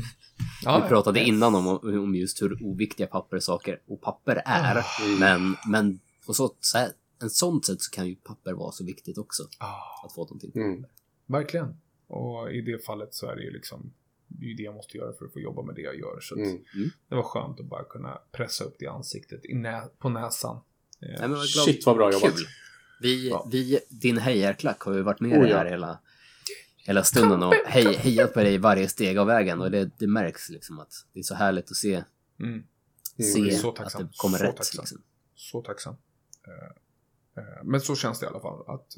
Ja, 0.63 0.79
Vi 0.83 0.87
pratade 0.89 1.19
innan 1.23 1.55
om, 1.55 1.67
om 1.83 2.15
just 2.15 2.41
hur 2.41 2.63
oviktiga 2.63 3.07
pappersaker 3.07 3.81
och 3.87 4.01
papper 4.01 4.41
är. 4.45 4.77
Ah. 4.77 4.83
Men, 5.19 5.55
men 5.67 5.99
på 6.25 6.33
så, 6.33 6.55
så 6.59 6.77
här, 6.77 6.91
en 7.21 7.29
sånt 7.29 7.65
sätt 7.65 7.81
så 7.81 7.91
kan 7.91 8.07
ju 8.07 8.15
papper 8.15 8.53
vara 8.53 8.71
så 8.71 8.85
viktigt 8.85 9.17
också. 9.17 9.43
Ah, 9.57 10.05
Att 10.05 10.13
få 10.13 10.21
någonting. 10.23 10.51
Mm. 10.55 10.85
verkligen. 11.25 11.77
Och 12.07 12.51
i 12.51 12.61
det 12.61 12.85
fallet 12.85 13.13
så 13.15 13.27
är 13.27 13.35
det 13.35 13.43
ju 13.43 13.51
liksom 13.51 13.93
det 14.39 14.45
är 14.45 14.49
ju 14.49 14.53
det 14.55 14.63
jag 14.63 14.75
måste 14.75 14.97
göra 14.97 15.13
för 15.13 15.25
att 15.25 15.33
få 15.33 15.39
jobba 15.39 15.61
med 15.61 15.75
det 15.75 15.81
jag 15.81 15.95
gör. 15.99 16.19
Så 16.21 16.33
att 16.35 16.39
Mm. 16.47 16.63
det 17.09 17.15
var 17.15 17.23
skönt 17.23 17.59
att 17.59 17.65
bara 17.65 17.83
kunna 17.83 18.21
pressa 18.31 18.63
upp 18.63 18.75
det 18.79 18.85
i 18.85 18.87
ansiktet, 18.87 19.45
i 19.45 19.53
nä 19.55 19.81
på 19.99 20.09
näsan. 20.09 20.55
Eh, 20.55 20.61
Nej, 21.09 21.19
men 21.21 21.31
vad 21.31 21.45
Shit 21.47 21.85
vad 21.85 21.95
bra 21.97 22.11
jobbat. 22.13 22.33
Vi, 23.01 23.29
Ja. 23.29 23.47
vi, 23.51 23.79
din 23.89 24.17
hejarklack 24.17 24.81
har 24.81 24.93
ju 24.93 25.01
varit 25.01 25.19
med 25.19 25.37
Oh, 25.37 25.41
dig 25.41 25.51
ja. 25.51 25.57
här 25.57 25.65
hela, 25.65 25.99
hela 26.77 27.03
stunden 27.03 27.43
och 27.43 27.53
hej, 27.65 27.93
hejat 27.95 28.33
på 28.33 28.39
dig 28.39 28.57
varje 28.57 28.87
steg 28.87 29.17
av 29.17 29.27
vägen. 29.27 29.61
Och 29.61 29.71
det, 29.71 29.91
det 29.97 30.07
märks 30.07 30.49
liksom 30.49 30.79
att 30.79 30.91
det 31.13 31.19
är 31.19 31.23
så 31.23 31.35
härligt 31.35 31.71
att 31.71 31.77
se, 31.77 32.03
Mm, 32.39 32.51
Mm. 32.51 32.63
se 33.33 33.51
så 33.51 33.69
att 33.69 33.97
det 33.97 34.09
kommer 34.17 34.37
Så 34.37 34.43
rätt. 34.43 34.55
tacksam. 34.57 34.81
Liksom. 34.81 35.01
så 35.35 35.61
tacksam. 35.61 35.95
Eh, 36.47 37.43
eh, 37.43 37.63
Men 37.63 37.81
så 37.81 37.95
känns 37.95 38.19
det 38.19 38.25
i 38.25 38.29
alla 38.29 38.39
fall. 38.39 38.63
Att, 38.67 38.95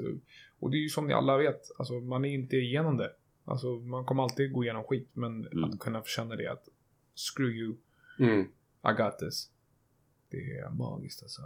och 0.59 0.71
det 0.71 0.77
är 0.77 0.81
ju 0.81 0.89
som 0.89 1.07
ni 1.07 1.13
alla 1.13 1.37
vet, 1.37 1.61
alltså 1.77 1.93
man 1.93 2.25
är 2.25 2.29
inte 2.33 2.55
igenom 2.55 2.97
det. 2.97 3.11
Alltså 3.51 3.67
man 3.67 4.05
kommer 4.05 4.23
alltid 4.23 4.53
gå 4.53 4.63
igenom 4.63 4.83
skit, 4.83 5.09
men 5.13 5.45
Mm. 5.47 5.63
att 5.63 5.79
kunna 5.79 6.03
känna 6.03 6.35
det 6.35 6.47
att 6.51 6.63
screw 7.15 7.51
you, 7.55 7.75
Mm. 8.19 8.41
I 8.89 8.93
got 8.97 9.19
this. 9.19 9.49
Det 10.29 10.37
är 10.37 10.69
magiskt 10.69 11.23
alltså. 11.23 11.41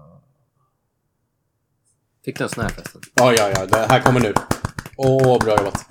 Fick 2.26 2.38
du 2.38 2.44
en 2.44 2.50
sån 2.50 2.64
här 2.64 2.70
förresten? 2.70 3.02
Ja, 3.16 3.34
ja, 3.38 3.50
ja. 3.56 3.66
Det 3.66 3.78
här 3.78 4.02
kommer 4.02 4.20
nu. 4.20 4.34
Åh, 4.98 5.40
bra 5.44 5.58
jobbat. 5.58 5.86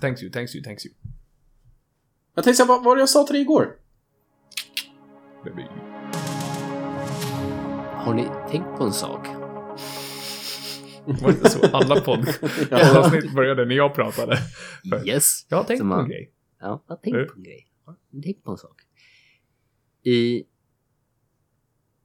Thanks 0.00 0.22
you, 0.22 0.32
thanks 0.32 0.54
you, 0.54 0.64
thanks 0.64 0.86
you. 0.86 0.94
Jag 2.34 2.44
tänkte 2.44 2.64
vad 2.64 2.84
var 2.84 2.96
det 2.96 3.02
jag 3.02 3.08
sa 3.08 3.24
till 3.24 3.32
dig 3.32 3.42
igår? 3.42 3.76
Baby. 5.44 5.62
Har 8.04 8.14
ni 8.14 8.28
tänkt 8.50 8.78
på 8.78 8.84
en 8.84 8.92
sak? 8.92 9.26
Var 11.06 11.28
det 11.32 11.36
inte 11.36 11.50
så? 11.50 11.66
Alla 11.76 12.00
poddavsnitt 12.00 13.32
började 13.34 13.64
när 13.64 13.74
jag 13.74 13.94
pratade. 13.94 14.38
Yes. 15.06 15.46
Jag 15.48 15.56
har 15.56 15.64
tänkt 15.64 15.78
Som 15.80 15.88
på 15.88 15.94
en 15.94 16.00
man- 16.00 16.08
grej. 16.10 16.32
Ja, 16.60 16.84
jag 16.88 17.02
tänkte 17.02 17.18
Mm. 17.18 17.28
på 17.28 17.36
en 17.36 17.42
grej. 17.42 17.66
Jag 18.10 18.22
tänkte 18.22 18.42
på 18.42 18.50
en 18.50 18.58
sak. 18.58 18.80
I... 20.04 20.44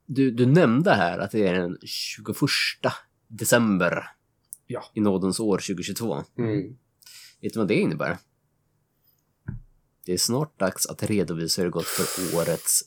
Du, 0.06 0.32
du 0.32 0.46
nämnde 0.46 0.94
här 0.94 1.20
att 1.20 1.32
det 1.32 1.48
är 1.48 1.54
den 1.54 1.78
21 1.86 2.36
december 3.28 4.04
Ja. 4.68 4.84
i 4.94 5.02
nådens 5.02 5.40
år 5.40 5.58
2022. 5.58 6.24
Mm. 6.38 6.78
Vet 7.42 7.54
du 7.54 7.60
vad 7.60 7.68
det 7.68 7.76
innebär? 7.76 8.18
Det 10.06 10.14
är 10.14 10.18
snart 10.18 10.60
dags 10.60 10.86
att 10.88 11.04
redovisa 11.04 11.62
hur 11.62 11.68
det 11.68 11.72
gått 11.72 11.86
för 11.86 12.38
årets... 12.38 12.82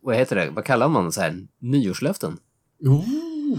Vad 0.00 0.16
heter 0.16 0.36
det? 0.36 0.50
Vad 0.50 0.64
kallar 0.64 0.88
man 0.88 1.12
så 1.12 1.20
här? 1.20 1.46
Nyårslöften? 1.58 2.38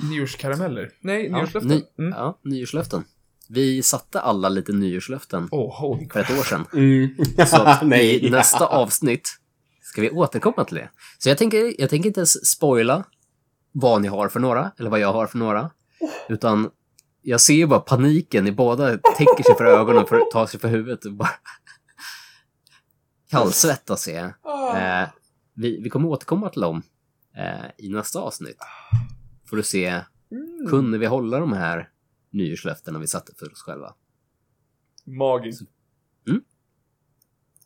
Nyårskarameller? 0.09 0.89
Nej, 1.01 1.25
Ja, 1.27 1.37
nyårslöften. 1.37 1.69
ny, 1.71 1.83
Mm. 1.99 2.13
ja, 2.17 2.39
nyårslöften. 2.43 3.03
Vi 3.49 3.83
satte 3.83 4.21
alla 4.21 4.49
lite 4.49 4.71
nyårslöften 4.71 5.47
Oh, 5.51 5.99
för 6.13 6.19
ett 6.19 6.39
år 6.39 6.43
sedan. 6.43 6.65
Mm. 6.73 7.15
Så 7.47 7.61
att 7.61 7.81
Nej. 7.87 8.25
i 8.25 8.29
nästa 8.29 8.65
avsnitt 8.67 9.29
ska 9.81 10.01
vi 10.01 10.09
återkomma 10.09 10.63
till 10.63 10.75
det. 10.75 10.89
Så 11.19 11.29
jag 11.29 11.37
tänker, 11.37 11.81
jag 11.81 11.89
tänker 11.89 12.07
inte 12.07 12.19
ens 12.19 12.47
spoila 12.49 13.03
vad 13.71 14.01
ni 14.01 14.07
har 14.07 14.29
för 14.29 14.39
några, 14.39 14.71
eller 14.79 14.89
vad 14.89 14.99
jag 14.99 15.13
har 15.13 15.27
för 15.27 15.37
några. 15.37 15.69
Utan 16.29 16.69
jag 17.21 17.41
ser 17.41 17.53
ju 17.53 17.67
bara 17.67 17.79
paniken 17.79 18.47
i 18.47 18.51
båda 18.51 18.97
täcker 19.17 19.43
sig 19.43 19.55
för 19.57 19.65
ögonen 19.65 20.05
för 20.05 20.15
att 20.15 20.31
ta 20.31 20.47
sig 20.47 20.59
för 20.59 20.67
huvudet 20.67 21.05
och 21.05 21.13
bara 21.13 21.29
kallsvettas 23.29 24.01
ser 24.01 24.33
jag. 24.45 25.01
Eh, 25.03 25.07
vi, 25.53 25.81
vi 25.83 25.89
kommer 25.89 26.07
återkomma 26.09 26.49
till 26.49 26.61
dem 26.61 26.81
eh, 27.37 27.85
i 27.85 27.89
nästa 27.89 28.19
avsnitt. 28.19 28.57
Får 29.51 29.57
du 29.57 29.63
se, 29.63 30.01
Mm. 30.31 30.67
kunde 30.69 30.97
vi 30.97 31.05
hålla 31.05 31.39
de 31.39 31.53
här 31.53 31.89
nyårslöftena 32.29 32.99
vi 32.99 33.07
satte 33.07 33.33
för 33.39 33.51
oss 33.51 33.61
själva? 33.61 33.93
Magiskt. 35.05 35.61
Mm. 36.27 36.41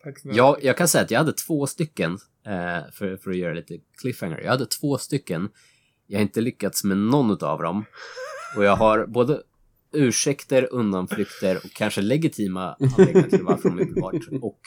Tack 0.04 0.20
snälla. 0.20 0.38
Jag, 0.38 0.64
jag 0.64 0.78
kan 0.78 0.88
säga 0.88 1.04
att 1.04 1.12
jag 1.12 1.20
hade 1.20 1.34
två 1.34 1.68
stycken, 1.68 2.12
eh, 2.46 2.92
för, 2.92 3.18
för 3.18 3.32
att 3.32 3.38
göra 3.38 3.54
lite 3.54 3.80
cliffhanger. 4.02 4.40
Jag 4.42 4.52
hade 4.52 4.66
två 4.66 4.98
stycken. 4.98 5.50
Jag 6.08 6.20
har 6.20 6.22
inte 6.22 6.42
lyckats 6.42 6.84
med 6.84 6.98
någon 6.98 7.44
av 7.44 7.62
dem. 7.62 7.86
Och 8.58 8.64
jag 8.64 8.76
har 8.76 9.06
både 9.08 9.42
ursäkter, 9.92 10.68
undanflykter 10.72 11.56
och 11.58 11.72
kanske 11.72 12.02
legitima 12.02 12.74
anledningar 12.80 13.30
till 13.30 13.44
varför 13.44 13.70
de 13.70 13.80
inte 13.80 14.02
varit. 14.02 14.28
Och 14.42 14.60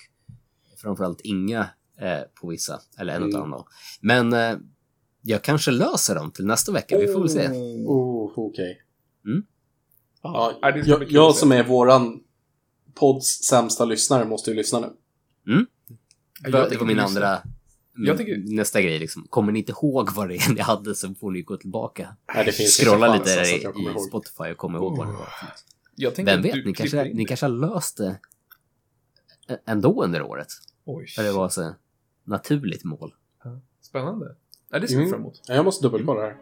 framförallt 0.83 1.21
inga 1.21 1.61
eh, 2.01 2.21
på 2.41 2.49
vissa, 2.49 2.81
eller 2.99 3.13
en 3.17 3.23
Mm. 3.23 3.35
av 3.35 3.41
dem 3.41 3.51
då. 3.51 3.67
Men 4.01 4.33
eh, 4.33 4.59
jag 5.29 5.43
kanske 5.43 5.71
löser 5.71 6.15
dem 6.15 6.31
till 6.31 6.47
nästa 6.47 6.73
vecka, 6.73 6.99
vi 6.99 7.07
får 7.13 7.21
väl 7.21 7.31
se. 7.31 7.49
Oh, 7.87 8.33
okej. 8.37 8.83
Mm. 9.27 9.43
Ja, 10.23 10.59
jag, 10.87 11.13
jag 11.13 11.35
som 11.35 11.53
är 11.53 11.65
våran 11.65 12.21
podds 12.95 13.27
sämsta 13.45 13.85
lyssnare 13.85 14.25
måste 14.25 14.51
ju 14.51 14.57
lyssna 14.57 14.81
nu. 14.81 15.67
Jag 16.43 16.51
var, 16.51 16.71
det 16.71 16.77
var 16.77 16.87
min 16.87 16.99
andra, 16.99 17.39
Jag 17.97 18.19
tycker- 18.19 18.37
nästa 18.57 18.83
grej 18.83 18.99
liksom. 18.99 19.27
Kommer 19.31 19.53
ni 19.53 19.59
inte 19.59 19.73
ihåg 19.73 20.11
vad 20.15 20.29
det 20.29 20.37
är 20.37 20.55
ni 20.55 20.61
hade 20.61 20.95
så 20.95 21.15
får 21.15 21.31
ni 21.31 21.43
gå 21.43 21.57
tillbaka. 21.57 22.17
Nej, 22.35 22.45
det 22.45 22.53
finns 22.53 22.77
Scrolla 22.81 23.15
lite 23.15 23.35
där 23.37 23.63
jag 23.63 23.77
i, 23.79 23.83
ihåg. 23.83 24.01
Spotify 24.09 24.45
och 24.53 24.57
komma 24.57 24.79
ihåg 24.79 24.97
vad 24.99 25.07
det 25.07 25.13
Oh. 25.13 25.19
var. 25.19 25.29
Jag 25.95 26.15
tänker 26.15 26.33
Vem 26.33 26.43
vet, 26.43 26.67
ni 26.67 26.73
kanske, 26.75 27.05
ni 27.15 27.25
kanske 27.25 27.47
har 27.47 27.51
löst 27.51 27.97
det 27.97 28.19
ändå 29.67 30.05
under 30.05 30.23
året. 30.23 30.49
Oj, 30.85 31.07
För 31.07 31.23
det 31.23 31.33
var 31.33 31.49
så 31.49 31.75
naturligt 32.25 32.85
mål. 32.85 33.15
Spännande. 33.83 34.35
Ja, 34.71 34.79
det 34.79 34.89
ser 34.89 34.97
vi 34.97 35.03
Mm. 35.03 35.11
fram 35.11 35.21
emot. 35.21 35.41
Ja, 35.49 35.55
jag 35.55 35.65
måste 35.65 35.87
dubbelkolla 35.87 36.21
här. 36.21 36.37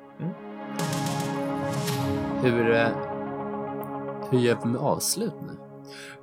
Hur, 2.43 2.71
eh, 2.71 2.89
hur 4.31 4.39
gör 4.39 4.59
vi 4.65 4.69
med 4.71 4.81
avslut 4.81 5.33
nu? 5.47 5.53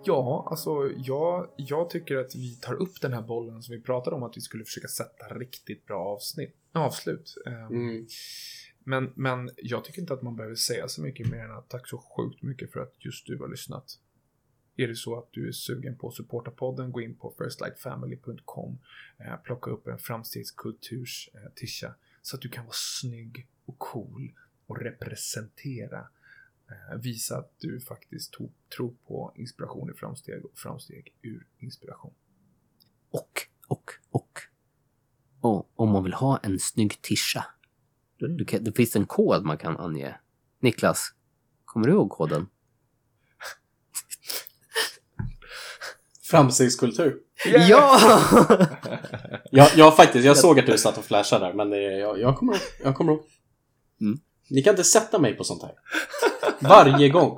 Ja, 0.03 0.47
alltså 0.51 0.89
jag, 0.97 1.49
jag 1.57 1.89
tycker 1.89 2.17
att 2.17 2.35
vi 2.35 2.55
tar 2.55 2.73
upp 2.73 3.01
den 3.01 3.13
här 3.13 3.21
bollen 3.21 3.61
som 3.63 3.75
vi 3.75 3.81
pratade 3.81 4.15
om 4.15 4.23
att 4.23 4.37
vi 4.37 4.41
skulle 4.41 4.63
försöka 4.63 4.87
sätta 4.87 5.25
riktigt 5.35 5.85
bra 5.85 5.99
avsnitt, 6.05 6.55
avslut. 6.73 7.35
Ehm, 7.47 7.67
Mm. 7.71 8.05
Men, 8.85 9.11
men 9.15 9.49
jag 9.57 9.83
tycker 9.85 10.01
inte 10.01 10.13
att 10.13 10.21
man 10.21 10.35
behöver 10.35 10.55
säga 10.55 10.87
så 10.87 11.01
mycket 11.01 11.27
mer 11.31 11.39
än 11.43 11.51
att 11.51 11.69
tack 11.69 11.87
så 11.87 11.97
sjukt 11.97 12.41
mycket 12.43 12.71
för 12.71 12.79
att 12.79 12.93
just 13.05 13.27
du 13.27 13.37
har 13.39 13.47
lyssnat. 13.47 13.85
Är 14.75 14.87
det 14.87 14.95
så 14.95 15.17
att 15.17 15.27
du 15.31 15.47
är 15.47 15.51
sugen 15.51 15.97
på 15.97 16.07
att 16.07 16.13
supporta 16.15 16.51
podden, 16.51 16.91
gå 16.91 17.01
in 17.01 17.15
på 17.15 17.33
firstlightfamily.com, 17.37 18.79
eh, 19.17 19.35
plocka 19.43 19.71
upp 19.71 19.87
en 19.87 19.97
framstegskulturs 19.99 21.29
eh, 21.33 21.51
tisha 21.55 21.95
så 22.21 22.35
att 22.35 22.41
du 22.41 22.49
kan 22.49 22.65
vara 22.65 22.75
snygg 22.75 23.47
och 23.65 23.79
cool 23.79 24.33
och 24.67 24.79
representera. 24.81 26.07
Eh, 26.69 26.97
visa 27.01 27.37
att 27.37 27.53
du 27.59 27.79
faktiskt 27.79 28.33
tror 28.75 28.93
på 29.07 29.33
inspiration 29.35 29.89
i 29.89 29.93
framsteg 29.93 30.45
och 30.45 30.57
framsteg 30.57 31.13
ur 31.21 31.47
inspiration. 31.59 32.13
Och, 33.09 33.41
och, 33.67 33.91
och. 34.11 34.39
Och 35.41 35.71
om 35.75 35.89
man 35.89 36.03
vill 36.03 36.13
ha 36.13 36.37
en 36.37 36.59
snygg 36.59 37.01
tisha. 37.01 37.45
Kan- 38.47 38.63
då 38.63 38.71
finns 38.71 38.91
det 38.91 38.99
en 38.99 39.05
kod 39.05 39.45
man 39.45 39.57
kan 39.57 39.77
ange. 39.77 40.19
Niklas, 40.59 41.13
kommer 41.65 41.87
du 41.87 41.93
ihåg 41.93 42.09
koden? 42.09 42.47
Framstegskultur. 46.37 47.15
Ja! 47.69 47.99
Jag, 49.51 49.69
jag 49.75 49.95
faktiskt, 49.95 50.25
jag 50.25 50.37
såg 50.37 50.59
att 50.59 50.65
du 50.65 50.77
satt 50.77 50.97
och 50.97 51.05
flashade 51.05 51.45
där, 51.45 51.53
men 51.53 51.69
det, 51.69 51.81
jag, 51.81 52.19
jag 52.19 52.35
kommer 52.37 52.53
ihåg. 52.53 52.61
Jag 52.83 52.95
kommer 52.95 53.11
ihåg. 53.11 53.21
Mm. 54.01 54.19
Ni 54.49 54.61
kan 54.63 54.71
inte 54.71 54.83
sätta 54.83 55.19
mig 55.19 55.33
på 55.33 55.43
sånt 55.43 55.61
här. 55.63 55.71
Varje 56.59 57.09
gång. 57.09 57.37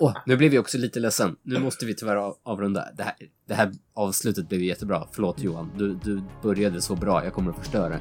Åh, 0.00 0.12
nu 0.26 0.36
blev 0.36 0.54
jag 0.54 0.60
också 0.60 0.78
lite 0.78 1.00
ledsen. 1.00 1.36
Nu 1.42 1.58
måste 1.58 1.86
vi 1.86 1.94
tyvärr 1.94 2.16
av- 2.16 2.36
avrunda. 2.42 2.88
Det 2.96 3.02
här, 3.02 3.14
det 3.48 3.54
här 3.54 3.72
avslutet 3.94 4.48
blev 4.48 4.60
jättebra. 4.62 5.06
Förlåt 5.12 5.40
Johan, 5.42 5.70
du, 5.78 5.94
du 5.94 6.22
började 6.42 6.80
så 6.80 6.94
bra. 6.96 7.24
Jag 7.24 7.32
kommer 7.32 7.50
att 7.50 7.58
förstöra. 7.58 7.94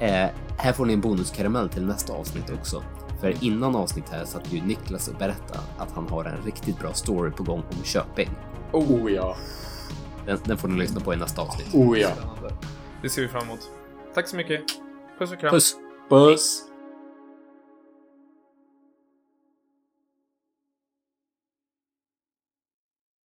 Eh, 0.00 0.30
här 0.58 0.72
får 0.72 0.86
ni 0.86 0.92
en 0.92 1.00
bonuskaramell 1.00 1.68
till 1.68 1.84
nästa 1.86 2.12
avsnitt 2.12 2.50
också. 2.60 2.82
För 3.20 3.44
innan 3.44 3.76
avsnitt 3.76 4.08
här 4.08 4.24
satt 4.24 4.52
ju 4.52 4.62
Niklas 4.62 5.08
och 5.08 5.14
berättade 5.14 5.60
att 5.78 5.90
han 5.92 6.08
har 6.08 6.24
en 6.24 6.42
riktigt 6.44 6.78
bra 6.78 6.92
story 6.92 7.30
på 7.30 7.42
gång 7.42 7.58
om 7.78 7.84
Köping. 7.84 8.30
Oh 8.72 9.12
ja. 9.12 9.36
Den, 10.26 10.38
den 10.44 10.58
får 10.58 10.68
ni 10.68 10.78
lyssna 10.78 11.00
på 11.00 11.14
i 11.14 11.16
nästa 11.16 11.42
avsnitt. 11.42 11.74
Oh 11.74 12.00
ja. 12.00 12.10
Spännande. 12.10 12.54
Det 13.02 13.10
ser 13.10 13.22
vi 13.22 13.28
fram 13.28 13.42
emot. 13.42 13.60
Tack 14.14 14.28
så 14.28 14.36
mycket. 14.36 14.60
Puss 15.18 15.32
och 15.32 15.38
kram. 15.38 15.50
Puss! 15.50 15.76
Puss. 16.08 16.62